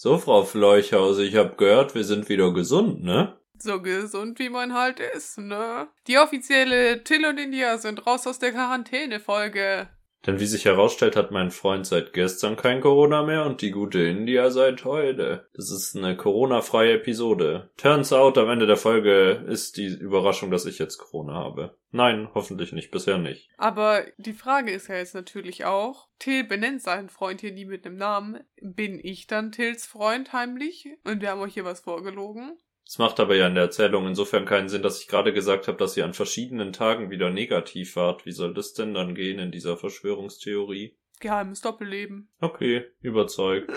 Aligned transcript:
So, 0.00 0.16
Frau 0.16 0.44
Fleuchhaus, 0.44 1.18
ich 1.18 1.34
hab 1.34 1.58
gehört, 1.58 1.96
wir 1.96 2.04
sind 2.04 2.28
wieder 2.28 2.52
gesund, 2.52 3.02
ne? 3.02 3.36
So 3.58 3.82
gesund, 3.82 4.38
wie 4.38 4.48
man 4.48 4.72
halt 4.72 5.00
ist, 5.00 5.38
ne? 5.38 5.88
Die 6.06 6.18
offizielle 6.18 7.02
Till 7.02 7.26
und 7.26 7.36
India 7.36 7.76
sind 7.78 8.06
raus 8.06 8.24
aus 8.28 8.38
der 8.38 8.52
Quarantäne-Folge. 8.52 9.88
Denn 10.26 10.40
wie 10.40 10.46
sich 10.46 10.64
herausstellt, 10.64 11.16
hat 11.16 11.30
mein 11.30 11.50
Freund 11.50 11.86
seit 11.86 12.12
gestern 12.12 12.56
kein 12.56 12.80
Corona 12.80 13.22
mehr 13.22 13.46
und 13.46 13.62
die 13.62 13.70
gute 13.70 14.00
India 14.00 14.50
seit 14.50 14.84
heute. 14.84 15.48
Das 15.54 15.70
ist 15.70 15.96
eine 15.96 16.16
Corona-freie 16.16 16.94
Episode. 16.94 17.70
Turns 17.76 18.12
out, 18.12 18.36
am 18.36 18.50
Ende 18.50 18.66
der 18.66 18.76
Folge 18.76 19.44
ist 19.46 19.76
die 19.76 19.86
Überraschung, 19.86 20.50
dass 20.50 20.66
ich 20.66 20.78
jetzt 20.78 20.98
Corona 20.98 21.34
habe. 21.34 21.76
Nein, 21.90 22.28
hoffentlich 22.34 22.72
nicht, 22.72 22.90
bisher 22.90 23.18
nicht. 23.18 23.48
Aber 23.56 24.04
die 24.18 24.32
Frage 24.32 24.72
ist 24.72 24.88
ja 24.88 24.96
jetzt 24.96 25.14
natürlich 25.14 25.64
auch, 25.64 26.08
Till 26.18 26.44
benennt 26.44 26.82
seinen 26.82 27.08
Freund 27.08 27.40
hier 27.40 27.52
nie 27.52 27.64
mit 27.64 27.86
einem 27.86 27.96
Namen. 27.96 28.40
Bin 28.60 29.00
ich 29.02 29.28
dann 29.28 29.52
Tills 29.52 29.86
Freund 29.86 30.32
heimlich? 30.32 30.88
Und 31.04 31.22
wir 31.22 31.30
haben 31.30 31.40
euch 31.40 31.54
hier 31.54 31.64
was 31.64 31.80
vorgelogen? 31.80 32.58
Es 32.88 32.96
macht 32.96 33.20
aber 33.20 33.36
ja 33.36 33.46
in 33.46 33.54
der 33.54 33.64
Erzählung 33.64 34.06
insofern 34.06 34.46
keinen 34.46 34.70
Sinn, 34.70 34.80
dass 34.80 35.02
ich 35.02 35.08
gerade 35.08 35.34
gesagt 35.34 35.68
habe, 35.68 35.76
dass 35.76 35.94
ihr 35.98 36.06
an 36.06 36.14
verschiedenen 36.14 36.72
Tagen 36.72 37.10
wieder 37.10 37.28
negativ 37.28 37.96
wart. 37.96 38.24
Wie 38.24 38.32
soll 38.32 38.54
das 38.54 38.72
denn 38.72 38.94
dann 38.94 39.14
gehen 39.14 39.38
in 39.38 39.50
dieser 39.50 39.76
Verschwörungstheorie? 39.76 40.96
Geheimes 41.20 41.60
Doppelleben. 41.60 42.30
Okay, 42.40 42.86
überzeugt. 43.02 43.70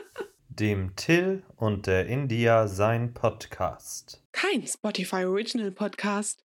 Dem 0.48 0.96
Till 0.96 1.44
und 1.54 1.86
der 1.86 2.06
India 2.06 2.66
sein 2.66 3.14
Podcast. 3.14 4.24
Kein 4.32 4.66
Spotify 4.66 5.24
Original 5.24 5.70
Podcast. 5.70 6.44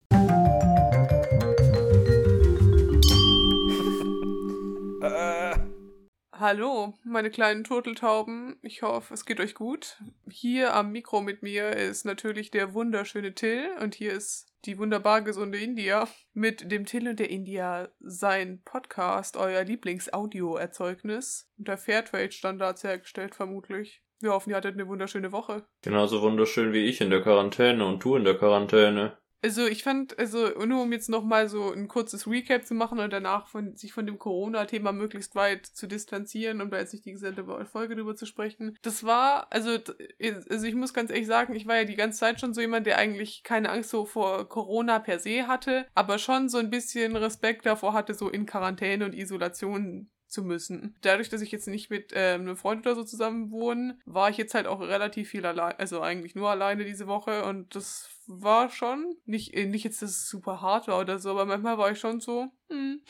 Hallo, 6.35 6.95
meine 7.05 7.31
kleinen 7.31 7.63
Turteltauben. 7.63 8.57
Ich 8.63 8.81
hoffe, 8.81 9.13
es 9.13 9.27
geht 9.27 9.39
euch 9.39 9.55
gut. 9.55 9.99
Hier 10.31 10.75
am 10.75 10.91
Mikro 10.91 11.21
mit 11.21 11.43
mir 11.43 11.77
ist 11.77 12.07
natürlich 12.07 12.51
der 12.51 12.73
wunderschöne 12.73 13.35
Till 13.35 13.69
und 13.83 13.95
hier 13.95 14.13
ist 14.13 14.49
die 14.65 14.79
wunderbar 14.79 15.21
gesunde 15.21 15.59
India 15.59 16.09
mit 16.33 16.73
dem 16.73 16.87
Till 16.87 17.07
und 17.07 17.21
der 17.21 17.29
India 17.29 17.91
sein 18.01 18.63
Podcast, 18.65 19.37
euer 19.37 19.63
Lieblingsaudioerzeugnis 19.63 21.51
unter 21.59 21.77
Fairtrade-Standards 21.77 22.83
hergestellt 22.83 23.35
vermutlich. 23.35 24.03
Wir 24.21 24.31
hoffen, 24.33 24.51
ihr 24.51 24.57
hattet 24.57 24.75
eine 24.75 24.89
wunderschöne 24.89 25.33
Woche. 25.33 25.67
Genauso 25.83 26.23
wunderschön 26.23 26.73
wie 26.73 26.87
ich 26.87 27.03
in 27.03 27.11
der 27.11 27.23
Quarantäne 27.23 27.85
und 27.85 28.03
du 28.03 28.17
in 28.17 28.25
der 28.25 28.39
Quarantäne. 28.39 29.19
Also 29.43 29.67
ich 29.67 29.83
fand, 29.83 30.19
also 30.19 30.49
nur 30.65 30.83
um 30.83 30.93
jetzt 30.93 31.09
nochmal 31.09 31.49
so 31.49 31.73
ein 31.73 31.89
kurzes 31.89 32.29
Recap 32.29 32.65
zu 32.65 32.75
machen 32.75 33.01
und 33.01 33.13
danach 33.13 33.49
von, 33.49 33.77
sich 33.77 33.93
von 33.93 34.07
dem 34.07 34.19
Corona-Thema 34.19 34.93
möglichst 34.93 35.35
weit 35.35 35.67
zu 35.67 35.89
distanzieren, 35.89 36.61
um 36.61 36.71
da 36.71 36.79
jetzt 36.79 36.93
nicht 36.93 37.05
die 37.05 37.13
gesamte 37.13 37.45
Folge 37.67 37.97
drüber 37.97 38.15
zu 38.15 38.25
sprechen. 38.25 38.79
Das 38.83 39.03
war, 39.03 39.53
also, 39.53 39.79
also 40.49 40.67
ich 40.67 40.75
muss 40.77 40.95
ganz 40.95 41.11
ehrlich 41.11 41.27
sagen, 41.27 41.57
ich 41.57 41.67
war 41.67 41.77
ja 41.77 41.85
die 41.85 41.97
ganze 41.97 42.21
Zeit 42.21 42.41
schon 42.41 42.55
so 42.55 42.61
jemand, 42.61 42.87
der 42.87 42.99
eigentlich 42.99 43.43
keine 43.43 43.71
Angst 43.71 43.91
so 43.91 44.05
vor 44.07 44.49
Corona 44.49 45.01
per 45.01 45.19
se 45.19 45.49
hatte, 45.49 45.87
aber 45.95 46.19
schon 46.19 46.49
so 46.49 46.59
ein 46.59 46.71
bisschen 46.71 47.17
Respekt 47.17 47.67
davor 47.67 47.95
hatte, 47.95 48.15
so 48.15 48.29
in 48.29 48.47
Quarantäne 48.47 49.05
und 49.05 49.15
Isolation 49.15 50.09
zu 50.33 50.43
müssen. 50.43 50.97
Dadurch, 51.03 51.29
dass 51.29 51.43
ich 51.43 51.53
jetzt 51.53 51.69
nicht 51.69 51.91
mit 51.91 52.13
äh, 52.13 52.35
einem 52.35 52.57
Freund 52.57 52.87
oder 52.87 52.97
so 52.97 53.05
zusammen 53.05 53.51
wohne, 53.51 53.99
war 54.07 54.31
ich 54.31 54.39
jetzt 54.39 54.55
halt 54.55 54.67
auch 54.67 54.81
relativ 54.81 55.29
viel 55.29 55.45
allein, 55.45 55.75
also 55.79 56.01
eigentlich 56.01 56.35
nur 56.35 56.51
alleine 56.51 56.85
diese 56.85 57.07
Woche 57.07 57.45
und 57.45 57.75
das 57.77 58.09
war 58.41 58.71
schon 58.71 59.17
nicht, 59.25 59.55
äh, 59.55 59.67
nicht 59.67 59.85
jetzt, 59.85 60.03
dass 60.03 60.11
es 60.11 60.29
super 60.29 60.61
hart 60.61 60.89
war 60.89 61.01
oder 61.01 61.19
so, 61.19 61.31
aber 61.31 61.45
manchmal 61.45 61.79
war 61.79 61.91
ich 61.91 61.99
schon 61.99 62.21
so, 62.21 62.49
hm, 62.69 63.03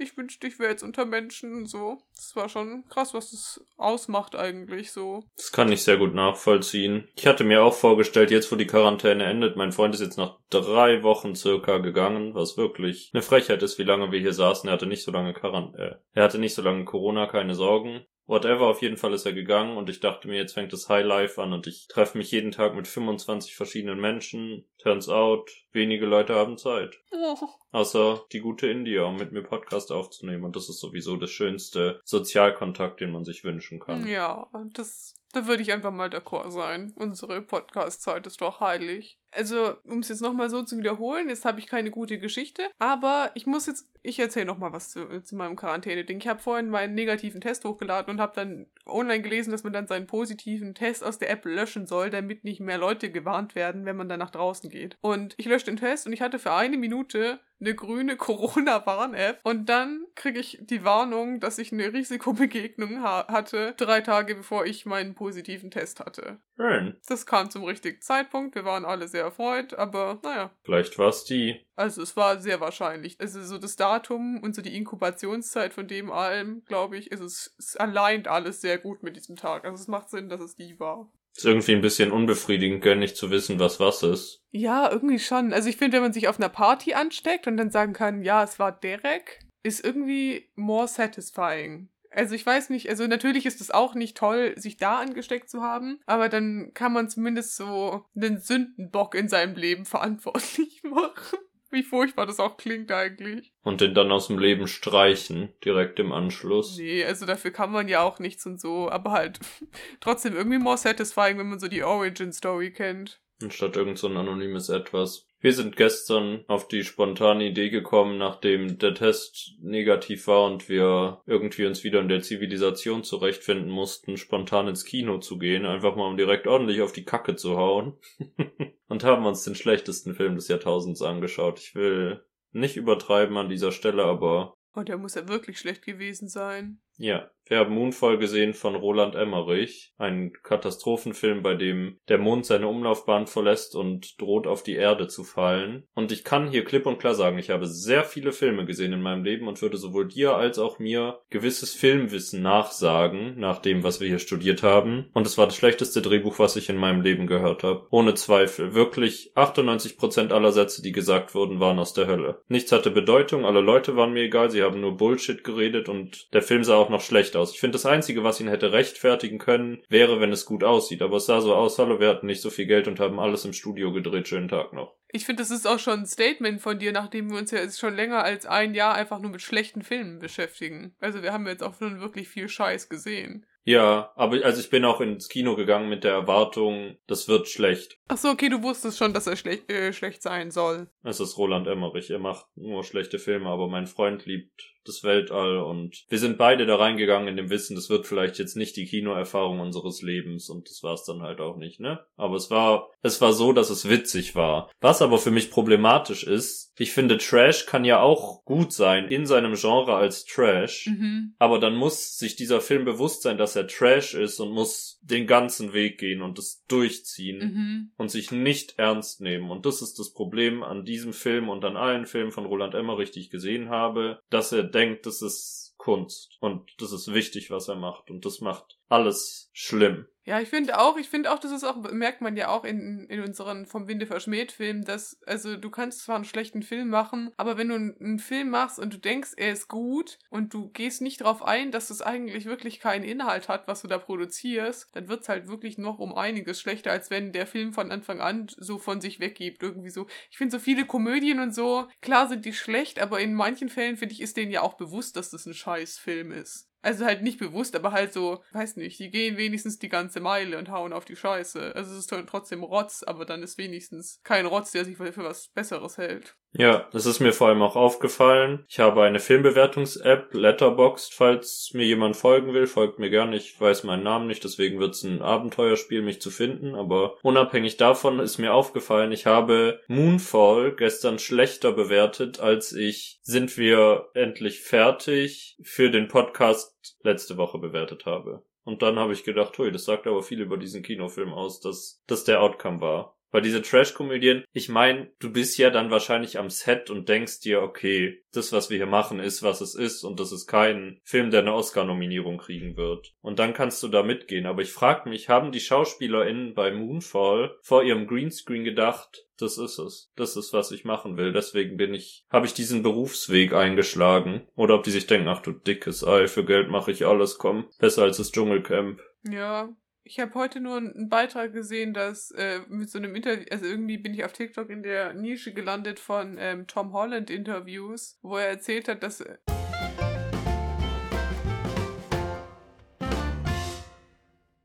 ich 0.00 0.16
wünschte, 0.16 0.46
ich 0.46 0.58
wäre 0.58 0.70
jetzt 0.70 0.82
unter 0.82 1.04
Menschen 1.04 1.66
so. 1.66 1.98
Das 2.16 2.34
war 2.34 2.48
schon 2.48 2.84
krass, 2.88 3.12
was 3.14 3.30
das 3.30 3.64
ausmacht 3.76 4.34
eigentlich 4.34 4.92
so. 4.92 5.24
Das 5.36 5.52
kann 5.52 5.70
ich 5.70 5.82
sehr 5.82 5.98
gut 5.98 6.14
nachvollziehen. 6.14 7.08
Ich 7.16 7.26
hatte 7.26 7.44
mir 7.44 7.62
auch 7.62 7.74
vorgestellt, 7.74 8.30
jetzt 8.30 8.50
wo 8.50 8.56
die 8.56 8.66
Quarantäne 8.66 9.24
endet, 9.24 9.56
mein 9.56 9.72
Freund 9.72 9.94
ist 9.94 10.00
jetzt 10.00 10.16
nach 10.16 10.38
drei 10.48 11.02
Wochen 11.02 11.34
circa 11.34 11.78
gegangen, 11.78 12.34
was 12.34 12.56
wirklich 12.56 13.10
eine 13.12 13.22
Frechheit 13.22 13.62
ist, 13.62 13.78
wie 13.78 13.84
lange 13.84 14.10
wir 14.10 14.20
hier 14.20 14.32
saßen. 14.32 14.68
Er 14.68 14.72
hatte 14.72 14.86
nicht 14.86 15.04
so 15.04 15.12
lange 15.12 15.34
Quarantäne, 15.34 15.84
äh, 15.84 15.96
er 16.12 16.24
hatte 16.24 16.38
nicht 16.38 16.54
so 16.54 16.62
lange 16.62 16.84
Corona, 16.84 17.26
keine 17.26 17.54
Sorgen. 17.54 18.04
Whatever, 18.30 18.68
auf 18.68 18.80
jeden 18.80 18.96
Fall 18.96 19.12
ist 19.12 19.26
er 19.26 19.32
gegangen 19.32 19.76
und 19.76 19.90
ich 19.90 19.98
dachte 19.98 20.28
mir, 20.28 20.36
jetzt 20.36 20.52
fängt 20.52 20.72
das 20.72 20.88
High 20.88 21.04
Life 21.04 21.42
an 21.42 21.52
und 21.52 21.66
ich 21.66 21.88
treffe 21.88 22.16
mich 22.16 22.30
jeden 22.30 22.52
Tag 22.52 22.76
mit 22.76 22.86
25 22.86 23.56
verschiedenen 23.56 24.00
Menschen. 24.00 24.64
Turns 24.78 25.08
out, 25.08 25.50
wenige 25.72 26.06
Leute 26.06 26.36
haben 26.36 26.56
Zeit. 26.56 27.00
Oh. 27.10 27.36
Außer 27.72 28.24
die 28.30 28.38
gute 28.38 28.68
India, 28.68 29.02
um 29.02 29.16
mit 29.16 29.32
mir 29.32 29.42
Podcast 29.42 29.90
aufzunehmen 29.90 30.44
und 30.44 30.54
das 30.54 30.68
ist 30.68 30.78
sowieso 30.78 31.16
das 31.16 31.30
schönste 31.30 32.00
Sozialkontakt, 32.04 33.00
den 33.00 33.10
man 33.10 33.24
sich 33.24 33.42
wünschen 33.42 33.80
kann. 33.80 34.06
Ja, 34.06 34.48
das 34.74 35.16
da 35.32 35.46
würde 35.46 35.62
ich 35.62 35.72
einfach 35.72 35.92
mal 35.92 36.08
d'accord 36.08 36.50
sein. 36.50 36.92
Unsere 36.96 37.40
Podcast-Zeit 37.42 38.26
ist 38.26 38.40
doch 38.40 38.60
heilig. 38.60 39.19
Also, 39.32 39.74
um 39.84 40.00
es 40.00 40.08
jetzt 40.08 40.22
nochmal 40.22 40.50
so 40.50 40.62
zu 40.62 40.76
wiederholen, 40.76 41.28
jetzt 41.28 41.44
habe 41.44 41.60
ich 41.60 41.66
keine 41.66 41.90
gute 41.90 42.18
Geschichte, 42.18 42.62
aber 42.78 43.30
ich 43.34 43.46
muss 43.46 43.66
jetzt, 43.66 43.88
ich 44.02 44.18
erzähle 44.18 44.46
nochmal 44.46 44.72
was 44.72 44.90
zu, 44.90 45.22
zu 45.22 45.36
meinem 45.36 45.56
Quarantäne-Ding. 45.56 46.18
Ich 46.18 46.28
habe 46.28 46.40
vorhin 46.40 46.68
meinen 46.68 46.94
negativen 46.94 47.40
Test 47.40 47.64
hochgeladen 47.64 48.14
und 48.14 48.20
habe 48.20 48.34
dann 48.34 48.66
online 48.86 49.22
gelesen, 49.22 49.52
dass 49.52 49.64
man 49.64 49.72
dann 49.72 49.86
seinen 49.86 50.06
positiven 50.06 50.74
Test 50.74 51.04
aus 51.04 51.18
der 51.18 51.30
App 51.30 51.44
löschen 51.44 51.86
soll, 51.86 52.10
damit 52.10 52.44
nicht 52.44 52.60
mehr 52.60 52.78
Leute 52.78 53.10
gewarnt 53.10 53.54
werden, 53.54 53.84
wenn 53.84 53.96
man 53.96 54.08
dann 54.08 54.18
nach 54.18 54.30
draußen 54.30 54.68
geht. 54.68 54.96
Und 55.00 55.34
ich 55.36 55.46
lösche 55.46 55.66
den 55.66 55.76
Test 55.76 56.06
und 56.06 56.12
ich 56.12 56.22
hatte 56.22 56.38
für 56.38 56.52
eine 56.52 56.76
Minute 56.76 57.40
eine 57.60 57.74
grüne 57.74 58.16
Corona-Warn-App 58.16 59.40
und 59.42 59.68
dann 59.68 60.06
kriege 60.14 60.40
ich 60.40 60.58
die 60.62 60.82
Warnung, 60.84 61.40
dass 61.40 61.58
ich 61.58 61.72
eine 61.72 61.92
Risikobegegnung 61.92 63.02
ha 63.02 63.26
hatte, 63.28 63.74
drei 63.76 64.00
Tage 64.00 64.34
bevor 64.34 64.64
ich 64.64 64.86
meinen 64.86 65.14
positiven 65.14 65.70
Test 65.70 66.00
hatte. 66.00 66.38
Schön. 66.56 66.96
Das 67.06 67.26
kam 67.26 67.50
zum 67.50 67.64
richtigen 67.64 68.00
Zeitpunkt, 68.00 68.54
wir 68.54 68.64
waren 68.64 68.84
alle 68.84 69.08
sehr 69.08 69.19
erfreut, 69.20 69.74
aber 69.74 70.18
naja. 70.22 70.50
Vielleicht 70.64 70.98
war 70.98 71.08
es 71.08 71.24
die. 71.24 71.64
Also 71.76 72.02
es 72.02 72.16
war 72.16 72.40
sehr 72.40 72.60
wahrscheinlich. 72.60 73.16
Also 73.20 73.42
so 73.42 73.58
das 73.58 73.76
Datum 73.76 74.40
und 74.42 74.54
so 74.54 74.62
die 74.62 74.76
Inkubationszeit 74.76 75.72
von 75.72 75.88
dem 75.88 76.10
allem, 76.10 76.62
glaube 76.66 76.98
ich, 76.98 77.10
ist 77.10 77.20
es, 77.20 77.54
es 77.58 77.76
alleint 77.76 78.28
alles 78.28 78.60
sehr 78.60 78.78
gut 78.78 79.02
mit 79.02 79.16
diesem 79.16 79.36
Tag. 79.36 79.64
Also 79.64 79.80
es 79.80 79.88
macht 79.88 80.10
Sinn, 80.10 80.28
dass 80.28 80.40
es 80.40 80.56
die 80.56 80.78
war. 80.78 81.10
Ist 81.36 81.44
irgendwie 81.44 81.72
ein 81.72 81.80
bisschen 81.80 82.10
unbefriedigend, 82.10 82.82
gell, 82.82 82.96
nicht 82.96 83.16
zu 83.16 83.30
wissen, 83.30 83.58
was 83.60 83.78
was 83.78 84.02
ist. 84.02 84.42
Ja, 84.50 84.90
irgendwie 84.90 85.18
schon. 85.18 85.52
Also 85.52 85.68
ich 85.68 85.76
finde, 85.76 85.96
wenn 85.96 86.02
man 86.02 86.12
sich 86.12 86.28
auf 86.28 86.38
einer 86.38 86.48
Party 86.48 86.94
ansteckt 86.94 87.46
und 87.46 87.56
dann 87.56 87.70
sagen 87.70 87.92
kann, 87.92 88.22
ja, 88.22 88.42
es 88.42 88.58
war 88.58 88.72
Derek, 88.72 89.38
ist 89.62 89.84
irgendwie 89.84 90.50
more 90.56 90.88
satisfying. 90.88 91.88
Also 92.10 92.34
ich 92.34 92.44
weiß 92.44 92.70
nicht, 92.70 92.88
also 92.88 93.06
natürlich 93.06 93.46
ist 93.46 93.60
es 93.60 93.70
auch 93.70 93.94
nicht 93.94 94.16
toll, 94.16 94.54
sich 94.56 94.76
da 94.76 94.98
angesteckt 94.98 95.48
zu 95.48 95.62
haben, 95.62 96.00
aber 96.06 96.28
dann 96.28 96.72
kann 96.74 96.92
man 96.92 97.08
zumindest 97.08 97.56
so 97.56 98.04
einen 98.16 98.38
Sündenbock 98.38 99.14
in 99.14 99.28
seinem 99.28 99.54
Leben 99.54 99.84
verantwortlich 99.86 100.82
machen. 100.82 101.38
Wie 101.72 101.84
furchtbar 101.84 102.26
das 102.26 102.40
auch 102.40 102.56
klingt 102.56 102.90
eigentlich. 102.90 103.52
Und 103.62 103.80
den 103.80 103.94
dann 103.94 104.10
aus 104.10 104.26
dem 104.26 104.40
Leben 104.40 104.66
streichen, 104.66 105.54
direkt 105.64 106.00
im 106.00 106.10
Anschluss. 106.10 106.76
Nee, 106.76 107.04
also 107.04 107.26
dafür 107.26 107.52
kann 107.52 107.70
man 107.70 107.86
ja 107.86 108.02
auch 108.02 108.18
nichts 108.18 108.44
und 108.44 108.60
so, 108.60 108.90
aber 108.90 109.12
halt 109.12 109.38
trotzdem 110.00 110.34
irgendwie 110.34 110.58
more 110.58 110.76
satisfying, 110.76 111.38
wenn 111.38 111.48
man 111.48 111.60
so 111.60 111.68
die 111.68 111.84
Origin-Story 111.84 112.72
kennt. 112.72 113.20
Anstatt 113.40 113.76
irgend 113.76 113.98
so 113.98 114.08
ein 114.08 114.16
anonymes 114.16 114.68
Etwas. 114.68 115.29
Wir 115.42 115.54
sind 115.54 115.74
gestern 115.76 116.44
auf 116.48 116.68
die 116.68 116.84
spontane 116.84 117.48
Idee 117.48 117.70
gekommen, 117.70 118.18
nachdem 118.18 118.76
der 118.78 118.94
Test 118.94 119.54
negativ 119.58 120.26
war 120.26 120.44
und 120.44 120.68
wir 120.68 121.22
irgendwie 121.24 121.64
uns 121.64 121.82
wieder 121.82 122.00
in 122.00 122.08
der 122.08 122.20
Zivilisation 122.20 123.04
zurechtfinden 123.04 123.70
mussten, 123.70 124.18
spontan 124.18 124.68
ins 124.68 124.84
Kino 124.84 125.16
zu 125.16 125.38
gehen, 125.38 125.64
einfach 125.64 125.96
mal 125.96 126.08
um 126.08 126.18
direkt 126.18 126.46
ordentlich 126.46 126.82
auf 126.82 126.92
die 126.92 127.06
Kacke 127.06 127.36
zu 127.36 127.56
hauen. 127.56 127.96
und 128.88 129.02
haben 129.02 129.24
uns 129.24 129.42
den 129.44 129.54
schlechtesten 129.54 130.14
Film 130.14 130.34
des 130.34 130.48
Jahrtausends 130.48 131.00
angeschaut. 131.00 131.58
Ich 131.58 131.74
will 131.74 132.22
nicht 132.52 132.76
übertreiben 132.76 133.38
an 133.38 133.48
dieser 133.48 133.72
Stelle, 133.72 134.04
aber. 134.04 134.54
Oh, 134.74 134.82
der 134.82 134.98
muss 134.98 135.14
ja 135.14 135.26
wirklich 135.26 135.58
schlecht 135.58 135.84
gewesen 135.86 136.28
sein. 136.28 136.82
Ja, 137.00 137.30
wir 137.50 137.58
haben 137.58 137.74
Moonfall 137.74 138.16
gesehen 138.16 138.54
von 138.54 138.76
Roland 138.76 139.16
Emmerich, 139.16 139.92
ein 139.98 140.32
Katastrophenfilm, 140.44 141.42
bei 141.42 141.54
dem 141.54 141.98
der 142.08 142.18
Mond 142.18 142.46
seine 142.46 142.68
Umlaufbahn 142.68 143.26
verlässt 143.26 143.74
und 143.74 144.20
droht 144.20 144.46
auf 144.46 144.62
die 144.62 144.76
Erde 144.76 145.08
zu 145.08 145.24
fallen. 145.24 145.82
Und 145.96 146.12
ich 146.12 146.22
kann 146.22 146.48
hier 146.48 146.64
klipp 146.64 146.86
und 146.86 147.00
klar 147.00 147.16
sagen, 147.16 147.38
ich 147.38 147.50
habe 147.50 147.66
sehr 147.66 148.04
viele 148.04 148.30
Filme 148.30 148.66
gesehen 148.66 148.92
in 148.92 149.02
meinem 149.02 149.24
Leben 149.24 149.48
und 149.48 149.60
würde 149.62 149.78
sowohl 149.78 150.06
dir 150.06 150.36
als 150.36 150.60
auch 150.60 150.78
mir 150.78 151.18
gewisses 151.28 151.74
Filmwissen 151.74 152.40
nachsagen, 152.40 153.36
nach 153.40 153.58
dem, 153.58 153.82
was 153.82 154.00
wir 154.00 154.06
hier 154.06 154.20
studiert 154.20 154.62
haben. 154.62 155.10
Und 155.12 155.26
es 155.26 155.36
war 155.36 155.46
das 155.46 155.56
schlechteste 155.56 156.02
Drehbuch, 156.02 156.38
was 156.38 156.54
ich 156.54 156.68
in 156.68 156.76
meinem 156.76 157.00
Leben 157.00 157.26
gehört 157.26 157.64
habe. 157.64 157.84
Ohne 157.90 158.14
Zweifel. 158.14 158.74
Wirklich 158.74 159.32
98% 159.34 160.30
aller 160.30 160.52
Sätze, 160.52 160.82
die 160.82 160.92
gesagt 160.92 161.34
wurden, 161.34 161.58
waren 161.58 161.80
aus 161.80 161.94
der 161.94 162.06
Hölle. 162.06 162.42
Nichts 162.46 162.70
hatte 162.70 162.92
Bedeutung, 162.92 163.44
alle 163.44 163.60
Leute 163.60 163.96
waren 163.96 164.12
mir 164.12 164.22
egal, 164.22 164.50
sie 164.50 164.62
haben 164.62 164.80
nur 164.80 164.96
Bullshit 164.96 165.42
geredet 165.42 165.88
und 165.88 166.32
der 166.32 166.42
Film 166.42 166.62
sah 166.62 166.76
auch 166.76 166.89
noch 166.90 167.00
schlecht 167.00 167.36
aus. 167.36 167.52
Ich 167.52 167.60
finde, 167.60 167.76
das 167.76 167.86
Einzige, 167.86 168.24
was 168.24 168.40
ihn 168.40 168.48
hätte 168.48 168.72
rechtfertigen 168.72 169.38
können, 169.38 169.82
wäre, 169.88 170.20
wenn 170.20 170.32
es 170.32 170.44
gut 170.44 170.64
aussieht. 170.64 171.02
Aber 171.02 171.16
es 171.16 171.26
sah 171.26 171.40
so 171.40 171.54
aus, 171.54 171.78
hallo, 171.78 172.00
wir 172.00 172.08
hatten 172.08 172.26
nicht 172.26 172.42
so 172.42 172.50
viel 172.50 172.66
Geld 172.66 172.88
und 172.88 173.00
haben 173.00 173.18
alles 173.18 173.44
im 173.44 173.52
Studio 173.52 173.92
gedreht. 173.92 174.28
Schönen 174.28 174.48
Tag 174.48 174.72
noch. 174.72 174.94
Ich 175.12 175.24
finde, 175.24 175.42
das 175.42 175.50
ist 175.50 175.66
auch 175.66 175.78
schon 175.78 176.00
ein 176.00 176.06
Statement 176.06 176.60
von 176.60 176.78
dir, 176.78 176.92
nachdem 176.92 177.30
wir 177.30 177.38
uns 177.38 177.50
ja 177.50 177.58
jetzt 177.58 177.80
schon 177.80 177.96
länger 177.96 178.22
als 178.22 178.46
ein 178.46 178.74
Jahr 178.74 178.94
einfach 178.94 179.18
nur 179.18 179.30
mit 179.30 179.42
schlechten 179.42 179.82
Filmen 179.82 180.18
beschäftigen. 180.20 180.94
Also 181.00 181.22
wir 181.22 181.32
haben 181.32 181.46
jetzt 181.46 181.62
auch 181.62 181.76
schon 181.78 182.00
wirklich 182.00 182.28
viel 182.28 182.48
Scheiß 182.48 182.88
gesehen. 182.88 183.46
Ja, 183.64 184.12
aber 184.16 184.42
also 184.44 184.60
ich 184.60 184.70
bin 184.70 184.84
auch 184.84 185.00
ins 185.00 185.28
Kino 185.28 185.54
gegangen 185.54 185.88
mit 185.88 186.02
der 186.02 186.12
Erwartung, 186.12 186.96
das 187.06 187.28
wird 187.28 187.46
schlecht. 187.48 187.98
Ach 188.08 188.16
so, 188.16 188.28
okay, 188.30 188.48
du 188.48 188.62
wusstest 188.62 188.98
schon, 188.98 189.12
dass 189.12 189.26
er 189.26 189.36
schlecht, 189.36 189.70
äh, 189.70 189.92
schlecht 189.92 190.22
sein 190.22 190.50
soll. 190.50 190.88
Es 191.02 191.20
ist 191.20 191.36
Roland 191.36 191.66
Emmerich. 191.66 192.10
Er 192.10 192.18
macht 192.18 192.46
nur 192.56 192.84
schlechte 192.84 193.18
Filme, 193.18 193.50
aber 193.50 193.68
mein 193.68 193.86
Freund 193.86 194.24
liebt 194.24 194.74
das 194.84 195.04
Weltall 195.04 195.58
und 195.58 196.04
wir 196.08 196.18
sind 196.18 196.38
beide 196.38 196.66
da 196.66 196.76
reingegangen 196.76 197.28
in 197.28 197.36
dem 197.36 197.50
Wissen, 197.50 197.74
das 197.74 197.90
wird 197.90 198.06
vielleicht 198.06 198.38
jetzt 198.38 198.56
nicht 198.56 198.76
die 198.76 198.86
Kinoerfahrung 198.86 199.60
unseres 199.60 200.02
Lebens 200.02 200.48
und 200.48 200.68
das 200.68 200.82
war 200.82 200.94
es 200.94 201.04
dann 201.04 201.22
halt 201.22 201.40
auch 201.40 201.56
nicht, 201.56 201.80
ne? 201.80 202.00
Aber 202.16 202.36
es 202.36 202.50
war, 202.50 202.88
es 203.02 203.20
war 203.20 203.32
so, 203.32 203.52
dass 203.52 203.70
es 203.70 203.88
witzig 203.88 204.34
war. 204.34 204.70
Was 204.80 205.02
aber 205.02 205.18
für 205.18 205.30
mich 205.30 205.50
problematisch 205.50 206.24
ist, 206.24 206.72
ich 206.78 206.92
finde 206.92 207.18
Trash 207.18 207.66
kann 207.66 207.84
ja 207.84 208.00
auch 208.00 208.44
gut 208.44 208.72
sein 208.72 209.08
in 209.08 209.26
seinem 209.26 209.54
Genre 209.54 209.94
als 209.94 210.24
Trash, 210.24 210.86
Mhm. 210.86 211.34
aber 211.38 211.58
dann 211.58 211.74
muss 211.76 212.16
sich 212.16 212.36
dieser 212.36 212.60
Film 212.60 212.84
bewusst 212.84 213.22
sein, 213.22 213.36
dass 213.38 213.56
er 213.56 213.66
Trash 213.66 214.14
ist 214.14 214.40
und 214.40 214.52
muss 214.52 214.98
den 215.02 215.26
ganzen 215.26 215.72
Weg 215.72 215.98
gehen 215.98 216.22
und 216.22 216.38
es 216.38 216.64
durchziehen 216.68 217.38
Mhm. 217.38 217.90
und 217.96 218.10
sich 218.10 218.30
nicht 218.30 218.78
ernst 218.78 219.20
nehmen. 219.20 219.50
Und 219.50 219.66
das 219.66 219.82
ist 219.82 219.98
das 219.98 220.12
Problem 220.12 220.62
an 220.62 220.84
diesem 220.84 221.12
Film 221.12 221.48
und 221.48 221.64
an 221.64 221.76
allen 221.76 222.06
Filmen 222.06 222.32
von 222.32 222.46
Roland 222.46 222.74
Emmerich, 222.74 223.10
die 223.10 223.20
ich 223.20 223.30
gesehen 223.30 223.68
habe, 223.68 224.20
dass 224.30 224.52
er 224.52 224.62
denkt, 224.70 225.06
das 225.06 225.22
ist 225.22 225.74
Kunst 225.76 226.36
und 226.40 226.70
das 226.78 226.92
ist 226.92 227.12
wichtig, 227.12 227.50
was 227.50 227.68
er 227.68 227.76
macht 227.76 228.10
und 228.10 228.24
das 228.24 228.40
macht 228.40 228.79
alles 228.90 229.48
schlimm. 229.52 230.06
Ja, 230.24 230.38
ich 230.38 230.48
finde 230.48 230.78
auch, 230.78 230.98
ich 230.98 231.08
finde 231.08 231.32
auch, 231.32 231.38
das 231.38 231.50
ist 231.50 231.64
auch, 231.64 231.76
merkt 231.90 232.20
man 232.20 232.36
ja 232.36 232.48
auch 232.48 232.64
in, 232.64 233.06
in 233.08 233.20
unseren 233.20 233.64
vom 233.66 233.88
Winde 233.88 234.06
verschmäht 234.06 234.52
Filmen, 234.52 234.84
dass, 234.84 235.18
also 235.26 235.56
du 235.56 235.70
kannst 235.70 236.02
zwar 236.02 236.16
einen 236.16 236.26
schlechten 236.26 236.62
Film 236.62 236.88
machen, 236.88 237.32
aber 237.36 237.56
wenn 237.56 237.68
du 237.68 237.74
einen, 237.74 238.18
Film 238.18 238.50
machst 238.50 238.78
und 238.78 238.92
du 238.92 238.98
denkst, 238.98 239.32
er 239.38 239.52
ist 239.52 239.66
gut 239.66 240.18
und 240.28 240.52
du 240.52 240.68
gehst 240.68 241.00
nicht 241.00 241.22
darauf 241.22 241.42
ein, 241.42 241.72
dass 241.72 241.88
es 241.88 242.02
eigentlich 242.02 242.44
wirklich 242.44 242.80
keinen 242.80 243.02
Inhalt 243.02 243.48
hat, 243.48 243.66
was 243.66 243.80
du 243.82 243.88
da 243.88 243.98
produzierst, 243.98 244.88
dann 244.92 245.08
wird's 245.08 245.28
halt 245.28 245.48
wirklich 245.48 245.78
noch 245.78 245.98
um 245.98 246.14
einiges 246.14 246.60
schlechter, 246.60 246.92
als 246.92 247.10
wenn 247.10 247.32
der 247.32 247.46
Film 247.46 247.72
von 247.72 247.90
Anfang 247.90 248.20
an 248.20 248.46
so 248.56 248.78
von 248.78 249.00
sich 249.00 249.20
weggibt. 249.20 249.62
Irgendwie 249.62 249.90
so. 249.90 250.06
Ich 250.30 250.36
finde 250.36 250.52
so 250.52 250.62
viele 250.62 250.84
Komödien 250.84 251.40
und 251.40 251.54
so, 251.54 251.88
klar 252.02 252.28
sind 252.28 252.44
die 252.44 252.52
schlecht, 252.52 253.00
aber 253.00 253.20
in 253.20 253.34
manchen 253.34 253.70
Fällen, 253.70 253.96
finde 253.96 254.14
ich, 254.14 254.20
ist 254.20 254.36
denen 254.36 254.52
ja 254.52 254.60
auch 254.60 254.74
bewusst, 254.74 255.16
dass 255.16 255.30
das 255.30 255.46
ein 255.46 255.54
scheiß 255.54 255.98
Film 255.98 256.30
ist. 256.30 256.69
Also 256.82 257.04
halt 257.04 257.22
nicht 257.22 257.38
bewusst, 257.38 257.76
aber 257.76 257.92
halt 257.92 258.12
so, 258.12 258.42
weiß 258.52 258.76
nicht, 258.76 258.98
die 258.98 259.10
gehen 259.10 259.36
wenigstens 259.36 259.78
die 259.78 259.90
ganze 259.90 260.20
Meile 260.20 260.56
und 260.58 260.70
hauen 260.70 260.94
auf 260.94 261.04
die 261.04 261.16
Scheiße. 261.16 261.74
Also 261.74 261.92
es 261.92 261.98
ist 261.98 262.12
trotzdem 262.26 262.62
Rotz, 262.62 263.02
aber 263.02 263.26
dann 263.26 263.42
ist 263.42 263.58
wenigstens 263.58 264.20
kein 264.24 264.46
Rotz, 264.46 264.70
der 264.72 264.86
sich 264.86 264.96
für 264.96 265.14
was 265.16 265.48
Besseres 265.48 265.98
hält. 265.98 266.36
Ja, 266.52 266.88
das 266.92 267.06
ist 267.06 267.20
mir 267.20 267.32
vor 267.32 267.48
allem 267.48 267.62
auch 267.62 267.76
aufgefallen. 267.76 268.64
Ich 268.68 268.80
habe 268.80 269.02
eine 269.02 269.20
Filmbewertungs-App, 269.20 270.34
Letterboxd, 270.34 271.14
falls 271.14 271.70
mir 271.74 271.84
jemand 271.84 272.16
folgen 272.16 272.52
will, 272.52 272.66
folgt 272.66 272.98
mir 272.98 273.08
gerne. 273.08 273.36
Ich 273.36 273.60
weiß 273.60 273.84
meinen 273.84 274.02
Namen 274.02 274.26
nicht, 274.26 274.42
deswegen 274.42 274.80
wird 274.80 274.94
es 274.94 275.04
ein 275.04 275.22
Abenteuerspiel, 275.22 276.02
mich 276.02 276.20
zu 276.20 276.30
finden. 276.30 276.74
Aber 276.74 277.16
unabhängig 277.22 277.76
davon 277.76 278.18
ist 278.18 278.38
mir 278.38 278.52
aufgefallen, 278.52 279.12
ich 279.12 279.26
habe 279.26 279.80
Moonfall 279.86 280.74
gestern 280.74 281.20
schlechter 281.20 281.72
bewertet, 281.72 282.40
als 282.40 282.72
ich 282.72 283.20
Sind 283.22 283.56
wir 283.56 284.08
endlich 284.14 284.60
fertig 284.60 285.56
für 285.62 285.90
den 285.90 286.08
Podcast 286.08 286.96
letzte 287.02 287.36
Woche 287.36 287.58
bewertet 287.58 288.06
habe. 288.06 288.42
Und 288.64 288.82
dann 288.82 288.98
habe 288.98 289.12
ich 289.12 289.24
gedacht, 289.24 289.56
hui, 289.58 289.70
das 289.70 289.84
sagt 289.84 290.06
aber 290.06 290.22
viel 290.22 290.40
über 290.40 290.56
diesen 290.56 290.82
Kinofilm 290.82 291.32
aus, 291.32 291.60
dass 291.60 292.02
das 292.06 292.24
der 292.24 292.42
Outcome 292.42 292.80
war. 292.80 293.16
Weil 293.30 293.42
diese 293.42 293.62
Trash-Komödien, 293.62 294.44
ich 294.52 294.68
meine, 294.68 295.10
du 295.18 295.32
bist 295.32 295.58
ja 295.58 295.70
dann 295.70 295.90
wahrscheinlich 295.90 296.38
am 296.38 296.50
Set 296.50 296.90
und 296.90 297.08
denkst 297.08 297.40
dir, 297.40 297.62
okay, 297.62 298.22
das, 298.32 298.52
was 298.52 298.70
wir 298.70 298.76
hier 298.76 298.86
machen, 298.86 299.20
ist, 299.20 299.42
was 299.42 299.60
es 299.60 299.74
ist 299.74 300.04
und 300.04 300.20
das 300.20 300.32
ist 300.32 300.46
kein 300.46 301.00
Film, 301.04 301.30
der 301.30 301.40
eine 301.40 301.54
Oscar-Nominierung 301.54 302.38
kriegen 302.38 302.76
wird. 302.76 303.12
Und 303.20 303.38
dann 303.38 303.54
kannst 303.54 303.82
du 303.82 303.88
da 303.88 304.02
mitgehen. 304.02 304.46
Aber 304.46 304.62
ich 304.62 304.72
frage 304.72 305.08
mich, 305.08 305.28
haben 305.28 305.52
die 305.52 305.60
SchauspielerInnen 305.60 306.54
bei 306.54 306.72
Moonfall 306.72 307.56
vor 307.62 307.82
ihrem 307.82 308.06
Greenscreen 308.06 308.64
gedacht, 308.64 309.26
das 309.40 309.58
ist 309.58 309.78
es. 309.78 310.12
Das 310.16 310.36
ist, 310.36 310.52
was 310.52 310.70
ich 310.70 310.84
machen 310.84 311.16
will. 311.16 311.32
Deswegen 311.32 311.76
bin 311.76 311.94
ich, 311.94 312.26
habe 312.30 312.46
ich 312.46 312.54
diesen 312.54 312.82
Berufsweg 312.82 313.54
eingeschlagen. 313.54 314.46
Oder 314.54 314.74
ob 314.74 314.84
die 314.84 314.90
sich 314.90 315.06
denken, 315.06 315.28
ach 315.28 315.40
du 315.40 315.52
dickes 315.52 316.04
Ei, 316.06 316.26
für 316.26 316.44
Geld 316.44 316.68
mache 316.68 316.90
ich 316.90 317.06
alles, 317.06 317.38
komm. 317.38 317.68
Besser 317.78 318.02
als 318.02 318.18
das 318.18 318.32
Dschungelcamp. 318.32 319.00
Ja. 319.28 319.70
Ich 320.12 320.18
habe 320.18 320.34
heute 320.34 320.58
nur 320.58 320.76
einen 320.76 321.08
Beitrag 321.08 321.52
gesehen, 321.52 321.94
dass 321.94 322.32
äh, 322.32 322.62
mit 322.68 322.90
so 322.90 322.98
einem 322.98 323.14
Interview, 323.14 323.44
also 323.52 323.64
irgendwie 323.64 323.96
bin 323.96 324.12
ich 324.12 324.24
auf 324.24 324.32
TikTok 324.32 324.68
in 324.68 324.82
der 324.82 325.14
Nische 325.14 325.54
gelandet 325.54 326.00
von 326.00 326.36
ähm, 326.36 326.66
Tom 326.66 326.92
Holland 326.92 327.30
Interviews, 327.30 328.18
wo 328.20 328.36
er 328.36 328.48
erzählt 328.48 328.88
hat, 328.88 329.04
dass 329.04 329.20
äh, 329.20 329.36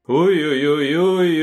Huiuiuiuiui. 0.07 1.35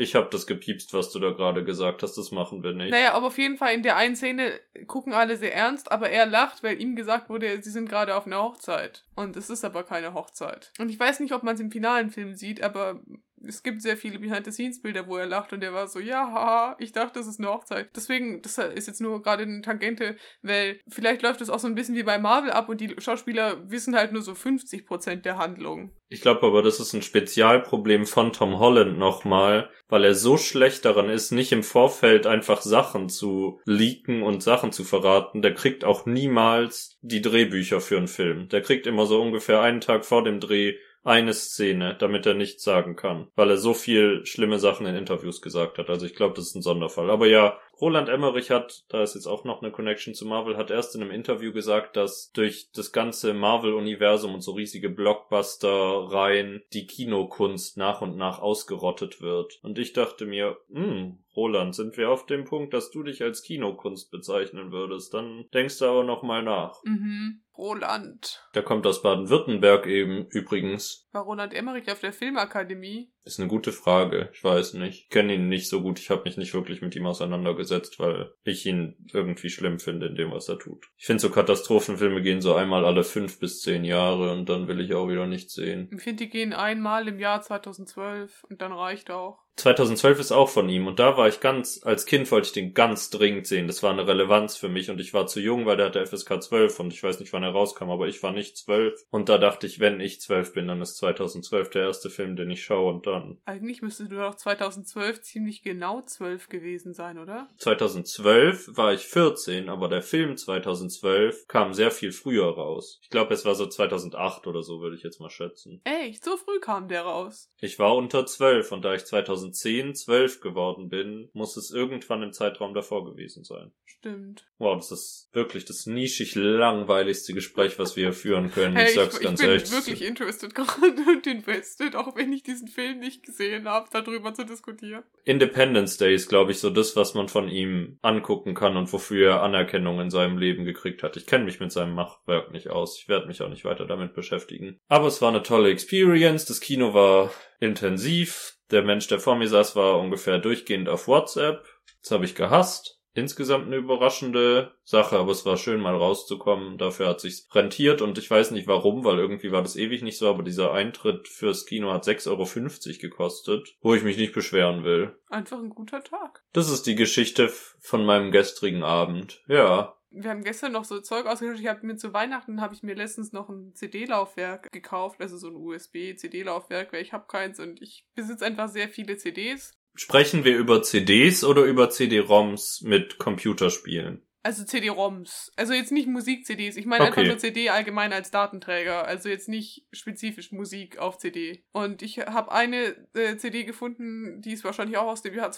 Ich 0.00 0.14
hab 0.14 0.30
das 0.30 0.46
gepiepst, 0.46 0.94
was 0.94 1.10
du 1.10 1.18
da 1.18 1.30
gerade 1.30 1.64
gesagt 1.64 2.04
hast. 2.04 2.16
Das 2.16 2.30
machen 2.30 2.62
wir 2.62 2.72
nicht. 2.72 2.90
Naja, 2.90 3.14
aber 3.14 3.26
auf 3.26 3.38
jeden 3.38 3.56
Fall 3.56 3.74
in 3.74 3.82
der 3.82 3.96
einen 3.96 4.14
Szene 4.14 4.52
gucken 4.86 5.12
alle 5.12 5.36
sehr 5.36 5.52
ernst, 5.52 5.90
aber 5.90 6.08
er 6.08 6.24
lacht, 6.24 6.62
weil 6.62 6.80
ihm 6.80 6.94
gesagt 6.94 7.28
wurde, 7.28 7.60
sie 7.60 7.70
sind 7.70 7.88
gerade 7.88 8.14
auf 8.14 8.24
einer 8.24 8.40
Hochzeit. 8.40 9.04
Und 9.16 9.36
es 9.36 9.50
ist 9.50 9.64
aber 9.64 9.82
keine 9.82 10.14
Hochzeit. 10.14 10.72
Und 10.78 10.88
ich 10.88 11.00
weiß 11.00 11.18
nicht, 11.18 11.32
ob 11.32 11.42
man 11.42 11.56
es 11.56 11.60
im 11.60 11.72
finalen 11.72 12.10
Film 12.10 12.36
sieht, 12.36 12.62
aber 12.62 13.00
es 13.46 13.62
gibt 13.62 13.82
sehr 13.82 13.96
viele 13.96 14.18
Behind-the-Scenes-Bilder, 14.18 15.06
wo 15.06 15.16
er 15.16 15.26
lacht 15.26 15.52
und 15.52 15.62
er 15.62 15.72
war 15.72 15.88
so, 15.88 16.00
ja, 16.00 16.30
haha, 16.32 16.76
ich 16.78 16.92
dachte, 16.92 17.18
das 17.18 17.26
ist 17.26 17.40
eine 17.40 17.48
Hochzeit. 17.48 17.90
Deswegen, 17.94 18.42
das 18.42 18.58
ist 18.58 18.86
jetzt 18.86 19.00
nur 19.00 19.22
gerade 19.22 19.42
eine 19.42 19.62
Tangente, 19.62 20.16
weil 20.42 20.80
vielleicht 20.88 21.22
läuft 21.22 21.40
es 21.40 21.50
auch 21.50 21.58
so 21.58 21.66
ein 21.66 21.74
bisschen 21.74 21.94
wie 21.94 22.02
bei 22.02 22.18
Marvel 22.18 22.50
ab 22.50 22.68
und 22.68 22.80
die 22.80 22.94
Schauspieler 22.98 23.70
wissen 23.70 23.96
halt 23.96 24.12
nur 24.12 24.22
so 24.22 24.32
50% 24.32 25.16
der 25.16 25.38
Handlung. 25.38 25.92
Ich 26.10 26.22
glaube 26.22 26.46
aber, 26.46 26.62
das 26.62 26.80
ist 26.80 26.94
ein 26.94 27.02
Spezialproblem 27.02 28.06
von 28.06 28.32
Tom 28.32 28.58
Holland 28.58 28.98
nochmal, 28.98 29.68
weil 29.88 30.04
er 30.04 30.14
so 30.14 30.38
schlecht 30.38 30.86
daran 30.86 31.10
ist, 31.10 31.32
nicht 31.32 31.52
im 31.52 31.62
Vorfeld 31.62 32.26
einfach 32.26 32.62
Sachen 32.62 33.10
zu 33.10 33.60
leaken 33.66 34.22
und 34.22 34.42
Sachen 34.42 34.72
zu 34.72 34.84
verraten. 34.84 35.42
Der 35.42 35.52
kriegt 35.52 35.84
auch 35.84 36.06
niemals 36.06 36.96
die 37.02 37.20
Drehbücher 37.20 37.80
für 37.80 37.98
einen 37.98 38.08
Film. 38.08 38.48
Der 38.48 38.62
kriegt 38.62 38.86
immer 38.86 39.04
so 39.04 39.20
ungefähr 39.20 39.60
einen 39.60 39.82
Tag 39.82 40.06
vor 40.06 40.24
dem 40.24 40.40
Dreh 40.40 40.76
eine 41.08 41.32
Szene, 41.32 41.96
damit 41.98 42.26
er 42.26 42.34
nichts 42.34 42.62
sagen 42.62 42.94
kann, 42.94 43.28
weil 43.34 43.50
er 43.50 43.56
so 43.56 43.72
viel 43.72 44.24
schlimme 44.26 44.58
Sachen 44.58 44.86
in 44.86 44.94
Interviews 44.94 45.40
gesagt 45.40 45.78
hat. 45.78 45.88
Also 45.88 46.04
ich 46.04 46.14
glaube, 46.14 46.34
das 46.34 46.48
ist 46.48 46.54
ein 46.54 46.62
Sonderfall. 46.62 47.10
Aber 47.10 47.26
ja, 47.26 47.58
Roland 47.80 48.08
Emmerich 48.08 48.50
hat, 48.50 48.84
da 48.88 49.02
ist 49.02 49.14
jetzt 49.14 49.26
auch 49.26 49.44
noch 49.44 49.62
eine 49.62 49.70
Connection 49.70 50.12
zu 50.12 50.26
Marvel, 50.26 50.56
hat 50.56 50.70
erst 50.70 50.94
in 50.94 51.02
einem 51.02 51.10
Interview 51.10 51.52
gesagt, 51.52 51.96
dass 51.96 52.30
durch 52.32 52.70
das 52.74 52.92
ganze 52.92 53.32
Marvel-Universum 53.32 54.34
und 54.34 54.42
so 54.42 54.52
riesige 54.52 54.90
Blockbuster-Reihen 54.90 56.62
die 56.72 56.86
Kinokunst 56.86 57.78
nach 57.78 58.02
und 58.02 58.16
nach 58.16 58.40
ausgerottet 58.40 59.22
wird. 59.22 59.60
Und 59.62 59.78
ich 59.78 59.94
dachte 59.94 60.26
mir, 60.26 60.58
hm, 60.70 61.20
Roland, 61.34 61.74
sind 61.74 61.96
wir 61.96 62.10
auf 62.10 62.26
dem 62.26 62.44
Punkt, 62.44 62.74
dass 62.74 62.90
du 62.90 63.02
dich 63.02 63.22
als 63.22 63.42
Kinokunst 63.42 64.10
bezeichnen 64.10 64.72
würdest? 64.72 65.14
Dann 65.14 65.46
denkst 65.54 65.78
du 65.78 65.84
aber 65.86 66.04
noch 66.04 66.22
mal 66.22 66.42
nach. 66.42 66.82
Mhm. 66.84 67.42
Roland. 67.58 68.48
Der 68.54 68.62
kommt 68.62 68.86
aus 68.86 69.02
Baden-Württemberg 69.02 69.86
eben 69.86 70.26
übrigens. 70.30 71.08
War 71.10 71.24
Roland 71.24 71.52
Emmerich 71.52 71.90
auf 71.90 71.98
der 71.98 72.12
Filmakademie? 72.12 73.12
Ist 73.24 73.38
eine 73.38 73.48
gute 73.48 73.72
Frage. 73.72 74.30
Ich 74.32 74.42
weiß 74.42 74.74
nicht. 74.74 75.02
Ich 75.04 75.08
kenne 75.10 75.34
ihn 75.34 75.48
nicht 75.48 75.68
so 75.68 75.82
gut. 75.82 75.98
Ich 75.98 76.10
habe 76.10 76.22
mich 76.24 76.36
nicht 76.36 76.54
wirklich 76.54 76.80
mit 76.80 76.96
ihm 76.96 77.06
auseinandergesetzt, 77.06 77.98
weil 77.98 78.32
ich 78.44 78.64
ihn 78.64 78.96
irgendwie 79.12 79.50
schlimm 79.50 79.78
finde 79.78 80.06
in 80.06 80.14
dem, 80.14 80.30
was 80.32 80.48
er 80.48 80.58
tut. 80.58 80.86
Ich 80.96 81.06
finde 81.06 81.20
so 81.20 81.30
Katastrophenfilme 81.30 82.22
gehen 82.22 82.40
so 82.40 82.54
einmal 82.54 82.84
alle 82.84 83.04
fünf 83.04 83.38
bis 83.38 83.60
zehn 83.60 83.84
Jahre 83.84 84.32
und 84.32 84.48
dann 84.48 84.68
will 84.68 84.80
ich 84.80 84.94
auch 84.94 85.08
wieder 85.08 85.26
nichts 85.26 85.54
sehen. 85.54 85.90
Ich 85.94 86.02
finde, 86.02 86.24
die 86.24 86.30
gehen 86.30 86.52
einmal 86.52 87.06
im 87.08 87.18
Jahr 87.18 87.42
2012 87.42 88.44
und 88.48 88.62
dann 88.62 88.72
reicht 88.72 89.10
auch. 89.10 89.48
2012 89.58 90.20
ist 90.20 90.32
auch 90.32 90.48
von 90.48 90.68
ihm 90.68 90.86
und 90.86 91.00
da 91.00 91.16
war 91.16 91.26
ich 91.28 91.40
ganz, 91.40 91.80
als 91.82 92.06
Kind 92.06 92.30
wollte 92.30 92.46
ich 92.46 92.52
den 92.52 92.74
ganz 92.74 93.10
dringend 93.10 93.46
sehen. 93.46 93.66
Das 93.66 93.82
war 93.82 93.90
eine 93.90 94.06
Relevanz 94.06 94.56
für 94.56 94.68
mich 94.68 94.88
und 94.88 95.00
ich 95.00 95.12
war 95.14 95.26
zu 95.26 95.40
jung, 95.40 95.66
weil 95.66 95.76
der 95.76 95.86
hatte 95.86 96.06
FSK 96.06 96.40
12 96.42 96.78
und 96.80 96.92
ich 96.92 97.02
weiß 97.02 97.18
nicht, 97.18 97.32
wann 97.32 97.42
er 97.42 97.50
rauskam, 97.50 97.90
aber 97.90 98.06
ich 98.06 98.22
war 98.22 98.32
nicht 98.32 98.56
12 98.56 99.04
und 99.10 99.28
da 99.28 99.36
dachte 99.36 99.66
ich, 99.66 99.80
wenn 99.80 100.00
ich 100.00 100.20
12 100.20 100.54
bin, 100.54 100.68
dann 100.68 100.80
ist 100.80 100.96
2012 100.98 101.70
der 101.70 101.86
erste 101.86 102.08
Film, 102.08 102.36
den 102.36 102.50
ich 102.50 102.62
schaue 102.64 102.92
und 102.92 103.06
dann. 103.06 103.17
Eigentlich 103.44 103.82
müsste 103.82 104.08
du 104.08 104.16
doch 104.16 104.34
2012 104.34 105.22
ziemlich 105.22 105.62
genau 105.62 106.02
12 106.02 106.48
gewesen 106.48 106.94
sein, 106.94 107.18
oder? 107.18 107.48
2012 107.58 108.76
war 108.76 108.92
ich 108.92 109.06
14, 109.06 109.68
aber 109.68 109.88
der 109.88 110.02
Film 110.02 110.36
2012 110.36 111.46
kam 111.46 111.72
sehr 111.72 111.90
viel 111.90 112.12
früher 112.12 112.48
raus. 112.48 113.00
Ich 113.02 113.10
glaube, 113.10 113.34
es 113.34 113.44
war 113.44 113.54
so 113.54 113.66
2008 113.66 114.46
oder 114.46 114.62
so, 114.62 114.80
würde 114.80 114.96
ich 114.96 115.02
jetzt 115.02 115.20
mal 115.20 115.30
schätzen. 115.30 115.80
Echt, 115.84 116.24
so 116.24 116.36
früh 116.36 116.58
kam 116.60 116.88
der 116.88 117.02
raus. 117.02 117.50
Ich 117.60 117.78
war 117.78 117.96
unter 117.96 118.26
12 118.26 118.72
und 118.72 118.84
da 118.84 118.94
ich 118.94 119.04
2012 119.04 119.28
2010, 119.58 119.94
12 119.94 120.40
geworden 120.40 120.88
bin, 120.88 121.30
muss 121.32 121.56
es 121.56 121.70
irgendwann 121.70 122.22
im 122.22 122.32
Zeitraum 122.32 122.74
davor 122.74 123.04
gewesen 123.04 123.44
sein. 123.44 123.72
Stimmt. 123.84 124.47
Wow, 124.60 124.76
das 124.76 124.90
ist 124.90 125.28
wirklich 125.32 125.64
das 125.66 125.86
nischig 125.86 126.34
langweiligste 126.34 127.32
Gespräch, 127.32 127.78
was 127.78 127.94
wir 127.94 128.06
hier 128.06 128.12
führen 128.12 128.50
können. 128.50 128.74
Hey, 128.74 128.88
ich 128.88 128.94
sag's 128.94 129.18
ich, 129.18 129.22
ganz 129.22 129.40
ich 129.40 129.46
bin 129.46 129.54
ehrlich. 129.54 129.70
wirklich 129.70 130.02
interested 130.02 130.54
gerade 130.54 131.02
und 131.06 131.26
invested, 131.28 131.94
auch 131.94 132.16
wenn 132.16 132.32
ich 132.32 132.42
diesen 132.42 132.66
Film 132.66 132.98
nicht 132.98 133.22
gesehen 133.24 133.68
habe, 133.68 133.88
darüber 133.92 134.34
zu 134.34 134.44
diskutieren. 134.44 135.04
Independence 135.24 135.96
Day 135.96 136.12
ist, 136.12 136.28
glaube 136.28 136.50
ich, 136.50 136.58
so 136.58 136.70
das, 136.70 136.96
was 136.96 137.14
man 137.14 137.28
von 137.28 137.48
ihm 137.48 137.98
angucken 138.02 138.54
kann 138.54 138.76
und 138.76 138.92
wofür 138.92 139.30
er 139.30 139.42
Anerkennung 139.42 140.00
in 140.00 140.10
seinem 140.10 140.38
Leben 140.38 140.64
gekriegt 140.64 141.04
hat. 141.04 141.16
Ich 141.16 141.26
kenne 141.26 141.44
mich 141.44 141.60
mit 141.60 141.70
seinem 141.70 141.94
Machwerk 141.94 142.50
nicht 142.50 142.68
aus. 142.68 142.98
Ich 142.98 143.08
werde 143.08 143.28
mich 143.28 143.40
auch 143.42 143.50
nicht 143.50 143.64
weiter 143.64 143.86
damit 143.86 144.12
beschäftigen. 144.14 144.80
Aber 144.88 145.06
es 145.06 145.22
war 145.22 145.28
eine 145.28 145.44
tolle 145.44 145.70
Experience. 145.70 146.46
Das 146.46 146.60
Kino 146.60 146.94
war 146.94 147.30
intensiv. 147.60 148.56
Der 148.72 148.82
Mensch, 148.82 149.06
der 149.06 149.20
vor 149.20 149.36
mir 149.36 149.48
saß, 149.48 149.76
war 149.76 150.00
ungefähr 150.00 150.38
durchgehend 150.38 150.88
auf 150.88 151.06
WhatsApp. 151.06 151.64
Das 152.02 152.10
habe 152.10 152.24
ich 152.24 152.34
gehasst. 152.34 152.97
Insgesamt 153.18 153.66
eine 153.66 153.76
überraschende 153.76 154.72
Sache, 154.84 155.18
aber 155.18 155.32
es 155.32 155.44
war 155.44 155.56
schön 155.56 155.80
mal 155.80 155.96
rauszukommen. 155.96 156.78
Dafür 156.78 157.08
hat 157.08 157.20
sich's 157.20 157.48
rentiert 157.52 158.00
und 158.00 158.16
ich 158.16 158.30
weiß 158.30 158.52
nicht 158.52 158.68
warum, 158.68 159.04
weil 159.04 159.18
irgendwie 159.18 159.50
war 159.50 159.62
das 159.62 159.74
ewig 159.74 160.02
nicht 160.02 160.18
so, 160.18 160.28
aber 160.28 160.44
dieser 160.44 160.72
Eintritt 160.72 161.26
fürs 161.26 161.66
Kino 161.66 161.92
hat 161.92 162.04
6,50 162.04 162.28
Euro 162.30 162.98
gekostet, 163.00 163.76
wo 163.80 163.94
ich 163.94 164.04
mich 164.04 164.18
nicht 164.18 164.32
beschweren 164.32 164.84
will. 164.84 165.16
Einfach 165.28 165.58
ein 165.58 165.70
guter 165.70 166.04
Tag. 166.04 166.44
Das 166.52 166.70
ist 166.70 166.86
die 166.86 166.94
Geschichte 166.94 167.48
von 167.80 168.04
meinem 168.04 168.30
gestrigen 168.30 168.84
Abend. 168.84 169.42
Ja. 169.48 169.94
Wir 170.10 170.30
haben 170.30 170.44
gestern 170.44 170.72
noch 170.72 170.84
so 170.84 171.00
Zeug 171.00 171.26
ausgetauscht. 171.26 171.60
Ich 171.60 171.66
habe 171.66 171.86
mir 171.86 171.96
zu 171.96 172.14
Weihnachten 172.14 172.60
habe 172.60 172.74
ich 172.74 172.82
mir 172.82 172.94
letztens 172.94 173.32
noch 173.32 173.48
ein 173.48 173.74
CD-Laufwerk 173.74 174.70
gekauft, 174.72 175.20
also 175.20 175.36
so 175.36 175.48
ein 175.48 175.56
USB-CD-Laufwerk, 175.56 176.92
weil 176.92 177.02
ich 177.02 177.12
habe 177.12 177.26
keins 177.26 177.60
und 177.60 177.82
ich 177.82 178.06
besitze 178.14 178.46
einfach 178.46 178.68
sehr 178.68 178.88
viele 178.88 179.16
CDs. 179.18 179.77
Sprechen 179.98 180.44
wir 180.44 180.56
über 180.56 180.80
CDs 180.82 181.42
oder 181.42 181.62
über 181.64 181.90
CD-ROMs 181.90 182.82
mit 182.82 183.18
Computerspielen? 183.18 184.22
Also 184.44 184.64
CD-ROMs. 184.64 185.50
Also 185.56 185.72
jetzt 185.72 185.90
nicht 185.90 186.06
Musik-CDs. 186.06 186.76
Ich 186.76 186.86
meine 186.86 187.02
Okay. 187.02 187.20
einfach 187.20 187.24
nur 187.24 187.38
CD 187.38 187.68
allgemein 187.70 188.12
als 188.12 188.30
Datenträger. 188.30 189.04
Also 189.06 189.28
jetzt 189.28 189.48
nicht 189.48 189.86
spezifisch 189.92 190.52
Musik 190.52 190.98
auf 190.98 191.18
CD. 191.18 191.64
Und 191.72 192.02
ich 192.02 192.18
habe 192.18 192.52
eine 192.52 192.94
äh, 193.14 193.36
CD 193.36 193.64
gefunden, 193.64 194.40
die 194.40 194.52
ist 194.52 194.62
wahrscheinlich 194.62 194.96
auch 194.98 195.08
aus 195.08 195.22
dem 195.22 195.34
Jahr 195.34 195.50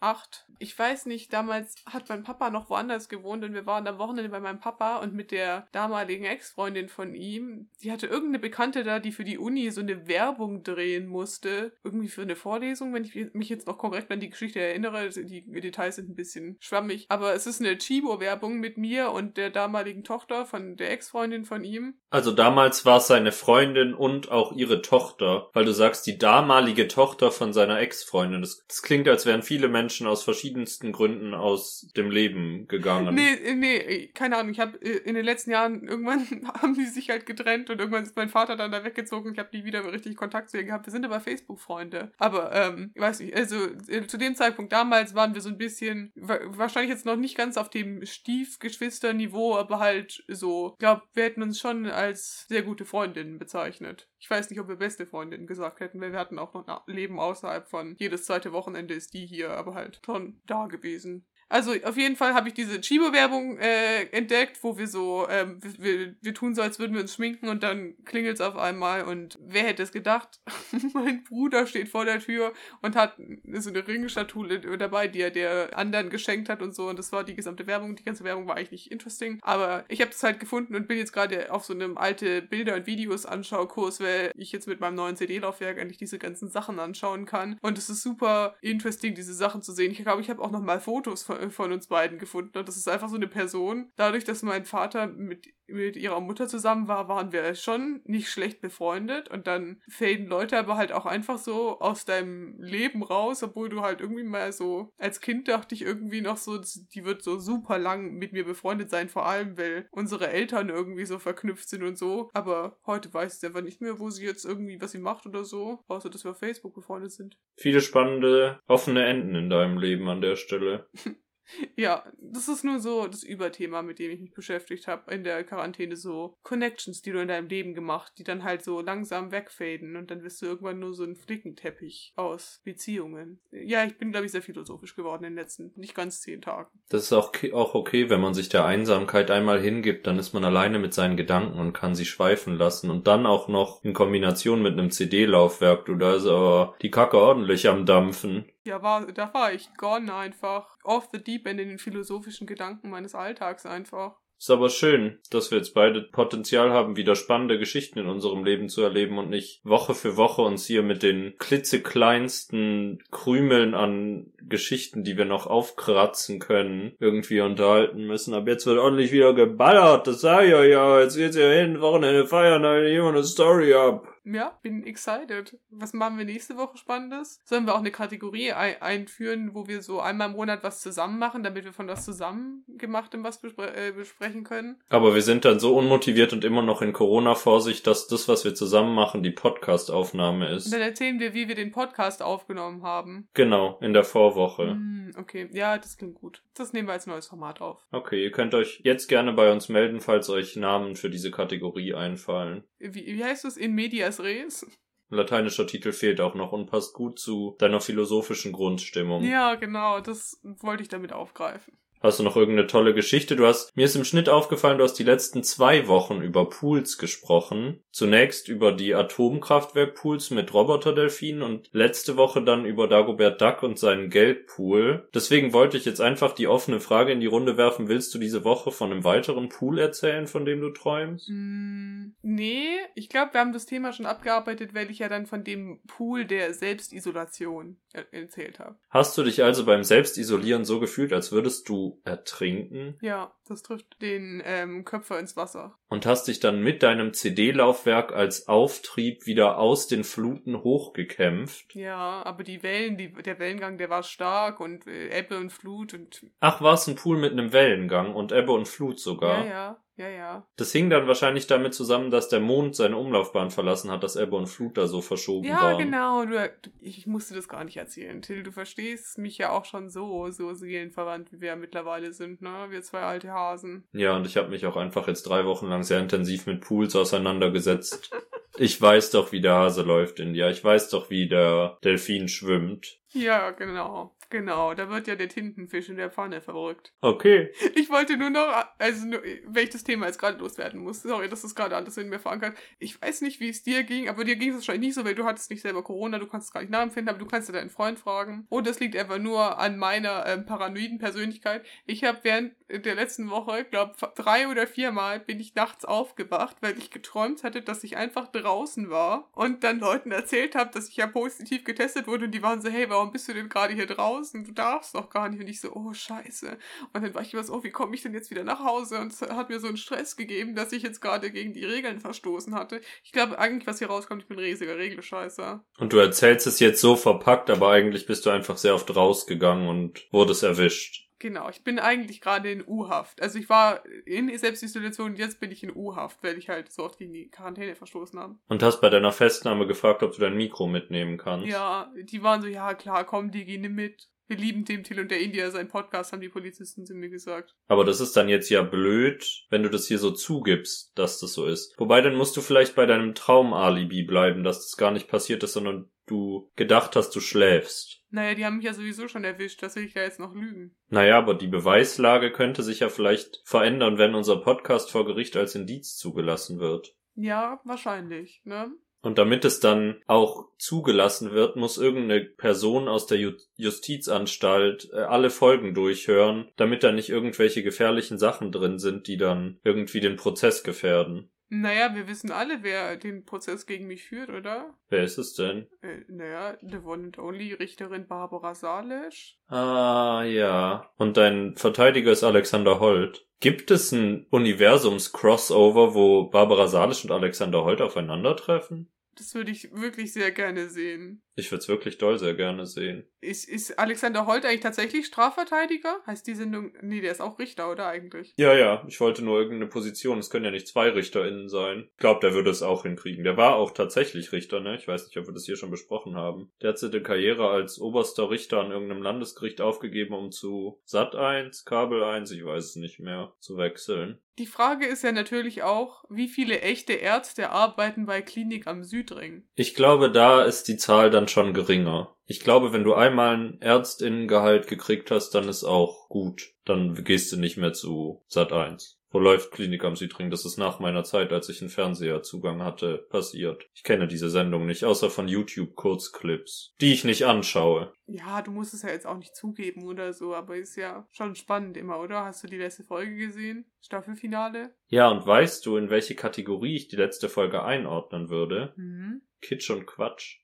2008. 0.00 0.46
Ich 0.60 0.76
weiß 0.76 1.06
nicht, 1.06 1.32
damals 1.32 1.76
hat 1.86 2.08
mein 2.08 2.24
Papa 2.24 2.50
noch 2.50 2.68
woanders 2.68 3.08
gewohnt 3.08 3.44
und 3.44 3.54
wir 3.54 3.66
waren 3.66 3.86
am 3.86 3.98
Wochenende 3.98 4.30
bei 4.30 4.40
meinem 4.40 4.58
Papa 4.58 4.96
und 4.96 5.14
mit 5.14 5.30
der 5.30 5.68
damaligen 5.72 6.24
Ex-Freundin 6.24 6.88
von 6.88 7.14
ihm, 7.14 7.68
die 7.82 7.92
hatte 7.92 8.06
irgendeine 8.06 8.40
Bekannte 8.40 8.82
da, 8.82 8.98
die 8.98 9.12
für 9.12 9.24
die 9.24 9.38
Uni 9.38 9.70
so 9.70 9.80
eine 9.80 10.08
Werbung 10.08 10.64
drehen 10.64 11.06
musste. 11.06 11.72
Irgendwie 11.84 12.08
für 12.08 12.22
eine 12.22 12.34
Vorlesung, 12.34 12.92
wenn 12.92 13.04
ich 13.04 13.14
mich 13.34 13.48
jetzt 13.48 13.68
noch 13.68 13.78
korrekt 13.78 14.10
an 14.10 14.20
die 14.20 14.30
Geschichte 14.30 14.60
erinnere. 14.60 15.08
Die 15.10 15.44
Details 15.60 15.96
sind 15.96 16.10
ein 16.10 16.16
bisschen 16.16 16.56
schwammig. 16.60 17.06
Aber 17.08 17.34
es 17.34 17.46
ist 17.46 17.60
eine 17.60 17.78
Chibo-Werbung 17.78 18.58
mit 18.58 18.78
mir 18.78 19.12
und 19.12 19.36
der 19.36 19.50
damaligen 19.50 20.02
Tochter 20.02 20.44
von 20.44 20.76
der 20.76 20.90
Ex-Freundin 20.90 21.44
von 21.44 21.62
ihm. 21.62 21.94
Also 22.10 22.32
damals 22.32 22.84
war 22.84 22.98
es 22.98 23.06
seine 23.06 23.30
Freundin 23.30 23.94
und 23.94 24.30
auch 24.32 24.52
ihre 24.52 24.82
Tochter, 24.82 25.50
weil 25.52 25.64
du 25.64 25.72
sagst, 25.72 26.06
die 26.06 26.18
damalige 26.18 26.88
Tochter 26.88 27.30
von 27.30 27.52
seiner 27.52 27.78
Ex-Freundin. 27.78 28.40
Das, 28.40 28.64
das 28.66 28.82
klingt, 28.82 29.06
als 29.06 29.24
wären 29.24 29.42
viele 29.42 29.68
Menschen 29.68 29.87
aus 30.06 30.22
verschiedensten 30.24 30.92
Gründen 30.92 31.34
aus 31.34 31.88
dem 31.96 32.10
Leben 32.10 32.68
gegangen. 32.68 33.14
Nee, 33.14 33.34
äh, 33.34 33.54
nee, 33.54 34.06
keine 34.08 34.36
Ahnung. 34.36 34.52
Ich 34.52 34.60
habe 34.60 34.76
in 34.78 35.14
den 35.14 35.24
letzten 35.24 35.50
Jahren 35.50 35.82
irgendwann 35.88 36.26
haben 36.60 36.74
die 36.74 36.86
sich 36.86 37.10
halt 37.10 37.26
getrennt 37.26 37.70
und 37.70 37.78
irgendwann 37.78 38.04
ist 38.04 38.16
mein 38.16 38.28
Vater 38.28 38.56
dann 38.56 38.72
da 38.72 38.84
weggezogen. 38.84 39.32
Ich 39.32 39.38
habe 39.38 39.56
nie 39.56 39.64
wieder 39.64 39.90
richtig 39.92 40.16
Kontakt 40.16 40.50
zu 40.50 40.56
ihr 40.56 40.64
gehabt. 40.64 40.86
Wir 40.86 40.92
sind 40.92 41.04
aber 41.04 41.20
Facebook-Freunde. 41.20 42.12
Aber 42.18 42.52
ähm, 42.52 42.92
ich 42.94 43.00
weiß 43.00 43.20
nicht, 43.20 43.34
also 43.34 43.56
äh, 43.88 44.06
zu 44.06 44.18
dem 44.18 44.34
Zeitpunkt 44.34 44.72
damals 44.72 45.14
waren 45.14 45.34
wir 45.34 45.40
so 45.40 45.48
ein 45.48 45.58
bisschen 45.58 46.12
wa 46.14 46.38
wahrscheinlich 46.44 46.90
jetzt 46.90 47.06
noch 47.06 47.16
nicht 47.16 47.36
ganz 47.36 47.56
auf 47.56 47.70
dem 47.70 48.04
Stiefgeschwister-Niveau, 48.04 49.56
aber 49.56 49.78
halt 49.78 50.24
so. 50.28 50.72
Ich 50.72 50.78
glaube, 50.78 51.02
wir 51.14 51.24
hätten 51.24 51.42
uns 51.42 51.58
schon 51.58 51.86
als 51.86 52.46
sehr 52.48 52.62
gute 52.62 52.84
Freundinnen 52.84 53.38
bezeichnet. 53.38 54.08
Ich 54.20 54.28
weiß 54.28 54.50
nicht, 54.50 54.58
ob 54.60 54.68
wir 54.68 54.76
beste 54.76 55.06
Freundinnen 55.06 55.46
gesagt 55.46 55.80
hätten, 55.80 56.00
weil 56.00 56.12
wir 56.12 56.18
hatten 56.18 56.38
auch 56.38 56.52
noch 56.54 56.66
ein 56.66 56.94
Leben 56.94 57.20
außerhalb 57.20 57.68
von 57.68 57.94
jedes 57.98 58.24
zweite 58.24 58.52
Wochenende 58.52 58.94
ist 58.94 59.14
die 59.14 59.26
hier, 59.26 59.50
aber 59.50 59.74
halt 59.74 60.00
schon 60.04 60.40
da 60.46 60.66
gewesen. 60.66 61.24
Also 61.48 61.72
auf 61.84 61.96
jeden 61.96 62.16
Fall 62.16 62.34
habe 62.34 62.48
ich 62.48 62.54
diese 62.54 62.80
Chibo-Werbung 62.80 63.58
äh, 63.58 64.04
entdeckt, 64.10 64.58
wo 64.62 64.76
wir 64.76 64.86
so, 64.86 65.26
ähm, 65.30 65.58
wir, 65.78 66.14
wir 66.20 66.34
tun 66.34 66.54
so, 66.54 66.60
als 66.60 66.78
würden 66.78 66.94
wir 66.94 67.00
uns 67.00 67.14
schminken 67.14 67.48
und 67.48 67.62
dann 67.62 67.94
klingelt 68.04 68.34
es 68.34 68.40
auf 68.40 68.56
einmal 68.56 69.04
und 69.04 69.38
wer 69.40 69.62
hätte 69.62 69.82
es 69.82 69.92
gedacht? 69.92 70.40
mein 70.94 71.24
Bruder 71.24 71.66
steht 71.66 71.88
vor 71.88 72.04
der 72.04 72.20
Tür 72.20 72.52
und 72.82 72.96
hat 72.96 73.16
so 73.54 73.70
eine 73.70 73.86
Ringstatue 73.86 74.76
dabei, 74.76 75.08
die 75.08 75.20
er 75.20 75.30
der 75.30 75.76
anderen 75.76 76.10
geschenkt 76.10 76.50
hat 76.50 76.60
und 76.60 76.74
so 76.74 76.88
und 76.88 76.98
das 76.98 77.12
war 77.12 77.24
die 77.24 77.34
gesamte 77.34 77.66
Werbung. 77.66 77.96
Die 77.96 78.04
ganze 78.04 78.24
Werbung 78.24 78.46
war 78.46 78.56
eigentlich 78.56 78.72
nicht 78.72 78.92
interesting, 78.92 79.38
aber 79.40 79.84
ich 79.88 80.02
habe 80.02 80.10
das 80.10 80.22
halt 80.22 80.40
gefunden 80.40 80.74
und 80.74 80.86
bin 80.86 80.98
jetzt 80.98 81.12
gerade 81.12 81.50
auf 81.50 81.64
so 81.64 81.72
einem 81.72 81.96
alte 81.96 82.42
Bilder 82.42 82.74
und 82.74 82.86
Videos 82.86 83.24
Anschaukurs, 83.24 84.00
weil 84.00 84.32
ich 84.36 84.52
jetzt 84.52 84.68
mit 84.68 84.80
meinem 84.80 84.96
neuen 84.96 85.16
CD-Laufwerk 85.16 85.78
eigentlich 85.78 85.96
diese 85.96 86.18
ganzen 86.18 86.48
Sachen 86.50 86.78
anschauen 86.78 87.24
kann 87.24 87.58
und 87.62 87.78
es 87.78 87.88
ist 87.88 88.02
super 88.02 88.56
interesting, 88.60 89.14
diese 89.14 89.32
Sachen 89.32 89.62
zu 89.62 89.72
sehen. 89.72 89.92
Ich 89.92 90.02
glaube, 90.02 90.20
ich 90.20 90.28
habe 90.28 90.42
auch 90.42 90.50
noch 90.50 90.62
mal 90.62 90.80
Fotos 90.80 91.22
von, 91.22 91.37
von 91.50 91.72
uns 91.72 91.86
beiden 91.88 92.18
gefunden 92.18 92.58
und 92.58 92.68
das 92.68 92.76
ist 92.76 92.88
einfach 92.88 93.08
so 93.08 93.16
eine 93.16 93.28
Person. 93.28 93.90
Dadurch, 93.96 94.24
dass 94.24 94.42
mein 94.42 94.64
Vater 94.64 95.06
mit, 95.06 95.48
mit 95.66 95.96
ihrer 95.96 96.20
Mutter 96.20 96.48
zusammen 96.48 96.88
war, 96.88 97.08
waren 97.08 97.32
wir 97.32 97.54
schon 97.54 98.00
nicht 98.04 98.28
schlecht 98.28 98.60
befreundet 98.60 99.28
und 99.28 99.46
dann 99.46 99.80
faden 99.88 100.26
Leute 100.26 100.58
aber 100.58 100.76
halt 100.76 100.92
auch 100.92 101.06
einfach 101.06 101.38
so 101.38 101.78
aus 101.80 102.04
deinem 102.04 102.60
Leben 102.60 103.02
raus, 103.02 103.42
obwohl 103.42 103.68
du 103.68 103.82
halt 103.82 104.00
irgendwie 104.00 104.24
mal 104.24 104.52
so, 104.52 104.92
als 104.98 105.20
Kind 105.20 105.48
dachte 105.48 105.74
ich 105.74 105.82
irgendwie 105.82 106.20
noch 106.20 106.36
so, 106.36 106.58
die 106.58 107.04
wird 107.04 107.22
so 107.22 107.38
super 107.38 107.78
lang 107.78 108.14
mit 108.14 108.32
mir 108.32 108.44
befreundet 108.44 108.90
sein, 108.90 109.08
vor 109.08 109.26
allem, 109.26 109.56
weil 109.58 109.88
unsere 109.90 110.28
Eltern 110.28 110.68
irgendwie 110.68 111.06
so 111.06 111.18
verknüpft 111.18 111.68
sind 111.68 111.82
und 111.82 111.98
so. 111.98 112.30
Aber 112.34 112.78
heute 112.86 113.12
weiß 113.12 113.38
ich 113.38 113.46
einfach 113.46 113.62
nicht 113.62 113.80
mehr, 113.80 113.98
wo 113.98 114.10
sie 114.10 114.24
jetzt 114.24 114.44
irgendwie, 114.44 114.80
was 114.80 114.92
sie 114.92 114.98
macht 114.98 115.26
oder 115.26 115.44
so, 115.44 115.84
außer 115.88 116.10
dass 116.10 116.24
wir 116.24 116.32
auf 116.32 116.38
Facebook 116.38 116.74
befreundet 116.74 117.12
sind. 117.12 117.38
Viele 117.56 117.80
spannende, 117.80 118.60
offene 118.66 119.04
Enden 119.04 119.34
in 119.34 119.50
deinem 119.50 119.78
Leben 119.78 120.08
an 120.08 120.20
der 120.20 120.36
Stelle. 120.36 120.88
Ja, 121.76 122.04
das 122.18 122.48
ist 122.48 122.64
nur 122.64 122.80
so 122.80 123.06
das 123.06 123.22
Überthema, 123.22 123.82
mit 123.82 123.98
dem 123.98 124.10
ich 124.10 124.20
mich 124.20 124.34
beschäftigt 124.34 124.86
habe 124.86 125.12
in 125.14 125.24
der 125.24 125.44
Quarantäne. 125.44 125.96
So 125.96 126.36
Connections, 126.42 127.02
die 127.02 127.12
du 127.12 127.20
in 127.20 127.28
deinem 127.28 127.48
Leben 127.48 127.74
gemacht, 127.74 128.12
die 128.18 128.24
dann 128.24 128.44
halt 128.44 128.62
so 128.62 128.80
langsam 128.80 129.30
wegfaden 129.30 129.96
und 129.96 130.10
dann 130.10 130.22
bist 130.22 130.42
du 130.42 130.46
irgendwann 130.46 130.78
nur 130.78 130.94
so 130.94 131.04
ein 131.04 131.16
Flickenteppich 131.16 132.12
aus 132.16 132.60
Beziehungen. 132.64 133.40
Ja, 133.50 133.84
ich 133.84 133.96
bin, 133.98 134.10
glaube 134.10 134.26
ich, 134.26 134.32
sehr 134.32 134.42
philosophisch 134.42 134.94
geworden 134.94 135.24
in 135.24 135.32
den 135.32 135.38
letzten 135.38 135.72
nicht 135.76 135.94
ganz 135.94 136.20
zehn 136.20 136.40
Tagen. 136.42 136.70
Das 136.88 137.04
ist 137.04 137.12
auch, 137.12 137.32
auch 137.52 137.74
okay, 137.74 138.10
wenn 138.10 138.20
man 138.20 138.34
sich 138.34 138.48
der 138.48 138.64
Einsamkeit 138.64 139.30
einmal 139.30 139.60
hingibt, 139.60 140.06
dann 140.06 140.18
ist 140.18 140.32
man 140.32 140.44
alleine 140.44 140.78
mit 140.78 140.94
seinen 140.94 141.16
Gedanken 141.16 141.58
und 141.58 141.72
kann 141.72 141.94
sie 141.94 142.04
schweifen 142.04 142.56
lassen. 142.56 142.90
Und 142.90 143.06
dann 143.06 143.26
auch 143.26 143.48
noch 143.48 143.84
in 143.84 143.92
Kombination 143.92 144.62
mit 144.62 144.72
einem 144.72 144.90
CD-Laufwerk, 144.90 145.86
du, 145.86 145.94
da 145.94 146.16
ist 146.16 146.26
aber 146.26 146.74
die 146.82 146.90
Kacke 146.90 147.18
ordentlich 147.18 147.68
am 147.68 147.86
Dampfen. 147.86 148.44
Ja, 148.68 148.82
war, 148.82 149.10
da 149.10 149.32
war 149.32 149.50
ich 149.50 149.72
gone 149.78 150.14
einfach. 150.14 150.76
Off 150.84 151.08
the 151.10 151.24
deep 151.24 151.46
end 151.46 151.58
in 151.58 151.68
den 151.68 151.78
philosophischen 151.78 152.46
Gedanken 152.46 152.90
meines 152.90 153.14
Alltags 153.14 153.64
einfach. 153.64 154.16
Ist 154.38 154.50
aber 154.50 154.68
schön, 154.68 155.18
dass 155.30 155.50
wir 155.50 155.58
jetzt 155.58 155.72
beide 155.72 156.02
Potenzial 156.02 156.70
haben, 156.70 156.96
wieder 156.96 157.16
spannende 157.16 157.58
Geschichten 157.58 157.98
in 157.98 158.06
unserem 158.06 158.44
Leben 158.44 158.68
zu 158.68 158.82
erleben 158.82 159.16
und 159.18 159.30
nicht 159.30 159.62
Woche 159.64 159.94
für 159.94 160.18
Woche 160.18 160.42
uns 160.42 160.66
hier 160.66 160.82
mit 160.82 161.02
den 161.02 161.34
klitzekleinsten 161.38 163.02
Krümeln 163.10 163.74
an 163.74 164.32
Geschichten, 164.42 165.02
die 165.02 165.16
wir 165.16 165.24
noch 165.24 165.46
aufkratzen 165.46 166.38
können, 166.38 166.92
irgendwie 167.00 167.40
unterhalten 167.40 168.06
müssen. 168.06 168.34
Ab 168.34 168.46
jetzt 168.46 168.66
wird 168.66 168.78
ordentlich 168.78 169.12
wieder 169.12 169.32
geballert, 169.32 170.06
das 170.06 170.20
sag 170.20 170.44
ich 170.44 170.54
euch 170.54 170.70
ja. 170.70 171.00
Jetzt 171.00 171.16
geht's 171.16 171.36
ja 171.36 171.50
hin, 171.50 171.80
Wochenende 171.80 172.26
feiern, 172.26 172.62
da 172.62 172.78
jemand 172.80 173.16
eine 173.16 173.24
Story 173.24 173.72
ab. 173.72 174.06
Ja, 174.34 174.58
bin 174.62 174.84
excited. 174.84 175.58
Was 175.70 175.92
machen 175.94 176.18
wir 176.18 176.24
nächste 176.24 176.56
Woche 176.56 176.76
Spannendes? 176.76 177.40
Sollen 177.44 177.66
wir 177.66 177.74
auch 177.74 177.78
eine 177.78 177.90
Kategorie 177.90 178.52
ein 178.52 178.80
einführen, 178.80 179.54
wo 179.54 179.66
wir 179.68 179.82
so 179.82 180.00
einmal 180.00 180.28
im 180.28 180.36
Monat 180.36 180.62
was 180.62 180.80
zusammen 180.80 181.18
machen, 181.18 181.42
damit 181.42 181.64
wir 181.64 181.72
von 181.72 181.88
was 181.88 182.04
zusammengemachtem 182.04 183.24
was 183.24 183.40
bespre 183.40 183.74
äh, 183.74 183.92
besprechen 183.92 184.44
können? 184.44 184.76
Aber 184.90 185.14
wir 185.14 185.22
sind 185.22 185.44
dann 185.44 185.60
so 185.60 185.76
unmotiviert 185.76 186.32
und 186.32 186.44
immer 186.44 186.62
noch 186.62 186.82
in 186.82 186.92
Corona-Vorsicht, 186.92 187.86
dass 187.86 188.06
das, 188.06 188.28
was 188.28 188.44
wir 188.44 188.54
zusammen 188.54 188.94
machen, 188.94 189.22
die 189.22 189.30
Podcast-Aufnahme 189.30 190.48
Und 190.48 190.56
ist. 190.56 190.72
dann 190.72 190.80
erzählen 190.80 191.18
wir, 191.20 191.34
wie 191.34 191.48
wir 191.48 191.54
den 191.54 191.70
Podcast 191.70 192.22
aufgenommen 192.22 192.82
haben. 192.82 193.28
Genau, 193.34 193.78
in 193.80 193.92
der 193.92 194.04
Vorwoche. 194.04 194.72
Hm, 194.72 195.12
okay, 195.16 195.48
ja, 195.52 195.78
das 195.78 195.96
klingt 195.96 196.16
gut. 196.16 196.42
Das 196.54 196.72
nehmen 196.72 196.88
wir 196.88 196.92
als 196.92 197.06
neues 197.06 197.28
Format 197.28 197.60
auf. 197.60 197.86
Okay, 197.92 198.22
ihr 198.22 198.30
könnt 198.30 198.54
euch 198.54 198.80
jetzt 198.82 199.08
gerne 199.08 199.32
bei 199.32 199.50
uns 199.52 199.68
melden, 199.68 200.00
falls 200.00 200.28
euch 200.28 200.56
Namen 200.56 200.96
für 200.96 201.08
diese 201.08 201.30
Kategorie 201.30 201.94
einfallen. 201.94 202.64
Wie, 202.78 203.06
wie 203.06 203.24
heißt 203.24 203.44
das? 203.44 203.56
In 203.56 203.74
medias 203.74 204.17
res? 204.20 204.66
Lateinischer 205.10 205.66
Titel 205.66 205.92
fehlt 205.92 206.20
auch 206.20 206.34
noch 206.34 206.52
und 206.52 206.66
passt 206.66 206.92
gut 206.92 207.18
zu 207.18 207.56
deiner 207.58 207.80
philosophischen 207.80 208.52
Grundstimmung. 208.52 209.24
Ja, 209.24 209.54
genau, 209.54 210.00
das 210.00 210.40
wollte 210.42 210.82
ich 210.82 210.88
damit 210.88 211.12
aufgreifen. 211.12 211.78
Hast 212.00 212.20
du 212.20 212.22
noch 212.22 212.36
irgendeine 212.36 212.68
tolle 212.68 212.94
Geschichte? 212.94 213.34
Du 213.34 213.46
hast, 213.46 213.76
mir 213.76 213.84
ist 213.84 213.96
im 213.96 214.04
Schnitt 214.04 214.28
aufgefallen, 214.28 214.78
du 214.78 214.84
hast 214.84 214.94
die 214.94 215.04
letzten 215.04 215.42
zwei 215.42 215.88
Wochen 215.88 216.20
über 216.20 216.48
Pools 216.48 216.98
gesprochen. 216.98 217.80
Zunächst 217.90 218.48
über 218.48 218.72
die 218.72 218.94
Atomkraftwerkpools 218.94 220.30
mit 220.30 220.54
Roboterdelfinen 220.54 221.42
und 221.42 221.68
letzte 221.72 222.16
Woche 222.16 222.42
dann 222.42 222.64
über 222.64 222.86
Dagobert 222.86 223.40
Duck 223.40 223.62
und 223.62 223.78
seinen 223.78 224.10
Geldpool. 224.10 225.08
Deswegen 225.12 225.52
wollte 225.52 225.76
ich 225.76 225.84
jetzt 225.84 226.00
einfach 226.00 226.32
die 226.32 226.46
offene 226.46 226.78
Frage 226.78 227.12
in 227.12 227.20
die 227.20 227.26
Runde 227.26 227.56
werfen. 227.56 227.88
Willst 227.88 228.14
du 228.14 228.18
diese 228.18 228.44
Woche 228.44 228.70
von 228.70 228.92
einem 228.92 229.04
weiteren 229.04 229.48
Pool 229.48 229.78
erzählen, 229.78 230.28
von 230.28 230.44
dem 230.44 230.60
du 230.60 230.70
träumst? 230.70 231.28
Mm, 231.28 232.12
nee, 232.22 232.76
ich 232.94 233.08
glaube, 233.08 233.34
wir 233.34 233.40
haben 233.40 233.52
das 233.52 233.66
Thema 233.66 233.92
schon 233.92 234.06
abgearbeitet, 234.06 234.74
weil 234.74 234.90
ich 234.90 235.00
ja 235.00 235.08
dann 235.08 235.26
von 235.26 235.42
dem 235.42 235.80
Pool 235.88 236.24
der 236.24 236.54
Selbstisolation 236.54 237.78
er 237.92 238.12
erzählt 238.12 238.60
habe. 238.60 238.76
Hast 238.90 239.18
du 239.18 239.24
dich 239.24 239.42
also 239.42 239.64
beim 239.64 239.82
Selbstisolieren 239.82 240.64
so 240.64 240.78
gefühlt, 240.78 241.12
als 241.12 241.32
würdest 241.32 241.68
du 241.68 241.87
ertrinken? 242.04 242.96
Ja, 243.00 243.32
das 243.46 243.62
trifft 243.62 244.00
den 244.02 244.42
ähm, 244.44 244.84
Köpfer 244.84 245.18
ins 245.18 245.36
Wasser. 245.36 245.78
Und 245.88 246.06
hast 246.06 246.28
dich 246.28 246.40
dann 246.40 246.62
mit 246.62 246.82
deinem 246.82 247.12
CD-Laufwerk 247.12 248.12
als 248.12 248.48
Auftrieb 248.48 249.26
wieder 249.26 249.58
aus 249.58 249.86
den 249.86 250.04
Fluten 250.04 250.62
hochgekämpft? 250.62 251.74
Ja, 251.74 252.22
aber 252.24 252.44
die 252.44 252.62
Wellen, 252.62 252.96
die, 252.96 253.12
der 253.12 253.38
Wellengang, 253.38 253.78
der 253.78 253.90
war 253.90 254.02
stark 254.02 254.60
und 254.60 254.86
äh, 254.86 255.18
Ebbe 255.18 255.38
und 255.38 255.50
Flut 255.50 255.94
und 255.94 256.26
Ach, 256.40 256.60
war 256.60 256.74
es 256.74 256.86
ein 256.86 256.96
Pool 256.96 257.18
mit 257.18 257.32
einem 257.32 257.52
Wellengang 257.52 258.14
und 258.14 258.32
Ebbe 258.32 258.52
und 258.52 258.68
Flut 258.68 259.00
sogar? 259.00 259.44
ja, 259.44 259.50
ja, 259.50 259.82
ja, 259.98 260.08
ja. 260.08 260.46
Das 260.56 260.72
hing 260.72 260.88
dann 260.88 261.06
wahrscheinlich 261.06 261.46
damit 261.46 261.74
zusammen, 261.74 262.10
dass 262.10 262.28
der 262.28 262.40
Mond 262.40 262.76
seine 262.76 262.96
Umlaufbahn 262.96 263.50
verlassen 263.50 263.90
hat, 263.90 264.02
dass 264.02 264.16
Ebbe 264.16 264.36
und 264.36 264.46
Flut 264.46 264.78
da 264.78 264.86
so 264.86 265.00
verschoben 265.02 265.46
Ja, 265.48 265.60
waren. 265.60 265.78
genau. 265.78 266.24
Du, 266.24 266.50
ich 266.80 267.06
musste 267.06 267.34
das 267.34 267.48
gar 267.48 267.64
nicht 267.64 267.76
erzählen. 267.76 268.22
Till, 268.22 268.42
du 268.42 268.52
verstehst 268.52 269.18
mich 269.18 269.36
ja 269.38 269.50
auch 269.50 269.64
schon 269.64 269.90
so, 269.90 270.30
so 270.30 270.54
seelenverwandt, 270.54 271.32
wie 271.32 271.40
wir 271.40 271.48
ja 271.48 271.56
mittlerweile 271.56 272.12
sind, 272.12 272.40
ne? 272.40 272.66
Wir 272.70 272.80
zwei 272.82 273.00
alte 273.00 273.30
Hasen. 273.32 273.86
Ja, 273.92 274.16
und 274.16 274.24
ich 274.26 274.36
habe 274.36 274.48
mich 274.48 274.64
auch 274.64 274.76
einfach 274.76 275.08
jetzt 275.08 275.24
drei 275.24 275.44
Wochen 275.44 275.66
lang 275.66 275.82
sehr 275.82 275.98
intensiv 276.00 276.46
mit 276.46 276.60
Pools 276.62 276.94
auseinandergesetzt. 276.96 278.10
ich 278.56 278.80
weiß 278.80 279.10
doch, 279.10 279.32
wie 279.32 279.40
der 279.40 279.54
Hase 279.54 279.82
läuft 279.82 280.20
in 280.20 280.32
dir. 280.32 280.48
Ich 280.48 280.62
weiß 280.64 280.90
doch, 280.90 281.10
wie 281.10 281.28
der 281.28 281.78
Delfin 281.84 282.28
schwimmt. 282.28 282.98
Ja, 283.12 283.50
genau. 283.50 284.14
Genau, 284.30 284.74
da 284.74 284.90
wird 284.90 285.06
ja 285.06 285.14
der 285.14 285.28
Tintenfisch 285.28 285.88
in 285.88 285.96
der 285.96 286.10
Pfanne 286.10 286.42
verrückt. 286.42 286.92
Okay. 287.00 287.50
Ich 287.74 287.88
wollte 287.88 288.18
nur 288.18 288.28
noch, 288.28 288.66
also 288.76 289.06
nur, 289.06 289.22
wenn 289.46 289.64
ich 289.64 289.70
das 289.70 289.84
Thema 289.84 290.06
jetzt 290.06 290.18
gerade 290.18 290.38
loswerden 290.38 290.80
muss, 290.80 291.02
sorry, 291.02 291.30
dass 291.30 291.42
das 291.42 291.54
gerade 291.54 291.74
alles 291.74 291.96
in 291.96 292.10
mir 292.10 292.18
verankert. 292.18 292.56
Ich 292.78 293.00
weiß 293.00 293.22
nicht, 293.22 293.40
wie 293.40 293.48
es 293.48 293.62
dir 293.62 293.84
ging, 293.84 294.08
aber 294.08 294.24
dir 294.24 294.36
ging 294.36 294.50
es 294.50 294.56
wahrscheinlich 294.56 294.88
nicht 294.88 294.94
so, 294.96 295.04
weil 295.06 295.14
du 295.14 295.24
hattest 295.24 295.50
nicht 295.50 295.62
selber 295.62 295.82
Corona, 295.82 296.18
du 296.18 296.26
kannst 296.26 296.48
es 296.48 296.52
gar 296.52 296.60
nicht 296.60 296.70
nachempfinden, 296.70 297.08
aber 297.08 297.18
du 297.18 297.26
kannst 297.26 297.48
ja 297.48 297.54
deinen 297.54 297.70
Freund 297.70 297.98
fragen. 297.98 298.46
Und 298.50 298.66
das 298.66 298.80
liegt 298.80 298.96
einfach 298.96 299.18
nur 299.18 299.58
an 299.58 299.78
meiner 299.78 300.26
ähm, 300.26 300.44
paranoiden 300.44 300.98
Persönlichkeit. 300.98 301.64
Ich 301.86 302.04
habe 302.04 302.18
während 302.22 302.52
der 302.68 302.96
letzten 302.96 303.30
Woche, 303.30 303.64
glaube 303.64 303.94
drei 304.14 304.48
oder 304.48 304.66
viermal 304.66 305.20
bin 305.20 305.40
ich 305.40 305.54
nachts 305.54 305.86
aufgewacht, 305.86 306.58
weil 306.60 306.76
ich 306.76 306.90
geträumt 306.90 307.44
hatte, 307.44 307.62
dass 307.62 307.82
ich 307.82 307.96
einfach 307.96 308.28
draußen 308.28 308.90
war 308.90 309.30
und 309.32 309.64
dann 309.64 309.78
Leuten 309.78 310.12
erzählt 310.12 310.54
habe, 310.54 310.70
dass 310.72 310.90
ich 310.90 310.96
ja 310.96 311.06
positiv 311.06 311.64
getestet 311.64 312.06
wurde 312.06 312.26
und 312.26 312.32
die 312.32 312.42
waren 312.42 312.60
so, 312.60 312.68
hey, 312.68 312.90
warum 312.90 313.10
bist 313.10 313.26
du 313.28 313.32
denn 313.32 313.48
gerade 313.48 313.72
hier 313.72 313.86
draußen? 313.86 314.17
Du 314.22 314.52
darfst 314.52 314.94
doch 314.94 315.10
gar 315.10 315.28
nicht. 315.28 315.40
Und 315.40 315.48
ich 315.48 315.60
so, 315.60 315.72
oh, 315.72 315.92
scheiße. 315.92 316.58
Und 316.92 317.02
dann 317.02 317.14
war 317.14 317.22
ich 317.22 317.32
immer 317.32 317.44
so, 317.44 317.54
oh, 317.54 317.64
wie 317.64 317.70
komme 317.70 317.94
ich 317.94 318.02
denn 318.02 318.14
jetzt 318.14 318.30
wieder 318.30 318.44
nach 318.44 318.60
Hause? 318.60 318.98
Und 318.98 319.12
es 319.12 319.22
hat 319.22 319.48
mir 319.48 319.60
so 319.60 319.68
einen 319.68 319.76
Stress 319.76 320.16
gegeben, 320.16 320.54
dass 320.54 320.72
ich 320.72 320.82
jetzt 320.82 321.00
gerade 321.00 321.30
gegen 321.30 321.52
die 321.52 321.64
Regeln 321.64 322.00
verstoßen 322.00 322.54
hatte. 322.54 322.80
Ich 323.04 323.12
glaube 323.12 323.38
eigentlich, 323.38 323.66
was 323.66 323.78
hier 323.78 323.88
rauskommt, 323.88 324.22
ich 324.22 324.28
bin 324.28 324.38
riesiger 324.38 324.76
Regelscheißer. 324.76 325.64
Und 325.78 325.92
du 325.92 325.98
erzählst 325.98 326.46
es 326.46 326.60
jetzt 326.60 326.80
so 326.80 326.96
verpackt, 326.96 327.50
aber 327.50 327.70
eigentlich 327.70 328.06
bist 328.06 328.26
du 328.26 328.30
einfach 328.30 328.56
sehr 328.56 328.74
oft 328.74 328.94
rausgegangen 328.94 329.68
und 329.68 330.06
wurdest 330.12 330.42
erwischt. 330.42 331.07
Genau, 331.20 331.48
ich 331.48 331.64
bin 331.64 331.78
eigentlich 331.80 332.20
gerade 332.20 332.50
in 332.50 332.64
U-Haft. 332.66 333.20
Also 333.20 333.38
ich 333.38 333.48
war 333.48 333.84
in 334.06 334.36
Selbstisolation 334.38 335.12
und 335.12 335.18
jetzt 335.18 335.40
bin 335.40 335.50
ich 335.50 335.64
in 335.64 335.74
U-Haft, 335.74 336.22
weil 336.22 336.38
ich 336.38 336.48
halt 336.48 336.70
so 336.70 336.84
oft 336.84 336.98
gegen 336.98 337.12
die 337.12 337.28
Quarantäne 337.28 337.74
verstoßen 337.74 338.18
habe. 338.20 338.36
Und 338.48 338.62
hast 338.62 338.80
bei 338.80 338.88
deiner 338.88 339.10
Festnahme 339.10 339.66
gefragt, 339.66 340.02
ob 340.02 340.12
du 340.12 340.20
dein 340.20 340.36
Mikro 340.36 340.68
mitnehmen 340.68 341.18
kannst. 341.18 341.46
Ja, 341.46 341.92
die 342.00 342.22
waren 342.22 342.40
so, 342.40 342.46
ja 342.46 342.74
klar, 342.74 343.04
komm, 343.04 343.32
Digi, 343.32 343.58
nimm 343.58 343.74
mit. 343.74 344.08
Wir 344.28 344.36
lieben 344.36 344.66
Tim 344.66 344.84
Till 344.84 345.00
und 345.00 345.10
der 345.10 345.20
India, 345.20 345.50
sein 345.50 345.68
Podcast, 345.68 346.12
haben 346.12 346.20
die 346.20 346.28
Polizisten 346.28 346.84
zu 346.84 346.94
mir 346.94 347.08
gesagt. 347.08 347.56
Aber 347.66 347.86
das 347.86 347.98
ist 347.98 348.14
dann 348.14 348.28
jetzt 348.28 348.50
ja 348.50 348.60
blöd, 348.60 349.46
wenn 349.48 349.62
du 349.62 349.70
das 349.70 349.88
hier 349.88 349.98
so 349.98 350.10
zugibst, 350.10 350.92
dass 350.98 351.18
das 351.18 351.32
so 351.32 351.46
ist. 351.46 351.74
Wobei, 351.78 352.02
dann 352.02 352.14
musst 352.14 352.36
du 352.36 352.42
vielleicht 352.42 352.74
bei 352.74 352.84
deinem 352.84 353.14
Traumalibi 353.14 354.02
bleiben, 354.02 354.44
dass 354.44 354.58
das 354.58 354.76
gar 354.76 354.90
nicht 354.90 355.08
passiert 355.08 355.42
ist, 355.44 355.54
sondern 355.54 355.90
du 356.04 356.52
gedacht 356.56 356.94
hast, 356.94 357.16
du 357.16 357.20
schläfst. 357.20 358.02
Naja, 358.10 358.34
die 358.34 358.44
haben 358.44 358.56
mich 358.56 358.66
ja 358.66 358.74
sowieso 358.74 359.08
schon 359.08 359.24
erwischt, 359.24 359.62
dass 359.62 359.76
will 359.76 359.84
ich 359.84 359.94
da 359.94 360.02
jetzt 360.02 360.20
noch 360.20 360.34
lügen. 360.34 360.76
Naja, 360.90 361.16
aber 361.16 361.32
die 361.32 361.48
Beweislage 361.48 362.30
könnte 362.30 362.62
sich 362.62 362.80
ja 362.80 362.90
vielleicht 362.90 363.40
verändern, 363.44 363.96
wenn 363.96 364.14
unser 364.14 364.36
Podcast 364.36 364.90
vor 364.90 365.06
Gericht 365.06 365.38
als 365.38 365.54
Indiz 365.54 365.96
zugelassen 365.96 366.58
wird. 366.58 366.94
Ja, 367.14 367.60
wahrscheinlich, 367.64 368.42
ne? 368.44 368.70
Und 369.00 369.18
damit 369.18 369.44
es 369.44 369.60
dann 369.60 370.02
auch 370.06 370.48
zugelassen 370.58 371.30
wird, 371.30 371.54
muss 371.56 371.78
irgendeine 371.78 372.24
Person 372.24 372.88
aus 372.88 373.06
der 373.06 373.18
Ju 373.18 373.32
Justizanstalt 373.56 374.90
äh, 374.92 374.98
alle 374.98 375.30
Folgen 375.30 375.72
durchhören, 375.72 376.48
damit 376.56 376.82
da 376.82 376.90
nicht 376.90 377.08
irgendwelche 377.08 377.62
gefährlichen 377.62 378.18
Sachen 378.18 378.50
drin 378.50 378.78
sind, 378.78 379.06
die 379.06 379.16
dann 379.16 379.60
irgendwie 379.62 380.00
den 380.00 380.16
Prozess 380.16 380.64
gefährden. 380.64 381.30
Naja, 381.50 381.94
wir 381.94 382.06
wissen 382.08 382.30
alle, 382.30 382.62
wer 382.62 382.96
den 382.96 383.24
Prozess 383.24 383.66
gegen 383.66 383.86
mich 383.86 384.04
führt, 384.04 384.28
oder? 384.28 384.74
Wer 384.90 385.04
ist 385.04 385.16
es 385.16 385.34
denn? 385.34 385.66
Äh, 385.80 386.00
naja, 386.08 386.58
the 386.60 386.78
one 386.78 387.04
and 387.04 387.18
only 387.18 387.54
Richterin 387.54 388.06
Barbara 388.06 388.54
Salesch. 388.54 389.38
Ah, 389.48 390.22
ja. 390.24 390.90
Und 390.98 391.16
dein 391.16 391.56
Verteidiger 391.56 392.12
ist 392.12 392.22
Alexander 392.22 392.80
Holt. 392.80 393.26
Gibt 393.40 393.70
es 393.70 393.92
ein 393.92 394.26
Universums-Crossover, 394.30 395.94
wo 395.94 396.28
Barbara 396.28 396.66
Salisch 396.66 397.04
und 397.04 397.12
Alexander 397.12 397.64
Holt 397.64 397.80
aufeinandertreffen? 397.80 398.90
Das 399.16 399.34
würde 399.34 399.50
ich 399.50 399.72
wirklich 399.72 400.12
sehr 400.12 400.30
gerne 400.32 400.68
sehen. 400.68 401.22
Ich 401.38 401.52
würde 401.52 401.60
es 401.60 401.68
wirklich 401.68 401.98
doll 401.98 402.18
sehr 402.18 402.34
gerne 402.34 402.66
sehen. 402.66 403.06
Ist, 403.20 403.48
ist 403.48 403.78
Alexander 403.78 404.26
Holt 404.26 404.44
eigentlich 404.44 404.60
tatsächlich 404.60 405.06
Strafverteidiger? 405.06 406.00
Heißt 406.06 406.26
die 406.26 406.34
Sendung. 406.34 406.72
Nee, 406.82 407.00
der 407.00 407.12
ist 407.12 407.20
auch 407.20 407.38
Richter, 407.38 407.70
oder 407.70 407.86
eigentlich? 407.86 408.34
Ja, 408.36 408.54
ja, 408.54 408.84
ich 408.88 409.00
wollte 409.00 409.24
nur 409.24 409.38
irgendeine 409.38 409.68
Position. 409.68 410.18
Es 410.18 410.30
können 410.30 410.44
ja 410.44 410.50
nicht 410.50 410.66
zwei 410.66 410.90
RichterInnen 410.90 411.48
sein. 411.48 411.88
Ich 411.92 411.98
glaube, 411.98 412.20
der 412.20 412.34
würde 412.34 412.50
es 412.50 412.62
auch 412.62 412.82
hinkriegen. 412.82 413.22
Der 413.22 413.36
war 413.36 413.54
auch 413.54 413.70
tatsächlich 413.70 414.32
Richter, 414.32 414.58
ne? 414.58 414.76
Ich 414.76 414.88
weiß 414.88 415.06
nicht, 415.06 415.16
ob 415.16 415.26
wir 415.26 415.34
das 415.34 415.46
hier 415.46 415.56
schon 415.56 415.70
besprochen 415.70 416.16
haben. 416.16 416.50
Der 416.60 416.70
hat 416.70 416.78
seine 416.78 417.02
Karriere 417.02 417.48
als 417.48 417.80
oberster 417.80 418.30
Richter 418.30 418.58
an 418.60 418.72
irgendeinem 418.72 419.02
Landesgericht 419.02 419.60
aufgegeben, 419.60 420.14
um 420.14 420.32
zu 420.32 420.80
Sat 420.84 421.14
1, 421.14 421.64
Kabel 421.64 422.02
1, 422.02 422.32
ich 422.32 422.44
weiß 422.44 422.64
es 422.64 422.76
nicht 422.76 422.98
mehr, 422.98 423.32
zu 423.38 423.56
wechseln. 423.56 424.18
Die 424.38 424.46
Frage 424.46 424.86
ist 424.86 425.02
ja 425.02 425.10
natürlich 425.10 425.64
auch, 425.64 426.04
wie 426.08 426.28
viele 426.28 426.60
echte 426.60 426.92
Ärzte 426.92 427.50
arbeiten 427.50 428.06
bei 428.06 428.22
Klinik 428.22 428.68
am 428.68 428.84
Südring? 428.84 429.42
Ich 429.56 429.74
glaube, 429.74 430.12
da 430.12 430.44
ist 430.44 430.68
die 430.68 430.76
Zahl 430.76 431.10
dann 431.10 431.26
schon 431.30 431.54
geringer. 431.54 432.14
Ich 432.26 432.40
glaube, 432.40 432.72
wenn 432.72 432.84
du 432.84 432.94
einmal 432.94 433.36
ein 433.36 433.58
Ärztinnengehalt 433.60 434.66
gekriegt 434.66 435.10
hast, 435.10 435.30
dann 435.30 435.48
ist 435.48 435.64
auch 435.64 436.08
gut. 436.08 436.54
Dann 436.64 436.94
gehst 437.04 437.32
du 437.32 437.36
nicht 437.36 437.56
mehr 437.56 437.72
zu 437.72 438.22
Sat 438.26 438.52
1. 438.52 438.98
Wo 439.10 439.18
läuft 439.18 439.52
Klinik 439.52 439.84
am 439.84 439.96
Südring? 439.96 440.30
Das 440.30 440.44
ist 440.44 440.58
nach 440.58 440.80
meiner 440.80 441.02
Zeit, 441.02 441.32
als 441.32 441.48
ich 441.48 441.62
einen 441.62 441.70
Fernseherzugang 441.70 442.62
hatte, 442.62 443.06
passiert. 443.08 443.66
Ich 443.72 443.82
kenne 443.82 444.06
diese 444.06 444.28
Sendung 444.28 444.66
nicht, 444.66 444.84
außer 444.84 445.08
von 445.08 445.28
YouTube-Kurzclips, 445.28 446.74
die 446.80 446.92
ich 446.92 447.04
nicht 447.04 447.24
anschaue. 447.24 447.92
Ja, 448.06 448.42
du 448.42 448.50
musst 448.50 448.74
es 448.74 448.82
ja 448.82 448.90
jetzt 448.90 449.06
auch 449.06 449.16
nicht 449.16 449.34
zugeben 449.34 449.84
oder 449.86 450.12
so, 450.12 450.34
aber 450.34 450.56
ist 450.56 450.76
ja 450.76 451.06
schon 451.10 451.34
spannend 451.36 451.78
immer, 451.78 452.00
oder? 452.00 452.24
Hast 452.24 452.42
du 452.44 452.48
die 452.48 452.58
letzte 452.58 452.84
Folge 452.84 453.16
gesehen? 453.16 453.64
Staffelfinale? 453.80 454.74
Ja, 454.88 455.08
und 455.08 455.26
weißt 455.26 455.64
du, 455.64 455.78
in 455.78 455.88
welche 455.88 456.14
Kategorie 456.14 456.76
ich 456.76 456.88
die 456.88 456.96
letzte 456.96 457.30
Folge 457.30 457.62
einordnen 457.62 458.28
würde? 458.28 458.74
Mhm. 458.76 459.22
Kitsch 459.40 459.70
und 459.70 459.86
Quatsch. 459.86 460.40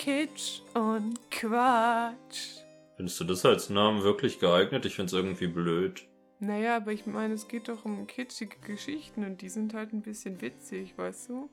Kitsch 0.00 0.62
und 0.72 1.18
Quatsch. 1.30 2.62
Findest 2.96 3.20
du 3.20 3.24
das 3.24 3.44
als 3.44 3.68
Namen 3.68 4.02
wirklich 4.02 4.38
geeignet? 4.38 4.86
Ich 4.86 4.94
find's 4.94 5.12
irgendwie 5.12 5.46
blöd. 5.46 6.08
Naja, 6.38 6.78
aber 6.78 6.92
ich 6.92 7.04
meine, 7.04 7.34
es 7.34 7.48
geht 7.48 7.68
doch 7.68 7.84
um 7.84 8.06
kitschige 8.06 8.56
Geschichten 8.66 9.24
und 9.24 9.42
die 9.42 9.50
sind 9.50 9.74
halt 9.74 9.92
ein 9.92 10.00
bisschen 10.00 10.40
witzig, 10.40 10.96
weißt 10.96 11.28
du? 11.28 11.50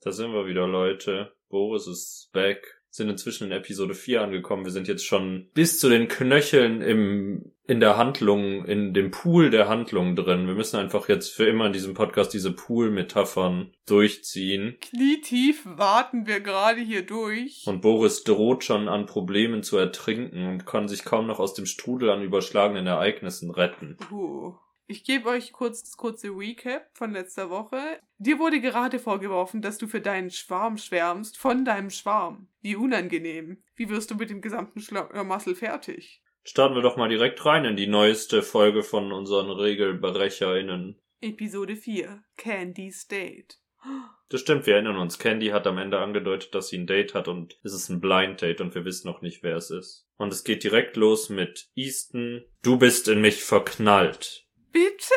Da 0.00 0.10
sind 0.10 0.32
wir 0.32 0.46
wieder, 0.46 0.66
Leute. 0.66 1.36
Boris 1.48 1.86
ist 1.86 2.30
back. 2.32 2.82
Sind 2.90 3.08
inzwischen 3.08 3.44
in 3.44 3.52
Episode 3.52 3.94
4 3.94 4.22
angekommen. 4.22 4.64
Wir 4.64 4.72
sind 4.72 4.88
jetzt 4.88 5.06
schon 5.06 5.48
bis 5.54 5.78
zu 5.78 5.88
den 5.88 6.08
Knöcheln 6.08 6.82
im, 6.82 7.52
in 7.66 7.80
der 7.80 7.96
Handlung, 7.96 8.64
in 8.64 8.94
dem 8.94 9.10
Pool 9.10 9.50
der 9.50 9.68
Handlung 9.68 10.16
drin. 10.16 10.46
Wir 10.46 10.54
müssen 10.54 10.76
einfach 10.76 11.08
jetzt 11.08 11.34
für 11.34 11.46
immer 11.46 11.66
in 11.66 11.72
diesem 11.72 11.94
Podcast 11.94 12.32
diese 12.32 12.52
Pool-Metaphern 12.52 13.72
durchziehen. 13.86 14.76
Knietief 14.80 15.62
warten 15.64 16.26
wir 16.26 16.40
gerade 16.40 16.80
hier 16.80 17.04
durch. 17.04 17.64
Und 17.66 17.82
Boris 17.82 18.24
droht 18.24 18.64
schon 18.64 18.88
an 18.88 19.06
Problemen 19.06 19.62
zu 19.62 19.76
ertrinken 19.76 20.46
und 20.46 20.66
kann 20.66 20.88
sich 20.88 21.04
kaum 21.04 21.26
noch 21.26 21.40
aus 21.40 21.54
dem 21.54 21.66
Strudel 21.66 22.10
an 22.10 22.22
überschlagenen 22.22 22.86
Ereignissen 22.86 23.50
retten. 23.50 23.96
Uh. 24.10 24.54
Ich 24.88 25.02
gebe 25.02 25.28
euch 25.28 25.52
kurz 25.52 25.82
das 25.82 25.96
kurze 25.96 26.28
Recap 26.28 26.88
von 26.92 27.10
letzter 27.10 27.50
Woche. 27.50 27.98
Dir 28.18 28.38
wurde 28.38 28.60
gerade 28.60 29.00
vorgeworfen, 29.00 29.60
dass 29.60 29.78
du 29.78 29.88
für 29.88 30.00
deinen 30.00 30.30
Schwarm 30.30 30.78
schwärmst, 30.78 31.36
von 31.36 31.64
deinem 31.64 31.90
Schwarm. 31.90 32.46
Wie 32.60 32.76
unangenehm. 32.76 33.64
Wie 33.74 33.88
wirst 33.88 34.12
du 34.12 34.14
mit 34.14 34.30
dem 34.30 34.40
gesamten 34.40 34.80
Schlamassel 34.80 35.56
fertig? 35.56 36.22
Starten 36.48 36.76
wir 36.76 36.82
doch 36.82 36.96
mal 36.96 37.08
direkt 37.08 37.44
rein 37.44 37.64
in 37.64 37.74
die 37.74 37.88
neueste 37.88 38.40
Folge 38.40 38.84
von 38.84 39.10
unseren 39.10 39.50
RegelberecherInnen. 39.50 40.96
Episode 41.20 41.74
4. 41.74 42.22
Candy's 42.36 43.08
Date. 43.08 43.58
Das 44.28 44.40
stimmt, 44.40 44.66
wir 44.66 44.74
erinnern 44.74 44.96
uns. 44.96 45.20
Candy 45.20 45.48
hat 45.48 45.68
am 45.68 45.78
Ende 45.78 46.00
angedeutet, 46.00 46.52
dass 46.52 46.66
sie 46.66 46.78
ein 46.78 46.88
Date 46.88 47.14
hat 47.14 47.28
und 47.28 47.60
es 47.62 47.72
ist 47.72 47.88
ein 47.88 48.00
Blind 48.00 48.42
Date 48.42 48.60
und 48.60 48.74
wir 48.74 48.84
wissen 48.84 49.06
noch 49.06 49.22
nicht, 49.22 49.44
wer 49.44 49.54
es 49.54 49.70
ist. 49.70 50.08
Und 50.16 50.32
es 50.32 50.42
geht 50.42 50.64
direkt 50.64 50.96
los 50.96 51.28
mit 51.28 51.68
Easton. 51.76 52.44
Du 52.60 52.76
bist 52.76 53.06
in 53.06 53.20
mich 53.20 53.44
verknallt. 53.44 54.44
Bitte? 54.72 55.14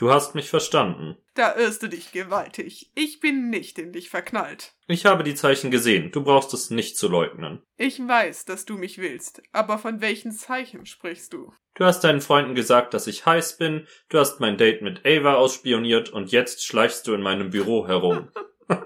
Du 0.00 0.10
hast 0.10 0.34
mich 0.34 0.48
verstanden. 0.48 1.18
Da 1.34 1.54
irrst 1.56 1.82
du 1.82 1.86
dich 1.86 2.10
gewaltig. 2.10 2.90
Ich 2.94 3.20
bin 3.20 3.50
nicht 3.50 3.78
in 3.78 3.92
dich 3.92 4.08
verknallt. 4.08 4.72
Ich 4.86 5.04
habe 5.04 5.24
die 5.24 5.34
Zeichen 5.34 5.70
gesehen. 5.70 6.10
Du 6.10 6.24
brauchst 6.24 6.54
es 6.54 6.70
nicht 6.70 6.96
zu 6.96 7.06
leugnen. 7.06 7.62
Ich 7.76 7.98
weiß, 7.98 8.46
dass 8.46 8.64
du 8.64 8.78
mich 8.78 8.96
willst, 8.96 9.42
aber 9.52 9.76
von 9.76 10.00
welchen 10.00 10.32
Zeichen 10.32 10.86
sprichst 10.86 11.34
du? 11.34 11.52
Du 11.74 11.84
hast 11.84 12.00
deinen 12.00 12.22
Freunden 12.22 12.54
gesagt, 12.54 12.94
dass 12.94 13.06
ich 13.08 13.26
heiß 13.26 13.58
bin. 13.58 13.86
Du 14.08 14.18
hast 14.18 14.40
mein 14.40 14.56
Date 14.56 14.80
mit 14.80 15.04
Ava 15.04 15.34
ausspioniert 15.34 16.08
und 16.08 16.32
jetzt 16.32 16.64
schleichst 16.64 17.06
du 17.06 17.12
in 17.12 17.20
meinem 17.20 17.50
Büro 17.50 17.86
herum. 17.86 18.30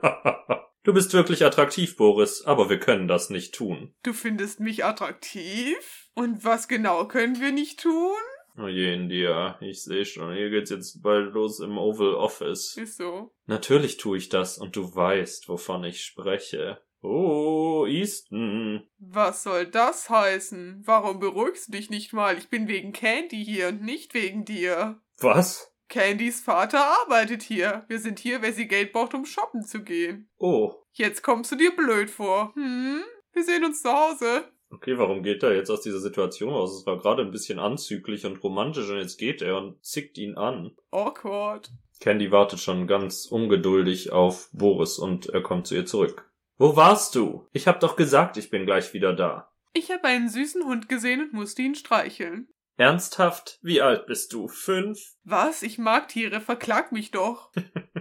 du 0.83 0.92
bist 0.92 1.12
wirklich 1.12 1.44
attraktiv, 1.44 1.96
Boris, 1.96 2.42
aber 2.44 2.68
wir 2.68 2.81
können 2.81 3.07
das 3.07 3.31
nicht 3.31 3.55
tun. 3.55 3.94
Du 4.03 4.14
findest 4.14 4.59
mich 4.59 4.85
attraktiv? 4.85 6.11
Und 6.14 6.44
was 6.44 6.66
genau 6.66 7.07
können 7.07 7.40
wir 7.40 7.53
nicht 7.53 7.79
tun? 7.79 8.16
Oh 8.57 8.69
je, 8.69 8.95
India, 8.95 9.59
ich 9.61 9.83
sehe 9.83 10.05
schon, 10.05 10.33
hier 10.33 10.49
geht's 10.51 10.71
jetzt 10.71 11.03
bald 11.03 11.35
los 11.35 11.59
im 11.59 11.77
Oval 11.77 12.14
Office. 12.14 12.77
Ist 12.77 12.99
so. 12.99 13.33
Natürlich 13.47 13.97
tue 13.97 14.17
ich 14.17 14.29
das 14.29 14.59
und 14.59 14.77
du 14.77 14.95
weißt, 14.95 15.49
wovon 15.49 15.83
ich 15.85 16.03
spreche. 16.03 16.81
Oh, 17.03 17.85
Easton. 17.87 18.88
Was 18.99 19.43
soll 19.43 19.67
das 19.67 20.09
heißen? 20.09 20.83
Warum 20.87 21.21
beruhigst 21.21 21.69
du 21.69 21.73
dich 21.73 21.90
nicht 21.90 22.12
mal? 22.12 22.38
Ich 22.38 22.49
bin 22.49 22.67
wegen 22.69 22.93
Candy 22.93 23.45
hier 23.45 23.69
und 23.69 23.83
nicht 23.83 24.14
wegen 24.14 24.45
dir. 24.45 25.01
Was? 25.19 25.71
Candys 25.88 26.40
Vater 26.40 26.83
arbeitet 27.03 27.43
hier. 27.43 27.85
Wir 27.88 27.99
sind 27.99 28.19
hier, 28.19 28.40
weil 28.40 28.55
sie 28.55 28.69
Geld 28.69 28.93
braucht, 28.93 29.14
um 29.14 29.27
shoppen 29.27 29.62
zu 29.62 29.83
gehen. 29.83 30.31
Oh. 30.38 30.73
Jetzt 30.93 31.23
kommst 31.23 31.53
du 31.53 31.57
dir 31.57 31.77
blöd 31.77 32.09
vor. 32.09 32.55
Hm? 32.55 33.03
Wir 33.33 33.45
sehen 33.45 33.64
uns 33.64 33.83
zu 33.83 33.93
Hause. 33.93 34.45
Okay, 34.74 34.98
warum 34.98 35.22
geht 35.22 35.42
er 35.42 35.54
jetzt 35.54 35.70
aus 35.70 35.82
dieser 35.82 36.00
Situation 36.00 36.50
raus? 36.50 36.76
Es 36.76 36.87
war 36.87 36.98
gerade 36.98 37.22
ein 37.22 37.30
bisschen 37.30 37.58
anzüglich 37.60 38.26
und 38.26 38.42
romantisch 38.42 38.88
und 38.90 38.98
jetzt 38.98 39.18
geht 39.18 39.40
er 39.40 39.56
und 39.56 39.84
zickt 39.84 40.18
ihn 40.18 40.37
an. 40.37 40.72
Awkward. 40.90 41.70
Candy 42.00 42.32
wartet 42.32 42.60
schon 42.60 42.87
ganz 42.87 43.26
ungeduldig 43.26 44.10
auf 44.12 44.50
Boris 44.52 44.98
und 44.98 45.26
er 45.26 45.42
kommt 45.42 45.68
zu 45.68 45.76
ihr 45.76 45.87
zurück. 45.87 46.28
Wo 46.58 46.76
warst 46.76 47.14
du? 47.14 47.48
Ich 47.52 47.68
hab 47.68 47.80
doch 47.80 47.94
gesagt, 47.94 48.37
ich 48.37 48.50
bin 48.50 48.66
gleich 48.66 48.92
wieder 48.92 49.14
da. 49.14 49.48
Ich 49.72 49.90
habe 49.90 50.04
einen 50.04 50.28
süßen 50.28 50.64
Hund 50.64 50.88
gesehen 50.88 51.20
und 51.20 51.32
musste 51.32 51.62
ihn 51.62 51.74
streicheln. 51.74 52.48
Ernsthaft? 52.76 53.60
Wie 53.62 53.80
alt 53.80 54.06
bist 54.06 54.32
du? 54.32 54.48
Fünf? 54.48 54.98
Was? 55.22 55.62
Ich 55.62 55.78
mag 55.78 56.08
Tiere, 56.08 56.40
verklag 56.40 56.90
mich 56.90 57.12
doch. 57.12 57.52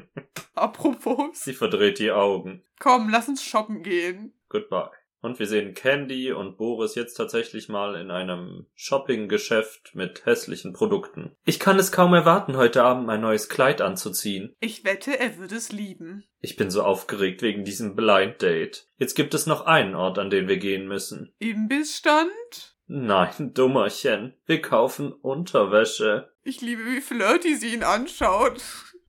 Apropos. 0.56 1.40
Sie 1.40 1.54
verdreht 1.54 2.00
die 2.00 2.12
Augen. 2.12 2.64
Komm, 2.80 3.10
lass 3.10 3.28
uns 3.28 3.44
shoppen 3.44 3.84
gehen. 3.84 4.34
Goodbye. 4.50 4.90
Und 5.24 5.40
wir 5.40 5.48
sehen 5.48 5.74
Candy 5.74 6.34
und 6.34 6.58
Boris 6.58 6.96
jetzt 6.96 7.14
tatsächlich 7.14 7.70
mal 7.70 7.96
in 7.96 8.12
einem 8.12 8.66
Shoppinggeschäft 8.76 9.96
mit 9.96 10.26
hässlichen 10.26 10.74
Produkten. 10.74 11.32
Ich 11.46 11.62
kann 11.62 11.80
es 11.80 11.94
kaum 11.94 12.14
erwarten, 12.14 12.58
heute 12.58 12.84
Abend 12.84 13.08
mein 13.08 13.22
neues 13.22 13.48
Kleid 13.48 13.80
anzuziehen. 13.80 14.54
Ich 14.60 14.84
wette, 14.84 15.18
er 15.18 15.38
würde 15.38 15.56
es 15.56 15.72
lieben. 15.72 16.26
Ich 16.42 16.58
bin 16.58 16.70
so 16.70 16.84
aufgeregt 16.84 17.42
wegen 17.42 17.64
diesem 17.64 17.96
Blind 17.96 18.42
Date. 18.42 18.90
Jetzt 18.98 19.16
gibt 19.16 19.34
es 19.34 19.46
noch 19.46 19.66
einen 19.66 19.96
Ort, 19.96 20.20
an 20.20 20.30
den 20.30 20.50
wir 20.50 20.58
gehen 20.58 20.90
müssen. 20.90 21.34
Imbissstand? 21.40 22.76
Nein, 22.88 23.54
Dummerchen. 23.54 24.34
Wir 24.46 24.62
kaufen 24.62 25.14
Unterwäsche. 25.14 26.34
Ich 26.44 26.60
liebe, 26.60 26.84
wie 26.86 27.00
flirty 27.00 27.56
sie 27.56 27.74
ihn 27.74 27.84
anschaut. 27.84 28.62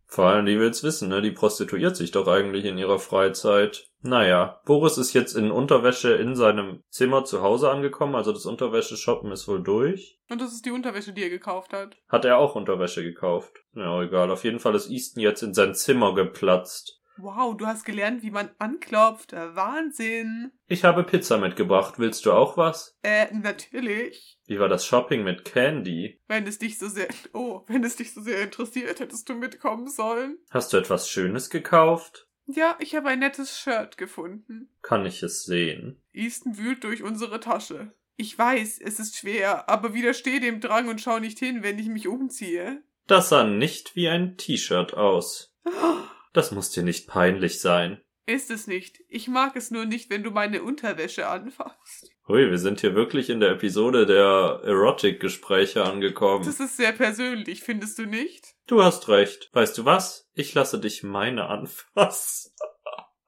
Vor 0.07 0.27
allem, 0.27 0.46
die 0.46 0.61
will's 0.61 0.85
wissen, 0.85 1.09
ne? 1.09 1.20
Die 1.22 1.33
prostituiert 1.33 1.96
sich 1.96 2.12
doch 2.12 2.29
eigentlich 2.29 2.66
in 2.66 2.79
ihrer 2.79 3.00
Freizeit. 3.00 3.90
Naja, 4.07 4.61
Boris 4.67 4.99
ist 4.99 5.14
jetzt 5.14 5.35
in 5.35 5.51
Unterwäsche 5.51 6.12
in 6.12 6.37
seinem 6.37 6.83
Zimmer 6.90 7.25
zu 7.25 7.40
Hause 7.40 7.71
angekommen, 7.71 8.14
also 8.14 8.33
das 8.33 8.45
Unterwäsche-Shoppen 8.45 9.33
ist 9.33 9.49
wohl 9.49 9.62
durch. 9.62 10.21
Und 10.29 10.43
das 10.43 10.53
ist 10.53 10.67
die 10.67 10.73
Unterwäsche, 10.73 11.14
die 11.14 11.23
er 11.23 11.31
gekauft 11.31 11.73
hat. 11.73 11.97
Hat 12.09 12.27
er 12.27 12.37
auch 12.37 12.55
Unterwäsche 12.55 13.03
gekauft? 13.03 13.64
Ja, 13.73 14.03
egal. 14.03 14.31
Auf 14.31 14.45
jeden 14.45 14.61
Fall 14.61 14.75
ist 14.75 14.90
Easton 14.90 15.23
jetzt 15.23 15.43
in 15.43 15.55
sein 15.55 15.75
Zimmer 15.75 16.14
geplatzt. 16.14 17.01
Wow, 17.17 17.57
du 17.57 17.67
hast 17.67 17.85
gelernt, 17.85 18.23
wie 18.23 18.31
man 18.31 18.51
anklopft. 18.59 19.33
Wahnsinn. 19.33 20.51
Ich 20.67 20.85
habe 20.85 21.05
Pizza 21.05 21.38
mitgebracht. 21.38 21.95
Willst 21.99 22.27
du 22.27 22.33
auch 22.33 22.57
was? 22.59 22.99
Äh, 23.03 23.33
natürlich. 23.33 24.37
Wie 24.47 24.59
war 24.59 24.69
das 24.69 24.85
Shopping 24.85 25.23
mit 25.23 25.45
Candy? 25.45 26.21
Wenn 26.27 26.47
es 26.47 26.59
dich 26.59 26.79
so 26.79 26.88
sehr, 26.88 27.09
oh, 27.33 27.62
wenn 27.69 27.85
es 27.85 27.97
dich 27.97 28.12
so 28.12 28.21
sehr 28.21 28.43
interessiert, 28.43 29.01
hättest 29.01 29.29
du 29.29 29.35
mitkommen 29.35 29.88
sollen. 29.88 30.38
Hast 30.51 30.73
du 30.73 30.77
etwas 30.77 31.09
Schönes 31.09 31.49
gekauft? 31.49 32.27
Ja, 32.47 32.77
ich 32.79 32.95
habe 32.95 33.09
ein 33.09 33.21
nettes 33.21 33.59
Shirt 33.59 33.97
gefunden. 33.97 34.69
Kann 34.83 35.07
ich 35.07 35.23
es 35.23 35.45
sehen? 35.45 36.01
Easton 36.13 36.59
wühlt 36.59 36.85
durch 36.85 37.03
unsere 37.03 37.41
Tasche. 37.41 37.95
Ich 38.17 38.39
weiß, 38.39 38.81
es 38.81 39.01
ist 39.01 39.17
schwer, 39.17 39.69
aber 39.69 39.95
widersteh 39.95 40.41
dem 40.41 40.61
Drang 40.61 40.89
und 40.89 41.01
schau 41.01 41.19
nicht 41.19 41.39
hin, 41.39 41.63
wenn 41.63 41.79
ich 41.79 41.89
mich 41.89 42.07
umziehe. 42.07 42.83
Das 43.07 43.29
sah 43.29 43.45
nicht 43.45 43.97
wie 43.97 44.09
ein 44.09 44.37
T-Shirt 44.37 44.95
aus. 44.95 45.55
Das 46.33 46.53
muss 46.53 46.71
dir 46.71 46.83
nicht 46.83 47.09
peinlich 47.09 47.61
sein. 47.61 48.01
Ist 48.27 48.51
es 48.51 48.67
nicht. 48.67 49.01
Ich 49.09 49.29
mag 49.29 49.57
es 49.57 49.71
nur 49.71 49.85
nicht, 49.85 50.11
wenn 50.11 50.23
du 50.23 50.31
meine 50.31 50.63
Unterwäsche 50.63 51.29
anfasst. 51.29 52.13
Hui, 52.27 52.51
wir 52.51 52.59
sind 52.59 52.81
hier 52.81 52.95
wirklich 52.95 53.29
in 53.29 53.41
der 53.41 53.51
Episode 53.51 54.07
der 54.07 54.63
Erotic-Gespräche 54.65 55.85
angekommen. 55.85 56.43
Das 56.47 56.59
ist 56.59 56.79
sehr 56.79 56.93
persönlich, 56.93 57.63
findest 57.63 57.99
du 57.99 58.07
nicht? 58.07 58.55
Du 58.67 58.83
hast 58.83 59.09
recht. 59.09 59.51
Weißt 59.53 59.77
du 59.77 59.85
was? 59.85 60.27
Ich 60.33 60.55
lasse 60.55 60.81
dich 60.81 61.03
meine 61.03 61.49
anfassen. 61.49 62.53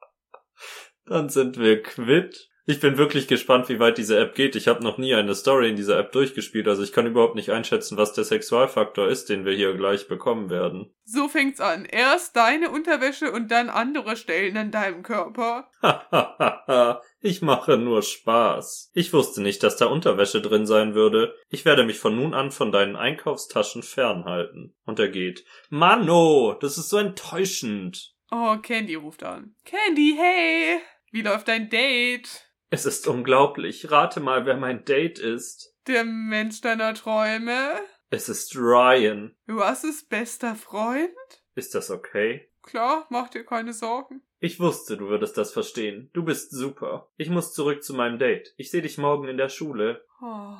Dann 1.05 1.29
sind 1.29 1.59
wir 1.59 1.83
quitt. 1.83 2.49
Ich 2.69 2.81
bin 2.81 2.97
wirklich 2.97 3.29
gespannt, 3.29 3.69
wie 3.69 3.79
weit 3.79 3.97
diese 3.97 4.19
App 4.19 4.35
geht. 4.35 4.57
Ich 4.57 4.67
habe 4.67 4.83
noch 4.83 4.97
nie 4.97 5.15
eine 5.15 5.35
Story 5.35 5.69
in 5.69 5.77
dieser 5.77 5.97
App 5.97 6.11
durchgespielt, 6.11 6.67
also 6.67 6.83
ich 6.83 6.91
kann 6.91 7.07
überhaupt 7.07 7.35
nicht 7.35 7.49
einschätzen, 7.49 7.97
was 7.97 8.11
der 8.11 8.25
Sexualfaktor 8.25 9.07
ist, 9.07 9.29
den 9.29 9.45
wir 9.45 9.53
hier 9.53 9.73
gleich 9.75 10.09
bekommen 10.09 10.49
werden. 10.49 10.93
So 11.05 11.29
fängt's 11.29 11.61
an. 11.61 11.85
Erst 11.85 12.35
deine 12.35 12.69
Unterwäsche 12.69 13.31
und 13.31 13.51
dann 13.51 13.69
andere 13.69 14.17
Stellen 14.17 14.57
an 14.57 14.71
deinem 14.71 15.01
Körper. 15.01 15.71
Ich 17.27 17.41
mache 17.41 17.75
nur 17.75 18.03
Spaß. 18.03 18.89
Ich 18.93 19.11
wusste 19.11 19.41
nicht, 19.41 19.61
dass 19.61 19.75
da 19.75 19.87
Unterwäsche 19.87 20.41
drin 20.41 20.65
sein 20.65 20.95
würde. 20.95 21.35
Ich 21.49 21.65
werde 21.65 21.83
mich 21.83 21.99
von 21.99 22.15
nun 22.15 22.33
an 22.33 22.51
von 22.51 22.71
deinen 22.71 22.95
Einkaufstaschen 22.95 23.83
fernhalten. 23.83 24.73
Und 24.85 24.97
er 24.97 25.09
geht. 25.09 25.43
Mano, 25.69 26.55
das 26.61 26.77
ist 26.77 26.87
so 26.87 26.97
enttäuschend. 26.97 28.15
Oh, 28.31 28.55
Candy 28.61 28.95
ruft 28.95 29.23
an. 29.23 29.55
Candy, 29.65 30.15
hey! 30.17 30.79
Wie 31.11 31.21
läuft 31.21 31.49
dein 31.49 31.69
Date? 31.69 32.45
Es 32.69 32.85
ist 32.85 33.09
unglaublich. 33.09 33.91
Rate 33.91 34.21
mal, 34.21 34.45
wer 34.45 34.55
mein 34.55 34.85
Date 34.85 35.19
ist. 35.19 35.75
Der 35.85 36.05
Mensch 36.05 36.61
deiner 36.61 36.93
Träume? 36.93 37.73
Es 38.09 38.29
ist 38.29 38.55
Ryan. 38.55 39.35
Was 39.47 39.83
ist 39.83 40.07
bester 40.07 40.55
Freund? 40.55 41.11
Ist 41.55 41.75
das 41.75 41.91
okay? 41.91 42.49
Klar, 42.61 43.05
mach 43.09 43.27
dir 43.27 43.43
keine 43.43 43.73
Sorgen. 43.73 44.21
Ich 44.39 44.59
wusste, 44.59 44.97
du 44.97 45.07
würdest 45.09 45.37
das 45.37 45.51
verstehen. 45.51 46.09
Du 46.13 46.23
bist 46.23 46.51
super. 46.51 47.07
Ich 47.17 47.29
muss 47.29 47.53
zurück 47.53 47.83
zu 47.83 47.95
meinem 47.95 48.19
Date. 48.19 48.53
Ich 48.57 48.69
sehe 48.69 48.83
dich 48.83 48.97
morgen 48.97 49.27
in 49.27 49.37
der 49.37 49.49
Schule. 49.49 50.03
Oh. 50.21 50.57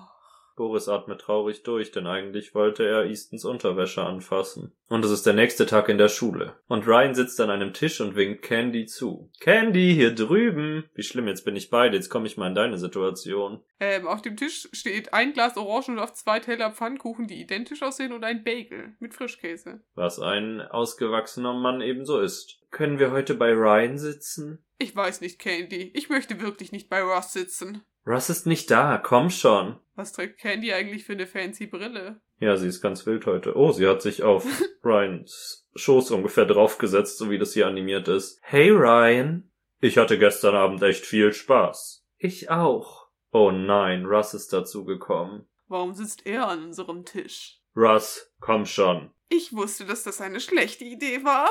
Boris 0.58 0.90
atmet 0.90 1.22
traurig 1.22 1.62
durch, 1.62 1.92
denn 1.92 2.08
eigentlich 2.08 2.56
wollte 2.56 2.84
er 2.84 3.06
Eastons 3.06 3.46
Unterwäsche 3.46 4.04
anfassen. 4.04 4.74
Und 4.90 5.06
es 5.06 5.12
ist 5.12 5.28
der 5.28 5.34
nächste 5.34 5.68
Tag 5.68 5.88
in 5.88 6.00
der 6.00 6.10
Schule. 6.10 6.56
Und 6.68 6.88
Ryan 6.88 7.14
sitzt 7.14 7.40
an 7.40 7.52
einem 7.52 7.74
Tisch 7.74 8.02
und 8.02 8.16
winkt 8.16 8.42
Candy 8.42 8.88
zu. 8.88 9.30
Candy, 9.40 9.94
hier 9.94 10.16
drüben! 10.16 10.90
Wie 10.96 11.04
schlimm, 11.04 11.28
jetzt 11.28 11.46
bin 11.46 11.56
ich 11.56 11.70
bei 11.70 11.90
dir, 11.90 11.98
jetzt 11.98 12.10
komme 12.10 12.26
ich 12.26 12.38
mal 12.38 12.48
in 12.48 12.56
deine 12.56 12.80
Situation. 12.80 13.62
Ähm, 13.80 14.08
auf 14.08 14.24
dem 14.24 14.36
Tisch 14.36 14.68
steht 14.74 15.14
ein 15.14 15.34
Glas 15.34 15.58
Orangen 15.58 15.98
und 15.98 16.00
auf 16.00 16.14
zwei 16.14 16.40
Teller 16.40 16.72
Pfannkuchen, 16.72 17.28
die 17.28 17.40
identisch 17.40 17.84
aussehen 17.84 18.12
und 18.12 18.24
ein 18.24 18.44
Bagel 18.44 18.96
mit 19.00 19.14
Frischkäse. 19.14 19.82
Was 19.94 20.20
ein 20.20 20.62
ausgewachsener 20.62 21.54
Mann 21.54 21.82
ebenso 21.82 22.20
ist. 22.20 22.60
Können 22.72 23.00
wir 23.00 23.12
heute 23.12 23.34
bei 23.34 23.52
Ryan 23.52 23.98
sitzen? 23.98 24.64
Ich 24.78 24.96
weiß 24.96 25.22
nicht, 25.22 25.40
Candy. 25.40 25.92
Ich 25.96 26.10
möchte 26.10 26.40
wirklich 26.42 26.72
nicht 26.72 26.90
bei 26.90 27.02
Russ 27.02 27.34
sitzen. 27.34 27.84
Russ 28.06 28.30
ist 28.30 28.46
nicht 28.46 28.70
da, 28.72 28.98
komm 28.98 29.30
schon. 29.30 29.80
Was 29.96 30.14
trägt 30.14 30.40
Candy 30.40 30.74
eigentlich 30.74 31.04
für 31.06 31.14
eine 31.14 31.28
fancy 31.28 31.66
Brille? 31.68 32.22
Ja, 32.40 32.56
sie 32.56 32.68
ist 32.68 32.82
ganz 32.82 33.06
wild 33.06 33.26
heute. 33.26 33.56
Oh, 33.58 33.72
sie 33.72 33.88
hat 33.88 34.02
sich 34.02 34.24
auf 34.24 34.46
Ryans 34.84 35.68
Schoß 35.76 36.12
ungefähr 36.12 36.46
draufgesetzt, 36.46 37.18
so 37.18 37.30
wie 37.30 37.40
das 37.40 37.54
hier 37.54 37.68
animiert 37.68 38.08
ist. 38.08 38.40
Hey 38.42 38.70
Ryan. 38.70 39.50
Ich 39.80 39.98
hatte 39.98 40.18
gestern 40.18 40.56
Abend 40.56 40.82
echt 40.84 41.06
viel 41.06 41.34
Spaß. 41.34 42.06
Ich 42.18 42.50
auch. 42.50 43.08
Oh 43.32 43.52
nein, 43.52 44.06
Russ 44.06 44.34
ist 44.34 44.54
dazu 44.54 44.86
gekommen. 44.86 45.48
Warum 45.68 45.94
sitzt 45.94 46.26
er 46.26 46.48
an 46.48 46.64
unserem 46.66 47.06
Tisch? 47.06 47.62
Russ, 47.76 48.32
komm 48.40 48.66
schon. 48.66 49.12
Ich 49.30 49.54
wusste, 49.54 49.86
dass 49.86 50.04
das 50.04 50.22
eine 50.22 50.40
schlechte 50.40 50.86
Idee 50.86 51.24
war. 51.24 51.50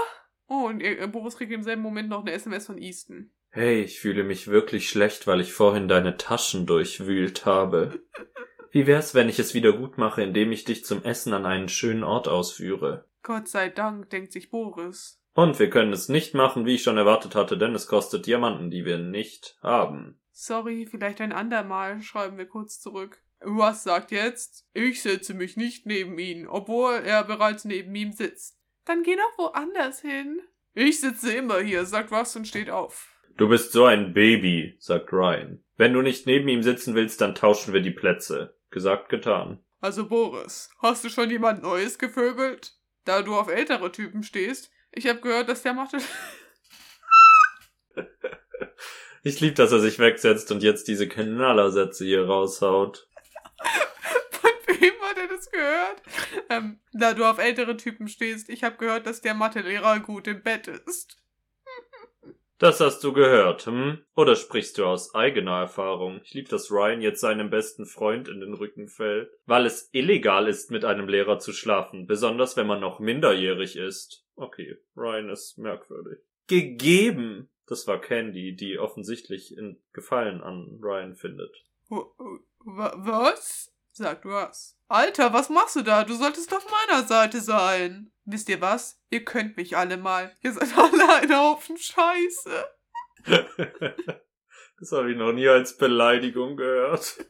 Oh, 0.48 0.66
und 0.66 0.80
äh, 0.80 1.06
Boris 1.10 1.36
kriegt 1.36 1.52
im 1.52 1.62
selben 1.62 1.82
Moment 1.82 2.08
noch 2.08 2.20
eine 2.20 2.32
SMS 2.32 2.66
von 2.66 2.78
Easton. 2.78 3.30
Hey, 3.50 3.82
ich 3.82 4.00
fühle 4.00 4.22
mich 4.22 4.48
wirklich 4.48 4.88
schlecht, 4.88 5.26
weil 5.26 5.40
ich 5.40 5.52
vorhin 5.52 5.88
deine 5.88 6.16
Taschen 6.16 6.66
durchwühlt 6.66 7.46
habe. 7.46 8.00
Wie 8.70 8.86
wär's, 8.86 9.14
wenn 9.14 9.28
ich 9.28 9.38
es 9.38 9.54
wieder 9.54 9.72
gut 9.72 9.96
mache, 9.96 10.22
indem 10.22 10.52
ich 10.52 10.64
dich 10.64 10.84
zum 10.84 11.02
Essen 11.02 11.32
an 11.32 11.46
einen 11.46 11.68
schönen 11.68 12.04
Ort 12.04 12.28
ausführe? 12.28 13.06
Gott 13.22 13.48
sei 13.48 13.70
Dank, 13.70 14.10
denkt 14.10 14.32
sich 14.32 14.50
Boris. 14.50 15.20
Und 15.32 15.58
wir 15.58 15.70
können 15.70 15.92
es 15.92 16.08
nicht 16.08 16.34
machen, 16.34 16.66
wie 16.66 16.74
ich 16.74 16.82
schon 16.82 16.96
erwartet 16.96 17.34
hatte, 17.34 17.58
denn 17.58 17.74
es 17.74 17.86
kostet 17.86 18.26
Diamanten, 18.26 18.70
die 18.70 18.84
wir 18.84 18.98
nicht 18.98 19.58
haben. 19.62 20.20
Sorry, 20.30 20.86
vielleicht 20.90 21.20
ein 21.20 21.32
andermal, 21.32 22.02
schreiben 22.02 22.38
wir 22.38 22.46
kurz 22.46 22.80
zurück. 22.80 23.22
Was 23.40 23.84
sagt 23.84 24.10
jetzt? 24.12 24.66
Ich 24.74 25.02
setze 25.02 25.34
mich 25.34 25.56
nicht 25.56 25.86
neben 25.86 26.18
ihn, 26.18 26.46
obwohl 26.46 26.94
er 26.94 27.24
bereits 27.24 27.64
neben 27.64 27.94
ihm 27.94 28.12
sitzt. 28.12 28.58
Dann 28.86 29.02
geh 29.02 29.16
doch 29.16 29.36
woanders 29.36 30.00
hin. 30.00 30.40
Ich 30.72 31.00
sitze 31.00 31.32
immer 31.32 31.60
hier, 31.60 31.84
sagt 31.84 32.10
was 32.10 32.34
und 32.36 32.48
steht 32.48 32.70
auf. 32.70 33.12
Du 33.36 33.48
bist 33.48 33.72
so 33.72 33.84
ein 33.84 34.14
Baby, 34.14 34.76
sagt 34.78 35.12
Ryan. 35.12 35.62
Wenn 35.76 35.92
du 35.92 36.00
nicht 36.00 36.26
neben 36.26 36.48
ihm 36.48 36.62
sitzen 36.62 36.94
willst, 36.94 37.20
dann 37.20 37.34
tauschen 37.34 37.74
wir 37.74 37.82
die 37.82 37.90
Plätze. 37.90 38.56
Gesagt, 38.70 39.10
getan. 39.10 39.62
Also 39.80 40.08
Boris, 40.08 40.70
hast 40.78 41.04
du 41.04 41.10
schon 41.10 41.30
jemand 41.30 41.62
Neues 41.62 41.98
gevögelt? 41.98 42.74
Da 43.04 43.22
du 43.22 43.34
auf 43.34 43.48
ältere 43.48 43.92
Typen 43.92 44.22
stehst. 44.22 44.70
Ich 44.92 45.06
habe 45.06 45.20
gehört, 45.20 45.48
dass 45.48 45.62
der 45.62 45.74
machte... 45.74 45.98
Ich 49.22 49.40
lieb, 49.40 49.56
dass 49.56 49.72
er 49.72 49.80
sich 49.80 49.98
wegsetzt 49.98 50.52
und 50.52 50.62
jetzt 50.62 50.86
diese 50.86 51.08
Knallersätze 51.08 52.04
hier 52.04 52.26
raushaut. 52.26 53.08
Hat 55.16 55.22
er 55.22 55.28
das 55.36 55.50
gehört? 55.50 56.02
Ähm, 56.50 56.80
da 56.92 57.14
du 57.14 57.24
auf 57.24 57.38
ältere 57.38 57.76
Typen 57.76 58.08
stehst, 58.08 58.48
ich 58.50 58.62
habe 58.64 58.76
gehört, 58.76 59.06
dass 59.06 59.20
der 59.22 59.34
Mathelehrer 59.34 60.00
gut 60.00 60.26
im 60.28 60.42
Bett 60.42 60.68
ist. 60.68 61.16
Das 62.58 62.80
hast 62.80 63.04
du 63.04 63.12
gehört, 63.12 63.66
hm? 63.66 63.98
Oder 64.14 64.34
sprichst 64.34 64.78
du 64.78 64.86
aus 64.86 65.14
eigener 65.14 65.58
Erfahrung? 65.60 66.20
Ich 66.24 66.32
lieb, 66.32 66.48
dass 66.48 66.70
Ryan 66.70 67.02
jetzt 67.02 67.20
seinem 67.20 67.50
besten 67.50 67.84
Freund 67.84 68.28
in 68.28 68.40
den 68.40 68.54
Rücken 68.54 68.88
fällt. 68.88 69.30
Weil 69.44 69.66
es 69.66 69.90
illegal 69.92 70.48
ist, 70.48 70.70
mit 70.70 70.84
einem 70.86 71.06
Lehrer 71.06 71.38
zu 71.38 71.52
schlafen, 71.52 72.06
besonders 72.06 72.56
wenn 72.56 72.66
man 72.66 72.80
noch 72.80 72.98
minderjährig 72.98 73.76
ist. 73.76 74.24
Okay, 74.36 74.78
Ryan 74.96 75.28
ist 75.30 75.58
merkwürdig. 75.58 76.18
Gegeben! 76.46 77.50
Das 77.66 77.86
war 77.88 78.00
Candy, 78.00 78.54
die 78.56 78.78
offensichtlich 78.78 79.56
in 79.56 79.82
Gefallen 79.92 80.40
an 80.40 80.78
Ryan 80.80 81.14
findet. 81.14 81.54
Wa- 81.88 82.92
Was? 82.96 83.72
Sagt 83.96 84.24
was. 84.24 84.78
Alter, 84.88 85.32
was 85.32 85.48
machst 85.48 85.76
du 85.76 85.82
da? 85.82 86.04
Du 86.04 86.14
solltest 86.14 86.54
auf 86.54 86.66
meiner 86.70 87.04
Seite 87.04 87.40
sein. 87.40 88.12
Wisst 88.24 88.48
ihr 88.48 88.60
was? 88.60 89.00
Ihr 89.10 89.24
könnt 89.24 89.56
mich 89.56 89.76
alle 89.76 89.96
mal. 89.96 90.34
Ihr 90.42 90.52
seid 90.52 90.68
alle 90.76 91.14
ein 91.16 91.36
Haufen 91.36 91.76
Scheiße. 91.76 92.64
das 94.78 94.92
habe 94.92 95.10
ich 95.10 95.16
noch 95.16 95.32
nie 95.32 95.48
als 95.48 95.76
Beleidigung 95.76 96.56
gehört. 96.56 97.24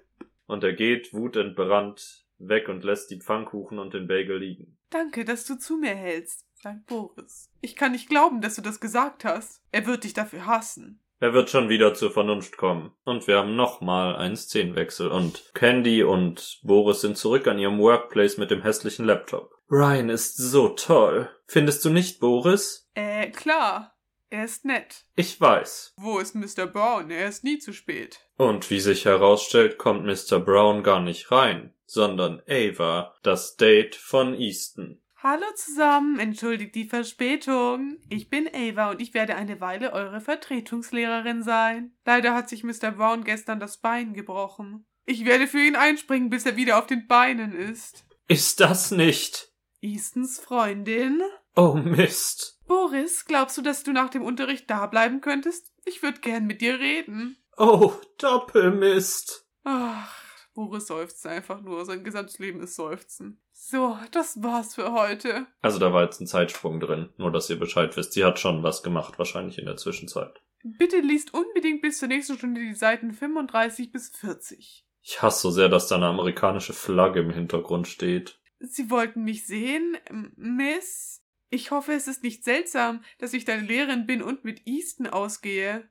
Und 0.46 0.64
er 0.64 0.74
geht, 0.74 1.12
wutentbrannt, 1.14 2.26
weg 2.38 2.68
und 2.68 2.84
lässt 2.84 3.10
die 3.10 3.20
Pfannkuchen 3.20 3.78
und 3.78 3.94
den 3.94 4.06
Bagel 4.06 4.38
liegen. 4.38 4.76
Danke, 4.90 5.24
dass 5.24 5.46
du 5.46 5.56
zu 5.56 5.78
mir 5.78 5.94
hältst, 5.94 6.44
sagt 6.54 6.84
Boris. 6.86 7.48
Ich 7.62 7.74
kann 7.74 7.92
nicht 7.92 8.10
glauben, 8.10 8.42
dass 8.42 8.56
du 8.56 8.60
das 8.60 8.78
gesagt 8.78 9.24
hast. 9.24 9.62
Er 9.70 9.86
wird 9.86 10.04
dich 10.04 10.12
dafür 10.12 10.44
hassen. 10.44 11.01
Er 11.22 11.34
wird 11.34 11.50
schon 11.50 11.68
wieder 11.68 11.94
zur 11.94 12.10
Vernunft 12.10 12.56
kommen. 12.56 12.90
Und 13.04 13.28
wir 13.28 13.38
haben 13.38 13.54
nochmal 13.54 14.16
einen 14.16 14.34
Szenenwechsel 14.34 15.06
und 15.06 15.54
Candy 15.54 16.02
und 16.02 16.58
Boris 16.64 17.02
sind 17.02 17.16
zurück 17.16 17.46
an 17.46 17.60
ihrem 17.60 17.78
Workplace 17.78 18.38
mit 18.38 18.50
dem 18.50 18.62
hässlichen 18.62 19.04
Laptop. 19.04 19.54
Ryan 19.70 20.08
ist 20.08 20.36
so 20.36 20.70
toll. 20.70 21.30
Findest 21.46 21.84
du 21.84 21.90
nicht, 21.90 22.18
Boris? 22.18 22.90
Äh, 22.94 23.30
klar. 23.30 23.94
Er 24.30 24.46
ist 24.46 24.64
nett. 24.64 25.04
Ich 25.14 25.40
weiß. 25.40 25.94
Wo 25.96 26.18
ist 26.18 26.34
Mr. 26.34 26.66
Brown? 26.66 27.12
Er 27.12 27.28
ist 27.28 27.44
nie 27.44 27.58
zu 27.58 27.72
spät. 27.72 28.18
Und 28.36 28.68
wie 28.70 28.80
sich 28.80 29.04
herausstellt, 29.04 29.78
kommt 29.78 30.04
Mr. 30.04 30.40
Brown 30.40 30.82
gar 30.82 31.00
nicht 31.00 31.30
rein, 31.30 31.72
sondern 31.86 32.42
Ava, 32.48 33.14
das 33.22 33.54
Date 33.54 33.94
von 33.94 34.34
Easton. 34.34 35.01
Hallo 35.24 35.46
zusammen, 35.54 36.18
entschuldigt 36.18 36.74
die 36.74 36.88
Verspätung. 36.88 37.98
Ich 38.08 38.28
bin 38.28 38.50
Ava 38.52 38.90
und 38.90 39.00
ich 39.00 39.14
werde 39.14 39.36
eine 39.36 39.60
Weile 39.60 39.92
eure 39.92 40.20
Vertretungslehrerin 40.20 41.44
sein. 41.44 41.92
Leider 42.04 42.34
hat 42.34 42.48
sich 42.48 42.64
Mr. 42.64 42.90
Brown 42.90 43.22
gestern 43.22 43.60
das 43.60 43.76
Bein 43.76 44.14
gebrochen. 44.14 44.84
Ich 45.06 45.24
werde 45.24 45.46
für 45.46 45.60
ihn 45.60 45.76
einspringen, 45.76 46.28
bis 46.28 46.44
er 46.44 46.56
wieder 46.56 46.76
auf 46.76 46.88
den 46.88 47.06
Beinen 47.06 47.52
ist. 47.52 48.04
Ist 48.26 48.58
das 48.58 48.90
nicht? 48.90 49.52
Eastons 49.80 50.40
Freundin? 50.40 51.22
Oh 51.54 51.74
Mist. 51.74 52.58
Boris, 52.66 53.24
glaubst 53.24 53.56
du, 53.56 53.62
dass 53.62 53.84
du 53.84 53.92
nach 53.92 54.10
dem 54.10 54.22
Unterricht 54.22 54.68
da 54.68 54.86
bleiben 54.86 55.20
könntest? 55.20 55.72
Ich 55.84 56.02
würde 56.02 56.18
gern 56.18 56.48
mit 56.48 56.60
dir 56.60 56.80
reden. 56.80 57.36
Oh, 57.56 57.92
Doppelmist. 58.18 59.46
Ach, 59.62 60.21
Boris 60.54 60.86
seufzt 60.86 61.26
einfach 61.26 61.60
nur. 61.62 61.84
Sein 61.84 62.04
gesamtes 62.04 62.38
Leben 62.38 62.60
ist 62.60 62.74
Seufzen. 62.74 63.40
So, 63.52 63.98
das 64.10 64.42
war's 64.42 64.74
für 64.74 64.92
heute. 64.92 65.46
Also 65.60 65.78
da 65.78 65.92
war 65.92 66.04
jetzt 66.04 66.20
ein 66.20 66.26
Zeitsprung 66.26 66.80
drin, 66.80 67.08
nur 67.16 67.32
dass 67.32 67.48
ihr 67.50 67.58
Bescheid 67.58 67.96
wisst. 67.96 68.12
Sie 68.12 68.24
hat 68.24 68.38
schon 68.38 68.62
was 68.62 68.82
gemacht, 68.82 69.18
wahrscheinlich 69.18 69.58
in 69.58 69.66
der 69.66 69.76
Zwischenzeit. 69.76 70.42
Bitte 70.62 71.00
liest 71.00 71.34
unbedingt 71.34 71.82
bis 71.82 71.98
zur 71.98 72.08
nächsten 72.08 72.36
Stunde 72.36 72.60
die 72.60 72.74
Seiten 72.74 73.12
35 73.12 73.90
bis 73.90 74.10
40. 74.10 74.86
Ich 75.02 75.22
hasse 75.22 75.40
so 75.40 75.50
sehr, 75.50 75.68
dass 75.68 75.88
da 75.88 75.96
eine 75.96 76.06
amerikanische 76.06 76.72
Flagge 76.72 77.20
im 77.20 77.30
Hintergrund 77.30 77.88
steht. 77.88 78.38
Sie 78.60 78.90
wollten 78.90 79.24
mich 79.24 79.46
sehen, 79.46 79.96
Miss? 80.36 81.20
Ich 81.50 81.70
hoffe, 81.70 81.92
es 81.92 82.06
ist 82.06 82.22
nicht 82.22 82.44
seltsam, 82.44 83.04
dass 83.18 83.34
ich 83.34 83.44
deine 83.44 83.66
Lehrerin 83.66 84.06
bin 84.06 84.22
und 84.22 84.44
mit 84.44 84.66
Easton 84.66 85.08
ausgehe. 85.08 85.88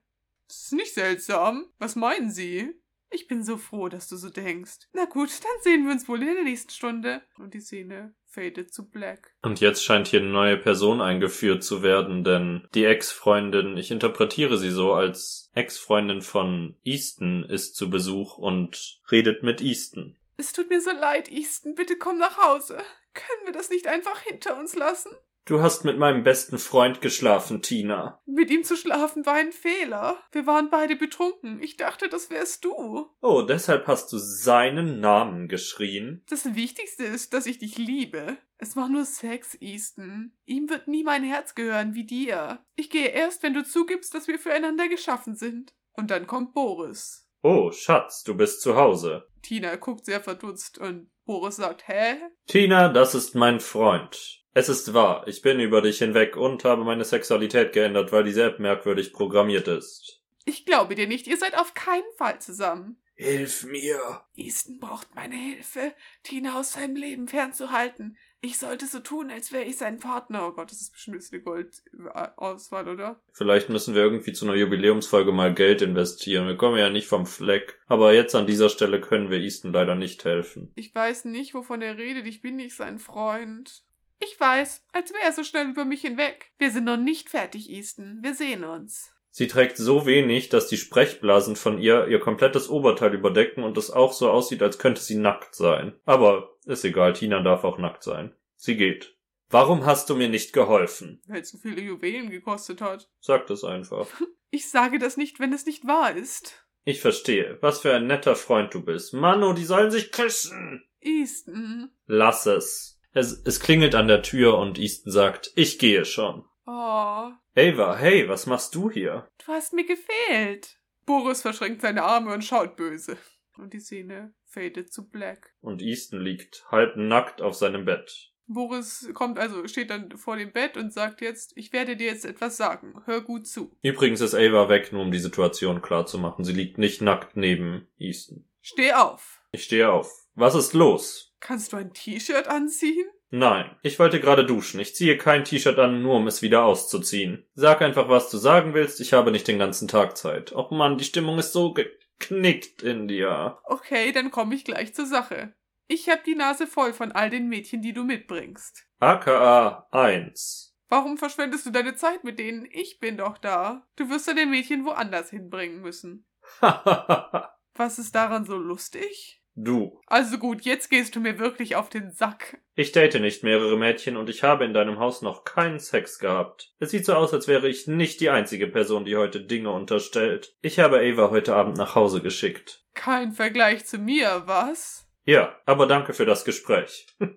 Das 0.48 0.64
ist 0.64 0.74
nicht 0.74 0.94
seltsam. 0.94 1.66
Was 1.78 1.96
meinen 1.96 2.32
Sie? 2.32 2.74
Ich 3.14 3.28
bin 3.28 3.44
so 3.44 3.58
froh, 3.58 3.90
dass 3.90 4.08
du 4.08 4.16
so 4.16 4.30
denkst. 4.30 4.88
Na 4.94 5.06
gut, 5.06 5.30
dann 5.44 5.62
sehen 5.62 5.86
wir 5.86 5.92
uns 5.92 6.08
wohl 6.08 6.22
in 6.22 6.34
der 6.34 6.44
nächsten 6.44 6.72
Stunde. 6.72 7.22
Und 7.38 7.54
die 7.54 7.60
Szene 7.60 8.16
fadet 8.26 8.74
zu 8.74 8.90
black. 8.90 9.36
Und 9.42 9.60
jetzt 9.60 9.84
scheint 9.84 10.08
hier 10.08 10.22
eine 10.22 10.30
neue 10.30 10.58
Person 10.58 11.02
eingeführt 11.02 11.64
zu 11.64 11.84
werden, 11.84 12.24
denn 12.24 12.68
die 12.74 12.86
Ex-Freundin, 12.86 13.76
ich 13.76 13.92
interpretiere 13.92 14.58
sie 14.58 14.72
so 14.72 14.94
als 14.94 15.50
Ex-Freundin 15.54 16.22
von 16.22 16.78
Easton, 16.84 17.44
ist 17.44 17.76
zu 17.76 17.90
Besuch 17.90 18.38
und 18.38 19.02
redet 19.12 19.44
mit 19.44 19.60
Easton. 19.62 20.16
Es 20.38 20.54
tut 20.54 20.70
mir 20.70 20.82
so 20.82 20.92
leid, 20.92 21.30
Easton. 21.30 21.76
Bitte 21.76 21.98
komm 21.98 22.18
nach 22.18 22.38
Hause. 22.38 22.78
Können 23.14 23.46
wir 23.46 23.54
das 23.54 23.70
nicht 23.70 23.88
einfach 23.88 24.22
hinter 24.22 24.58
uns 24.58 24.74
lassen? 24.74 25.12
Du 25.46 25.62
hast 25.62 25.86
mit 25.86 25.98
meinem 25.98 26.24
besten 26.24 26.60
Freund 26.60 27.02
geschlafen, 27.02 27.62
Tina. 27.62 28.22
Mit 28.26 28.52
ihm 28.52 28.64
zu 28.64 28.76
schlafen 28.76 29.26
war 29.26 29.34
ein 29.34 29.52
Fehler. 29.52 30.22
Wir 30.32 30.46
waren 30.46 30.70
beide 30.70 30.96
betrunken. 30.96 31.62
Ich 31.62 31.78
dachte, 31.78 32.10
das 32.10 32.30
wärst 32.30 32.64
du. 32.64 33.10
Oh, 33.22 33.42
deshalb 33.42 33.88
hast 33.88 34.14
du 34.14 34.18
seinen 34.20 35.00
Namen 35.00 35.48
geschrien. 35.48 36.24
Das 36.30 36.56
Wichtigste 36.56 37.04
ist, 37.04 37.34
dass 37.34 37.48
ich 37.48 37.58
dich 37.58 37.78
liebe. 37.78 38.38
Es 38.58 38.76
war 38.76 38.88
nur 38.88 39.06
Sex, 39.06 39.58
Easton. 39.60 40.34
Ihm 40.46 40.70
wird 40.70 40.88
nie 40.88 41.04
mein 41.04 41.24
Herz 41.24 41.56
gehören 41.56 41.96
wie 41.96 42.06
dir. 42.06 42.64
Ich 42.76 42.92
gehe 42.92 43.08
erst, 43.08 43.42
wenn 43.42 43.56
du 43.56 43.64
zugibst, 43.64 44.14
dass 44.14 44.28
wir 44.28 44.38
füreinander 44.38 44.88
geschaffen 44.88 45.36
sind. 45.36 45.74
Und 45.94 46.12
dann 46.12 46.28
kommt 46.28 46.54
Boris. 46.54 47.28
Oh, 47.42 47.72
Schatz, 47.72 48.22
du 48.24 48.36
bist 48.36 48.62
zu 48.62 48.76
Hause. 48.76 49.28
Tina 49.42 49.76
guckt 49.78 50.06
sehr 50.06 50.22
verdutzt 50.22 50.78
und 50.78 51.10
Boris 51.26 51.56
sagt, 51.56 51.88
hä? 51.88 52.18
Tina, 52.46 52.90
das 52.90 53.16
ist 53.16 53.34
mein 53.34 53.60
Freund. 53.60 54.41
Es 54.54 54.68
ist 54.68 54.94
wahr, 54.94 55.26
ich 55.28 55.42
bin 55.42 55.60
über 55.62 55.82
dich 55.82 56.00
hinweg 56.00 56.36
und 56.36 56.66
habe 56.66 56.84
meine 56.84 57.06
Sexualität 57.06 57.72
geändert, 57.72 58.12
weil 58.12 58.26
die 58.26 58.38
App 58.38 58.60
merkwürdig 58.60 59.14
programmiert 59.14 59.68
ist. 59.70 60.22
Ich 60.44 60.66
glaube 60.66 60.96
dir 60.96 61.08
nicht, 61.08 61.28
ihr 61.28 61.38
seid 61.38 61.58
auf 61.58 61.74
keinen 61.74 62.12
Fall 62.18 62.42
zusammen. 62.42 62.98
Hilf 63.16 63.64
mir. 63.66 64.22
Easton 64.36 64.80
braucht 64.80 65.16
meine 65.16 65.36
Hilfe, 65.36 65.94
Tina 66.24 66.60
aus 66.60 66.74
seinem 66.74 66.96
Leben 66.96 67.28
fernzuhalten. 67.28 68.18
Ich 68.44 68.58
sollte 68.58 68.88
so 68.88 69.00
tun, 69.00 69.30
als 69.30 69.52
wäre 69.52 69.66
ich 69.66 69.78
sein 69.78 70.00
Partner. 70.00 70.48
Oh 70.48 70.52
Gott, 70.52 70.72
das 70.72 70.82
ist 70.82 70.94
bestimmt 70.94 71.24
eine 71.32 71.42
Goldauswahl, 71.44 72.90
oder? 72.90 73.22
Vielleicht 73.34 73.70
müssen 73.70 73.94
wir 73.94 74.02
irgendwie 74.02 74.34
zu 74.34 74.46
einer 74.46 74.56
Jubiläumsfolge 74.56 75.32
mal 75.32 75.54
Geld 75.54 75.84
investieren. 75.84 76.48
Wir 76.48 76.58
kommen 76.58 76.80
ja 76.80 76.90
nicht 76.90 77.08
vom 77.08 77.28
Fleck. 77.28 77.80
Aber 77.86 78.14
jetzt 78.14 78.34
an 78.34 78.48
dieser 78.48 78.70
Stelle 78.70 79.00
können 79.00 79.30
wir 79.30 79.38
Easton 79.38 79.72
leider 79.72 79.94
nicht 79.94 80.26
helfen. 80.26 80.72
Ich 80.74 80.94
weiß 80.94 81.26
nicht, 81.26 81.54
wovon 81.54 81.84
er 81.84 82.00
redet. 82.00 82.26
Ich 82.26 82.42
bin 82.42 82.56
nicht 82.56 82.76
sein 82.76 82.98
Freund. 82.98 83.84
Ich 84.24 84.40
weiß, 84.40 84.86
als 84.94 85.12
wäre 85.12 85.24
er 85.24 85.34
so 85.34 85.44
schnell 85.44 85.70
über 85.70 85.84
mich 85.84 86.02
hinweg. 86.02 86.52
Wir 86.60 86.72
sind 86.72 86.86
noch 86.86 86.98
nicht 86.98 87.30
fertig, 87.30 87.70
Easton. 87.70 88.20
Wir 88.22 88.36
sehen 88.36 88.64
uns. 88.64 89.12
Sie 89.32 89.48
trägt 89.48 89.78
so 89.78 90.06
wenig, 90.06 90.50
dass 90.50 90.68
die 90.68 90.78
Sprechblasen 90.78 91.56
von 91.56 91.80
ihr 91.80 92.08
ihr 92.08 92.20
komplettes 92.20 92.70
Oberteil 92.70 93.14
überdecken 93.14 93.64
und 93.64 93.78
es 93.78 93.90
auch 93.90 94.14
so 94.14 94.30
aussieht, 94.30 94.62
als 94.62 94.78
könnte 94.78 95.02
sie 95.02 95.16
nackt 95.16 95.56
sein. 95.56 95.96
Aber 96.06 96.56
ist 96.66 96.86
egal, 96.86 97.14
Tina 97.14 97.42
darf 97.42 97.64
auch 97.64 97.78
nackt 97.78 98.04
sein. 98.04 98.36
Sie 98.56 98.76
geht. 98.76 99.18
Warum 99.50 99.86
hast 99.86 100.10
du 100.10 100.16
mir 100.16 100.30
nicht 100.30 100.54
geholfen? 100.54 101.22
Weil 101.28 101.42
es 101.42 101.50
so 101.50 101.58
viele 101.58 101.82
Juwelen 101.82 102.30
gekostet 102.30 102.82
hat. 102.82 103.10
Sag 103.20 103.48
das 103.48 103.64
einfach. 103.64 104.08
Ich 104.54 104.70
sage 104.70 105.00
das 105.00 105.16
nicht, 105.16 105.40
wenn 105.40 105.54
es 105.54 105.66
nicht 105.66 105.88
wahr 105.88 106.14
ist. 106.14 106.68
Ich 106.84 107.00
verstehe. 107.00 107.58
Was 107.62 107.80
für 107.80 107.94
ein 107.94 108.08
netter 108.08 108.36
Freund 108.36 108.74
du 108.74 108.84
bist. 108.84 109.14
Mano, 109.14 109.54
die 109.54 109.64
sollen 109.64 109.92
sich 109.92 110.12
küssen. 110.12 110.84
Easton. 111.00 111.90
Lass 112.06 112.46
es. 112.48 113.01
Es. 113.14 113.42
Es 113.46 113.60
klingelt 113.60 113.96
an 113.96 114.08
der 114.08 114.22
Tür 114.22 114.58
und 114.58 114.78
Easton 114.80 115.12
sagt, 115.12 115.52
ich 115.56 115.80
gehe 115.80 116.06
schon. 116.06 116.46
Oh, 116.66 117.32
Ava, 117.56 117.98
hey, 117.98 118.30
was 118.30 118.46
machst 118.46 118.76
du 118.76 118.90
hier? 118.90 119.28
du 119.46 119.52
hast 119.52 119.74
mir 119.74 119.86
gefehlt. 119.86 120.78
Boris 121.06 121.42
verschränkt 121.42 121.82
seine 121.82 122.04
Arme 122.04 122.34
und 122.34 122.44
schaut 122.44 122.76
böse. 122.76 123.18
Und 123.58 123.74
die 123.74 123.80
Szene 123.80 124.34
fadet 124.46 124.94
zu 124.94 125.10
black. 125.10 125.54
Und 125.62 125.82
Easton 125.82 126.22
liegt 126.22 126.66
halb 126.72 126.96
nackt 126.96 127.42
auf 127.42 127.56
seinem 127.56 127.86
Bett. 127.86 128.32
Boris 128.48 129.10
kommt 129.14 129.40
also, 129.40 129.68
steht 129.68 129.90
dann 129.90 130.18
vor 130.18 130.36
dem 130.38 130.52
Bett 130.52 130.78
und 130.78 130.94
sagt 130.94 131.22
jetzt, 131.22 131.54
ich 131.56 131.72
werde 131.74 131.96
dir 131.96 132.08
jetzt 132.08 132.26
etwas 132.26 132.58
sagen. 132.58 133.02
Hör 133.06 133.22
gut 133.22 133.48
zu. 133.48 133.76
Übrigens 133.82 134.22
ist 134.22 134.36
Ava 134.36 134.70
weg, 134.70 134.92
nur 134.92 135.02
um 135.02 135.12
die 135.12 135.20
Situation 135.20 135.82
klar 135.82 136.06
zu 136.06 136.18
machen. 136.18 136.44
Sie 136.44 136.54
liegt 136.54 136.78
nicht 136.78 137.02
nackt 137.02 137.36
neben 137.38 137.88
Easton. 137.98 138.46
Steh 138.62 138.94
auf. 138.94 139.42
Ich 139.52 139.64
stehe 139.64 139.92
auf. 139.92 140.12
Was 140.36 140.56
ist 140.56 140.74
los? 140.74 141.36
Kannst 141.40 141.74
du 141.74 141.78
ein 141.78 141.94
T-Shirt 141.94 142.48
anziehen? 142.48 143.08
Nein, 143.30 143.76
ich 143.82 143.98
wollte 143.98 144.20
gerade 144.20 144.46
duschen. 144.46 144.80
Ich 144.80 144.96
ziehe 144.96 145.18
kein 145.18 145.46
T-Shirt 145.46 145.80
an, 145.80 146.02
nur 146.02 146.16
um 146.16 146.28
es 146.28 146.42
wieder 146.42 146.66
auszuziehen. 146.66 147.48
Sag 147.54 147.82
einfach, 147.82 148.10
was 148.10 148.30
du 148.30 148.38
sagen 148.38 148.74
willst. 148.74 149.00
Ich 149.00 149.14
habe 149.14 149.32
nicht 149.32 149.48
den 149.48 149.60
ganzen 149.60 149.88
Tag 149.88 150.18
Zeit. 150.18 150.52
Och 150.52 150.72
Mann, 150.72 150.98
die 150.98 151.06
Stimmung 151.06 151.40
ist 151.40 151.54
so 151.54 151.74
geknickt 151.74 152.82
in 152.84 153.08
dir. 153.08 153.60
Okay, 153.64 154.12
dann 154.12 154.32
komme 154.32 154.54
ich 154.56 154.66
gleich 154.66 154.94
zur 154.94 155.06
Sache. 155.06 155.54
Ich 155.88 156.10
hab 156.10 156.24
die 156.24 156.36
Nase 156.36 156.68
voll 156.68 156.94
von 156.94 157.12
all 157.12 157.30
den 157.30 157.50
Mädchen, 157.50 157.82
die 157.82 157.94
du 157.94 158.04
mitbringst. 158.04 158.86
AKA 159.00 159.88
1. 159.92 160.76
Warum 160.88 161.18
verschwendest 161.18 161.66
du 161.66 161.72
deine 161.72 161.96
Zeit 161.96 162.24
mit 162.24 162.38
denen? 162.38 162.68
Ich 162.70 163.00
bin 163.00 163.18
doch 163.18 163.38
da. 163.38 163.88
Du 163.96 164.10
wirst 164.10 164.28
deine 164.28 164.46
Mädchen 164.46 164.86
woanders 164.86 165.30
hinbringen 165.30 165.82
müssen. 165.82 166.26
Was 166.62 167.98
ist 167.98 168.14
daran 168.14 168.46
so 168.46 168.58
lustig? 168.58 169.41
Du. 169.56 170.00
Also 170.08 170.38
gut, 170.38 170.62
jetzt 170.62 170.90
gehst 170.90 171.16
du 171.16 171.20
mir 171.20 171.40
wirklich 171.40 171.76
auf 171.76 171.90
den 171.90 172.12
Sack. 172.12 172.60
Ich 172.76 172.92
date 172.92 173.20
nicht 173.20 173.44
mehrere 173.44 173.78
Mädchen 173.78 174.18
und 174.18 174.30
ich 174.30 174.44
habe 174.44 174.66
in 174.66 174.74
deinem 174.74 175.00
Haus 175.00 175.22
noch 175.22 175.44
keinen 175.44 175.80
Sex 175.80 176.20
gehabt. 176.20 176.74
Es 176.80 176.92
sieht 176.92 177.06
so 177.06 177.14
aus, 177.14 177.34
als 177.34 177.48
wäre 177.48 177.68
ich 177.68 177.88
nicht 177.88 178.22
die 178.22 178.30
einzige 178.30 178.68
Person, 178.68 179.06
die 179.06 179.18
heute 179.18 179.42
Dinge 179.42 179.72
unterstellt. 179.72 180.56
Ich 180.62 180.80
habe 180.80 181.00
Ava 181.00 181.30
heute 181.30 181.56
Abend 181.56 181.78
nach 181.78 181.96
Hause 181.96 182.22
geschickt. 182.22 182.84
Kein 182.94 183.32
Vergleich 183.32 183.86
zu 183.86 183.98
mir, 183.98 184.44
was? 184.46 185.08
Ja, 185.24 185.56
aber 185.66 185.88
danke 185.88 186.14
für 186.14 186.26
das 186.26 186.46
Gespräch. 186.46 187.08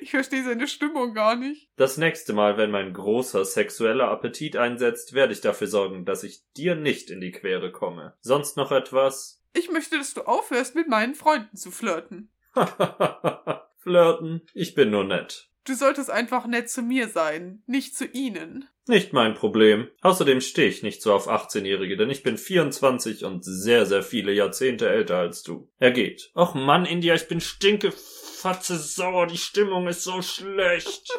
Ich 0.00 0.10
verstehe 0.10 0.44
seine 0.44 0.68
Stimmung 0.68 1.14
gar 1.14 1.34
nicht. 1.34 1.70
Das 1.76 1.96
nächste 1.96 2.32
Mal, 2.32 2.56
wenn 2.56 2.70
mein 2.70 2.92
großer 2.92 3.44
sexueller 3.44 4.08
Appetit 4.08 4.56
einsetzt, 4.56 5.12
werde 5.12 5.32
ich 5.32 5.40
dafür 5.40 5.66
sorgen, 5.66 6.04
dass 6.04 6.24
ich 6.24 6.42
dir 6.56 6.74
nicht 6.74 7.10
in 7.10 7.20
die 7.20 7.32
Quere 7.32 7.72
komme. 7.72 8.14
Sonst 8.20 8.56
noch 8.56 8.70
etwas? 8.70 9.41
Ich 9.54 9.70
möchte, 9.70 9.98
dass 9.98 10.14
du 10.14 10.22
aufhörst, 10.22 10.74
mit 10.74 10.88
meinen 10.88 11.14
Freunden 11.14 11.56
zu 11.56 11.70
flirten. 11.70 12.30
Flirten? 13.78 14.42
Ich 14.54 14.74
bin 14.74 14.90
nur 14.90 15.04
nett. 15.04 15.48
Du 15.64 15.74
solltest 15.74 16.10
einfach 16.10 16.46
nett 16.46 16.70
zu 16.70 16.82
mir 16.82 17.08
sein, 17.08 17.62
nicht 17.66 17.96
zu 17.96 18.06
ihnen. 18.06 18.68
Nicht 18.88 19.12
mein 19.12 19.34
Problem. 19.34 19.88
Außerdem 20.00 20.40
stehe 20.40 20.68
ich 20.68 20.82
nicht 20.82 21.02
so 21.02 21.12
auf 21.12 21.28
18-Jährige, 21.28 21.96
denn 21.96 22.10
ich 22.10 22.24
bin 22.24 22.36
24 22.36 23.24
und 23.24 23.44
sehr, 23.44 23.86
sehr 23.86 24.02
viele 24.02 24.32
Jahrzehnte 24.32 24.88
älter 24.88 25.18
als 25.18 25.44
du. 25.44 25.70
Er 25.78 25.92
geht. 25.92 26.32
Och 26.34 26.54
Mann, 26.54 26.84
India, 26.84 27.14
ich 27.14 27.28
bin 27.28 27.40
stinkefatze 27.40 28.76
sauer, 28.76 29.28
die 29.28 29.38
Stimmung 29.38 29.86
ist 29.86 30.02
so 30.04 30.22
schlecht. 30.22 31.08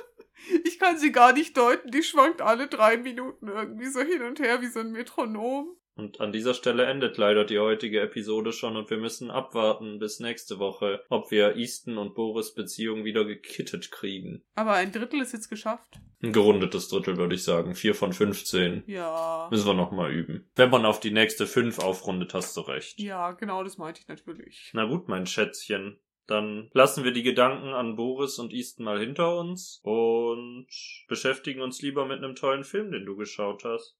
Ich 0.65 0.77
kann 0.77 0.97
sie 0.97 1.13
gar 1.13 1.31
nicht 1.31 1.55
deuten, 1.55 1.89
die 1.89 2.03
schwankt 2.03 2.41
alle 2.41 2.67
drei 2.67 2.97
Minuten 2.97 3.47
irgendwie 3.47 3.87
so 3.87 4.01
hin 4.01 4.23
und 4.23 4.41
her 4.41 4.61
wie 4.61 4.67
so 4.67 4.81
ein 4.81 4.91
Metronom. 4.91 5.77
Und 5.95 6.21
an 6.21 6.31
dieser 6.31 6.53
Stelle 6.53 6.85
endet 6.85 7.17
leider 7.17 7.45
die 7.45 7.59
heutige 7.59 8.01
Episode 8.01 8.51
schon 8.51 8.75
und 8.77 8.89
wir 8.89 8.97
müssen 8.97 9.29
abwarten 9.29 9.99
bis 9.99 10.19
nächste 10.19 10.57
Woche, 10.57 11.03
ob 11.09 11.29
wir 11.29 11.55
Easton 11.55 11.97
und 11.97 12.15
Boris 12.15 12.53
Beziehung 12.53 13.03
wieder 13.03 13.25
gekittet 13.25 13.91
kriegen. 13.91 14.43
Aber 14.55 14.73
ein 14.73 14.91
Drittel 14.91 15.21
ist 15.21 15.33
jetzt 15.33 15.49
geschafft. 15.49 15.99
Ein 16.23 16.33
gerundetes 16.33 16.87
Drittel, 16.87 17.17
würde 17.17 17.35
ich 17.35 17.43
sagen. 17.43 17.75
Vier 17.75 17.93
von 17.93 18.13
15. 18.13 18.83
Ja. 18.87 19.47
Müssen 19.51 19.67
wir 19.67 19.73
nochmal 19.73 20.11
üben. 20.11 20.49
Wenn 20.55 20.69
man 20.69 20.85
auf 20.85 20.99
die 20.99 21.11
nächste 21.11 21.45
fünf 21.45 21.79
aufrundet, 21.79 22.33
hast 22.33 22.55
du 22.57 22.61
recht. 22.61 22.99
Ja, 22.99 23.31
genau, 23.33 23.63
das 23.63 23.77
meinte 23.77 23.99
ich 24.01 24.07
natürlich. 24.07 24.71
Na 24.73 24.85
gut, 24.85 25.07
mein 25.09 25.27
Schätzchen. 25.27 25.99
Dann 26.25 26.69
lassen 26.71 27.03
wir 27.03 27.11
die 27.11 27.23
Gedanken 27.23 27.73
an 27.73 27.97
Boris 27.97 28.39
und 28.39 28.53
Easton 28.53 28.85
mal 28.85 28.99
hinter 28.99 29.37
uns 29.37 29.81
und 29.83 30.67
beschäftigen 31.09 31.61
uns 31.61 31.81
lieber 31.81 32.05
mit 32.05 32.19
einem 32.19 32.35
tollen 32.35 32.63
Film, 32.63 32.91
den 32.91 33.05
du 33.05 33.17
geschaut 33.17 33.65
hast. 33.65 33.97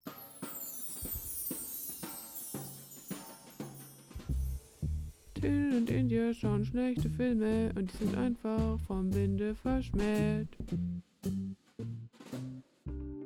Till 5.43 5.75
und 5.75 5.89
India 5.89 6.33
schauen 6.33 6.63
schlechte 6.63 7.09
Filme 7.09 7.69
und 7.75 7.91
die 7.91 7.97
sind 7.97 8.15
einfach 8.15 8.79
vom 8.87 9.13
Winde 9.13 9.53
verschmäht. 9.55 10.47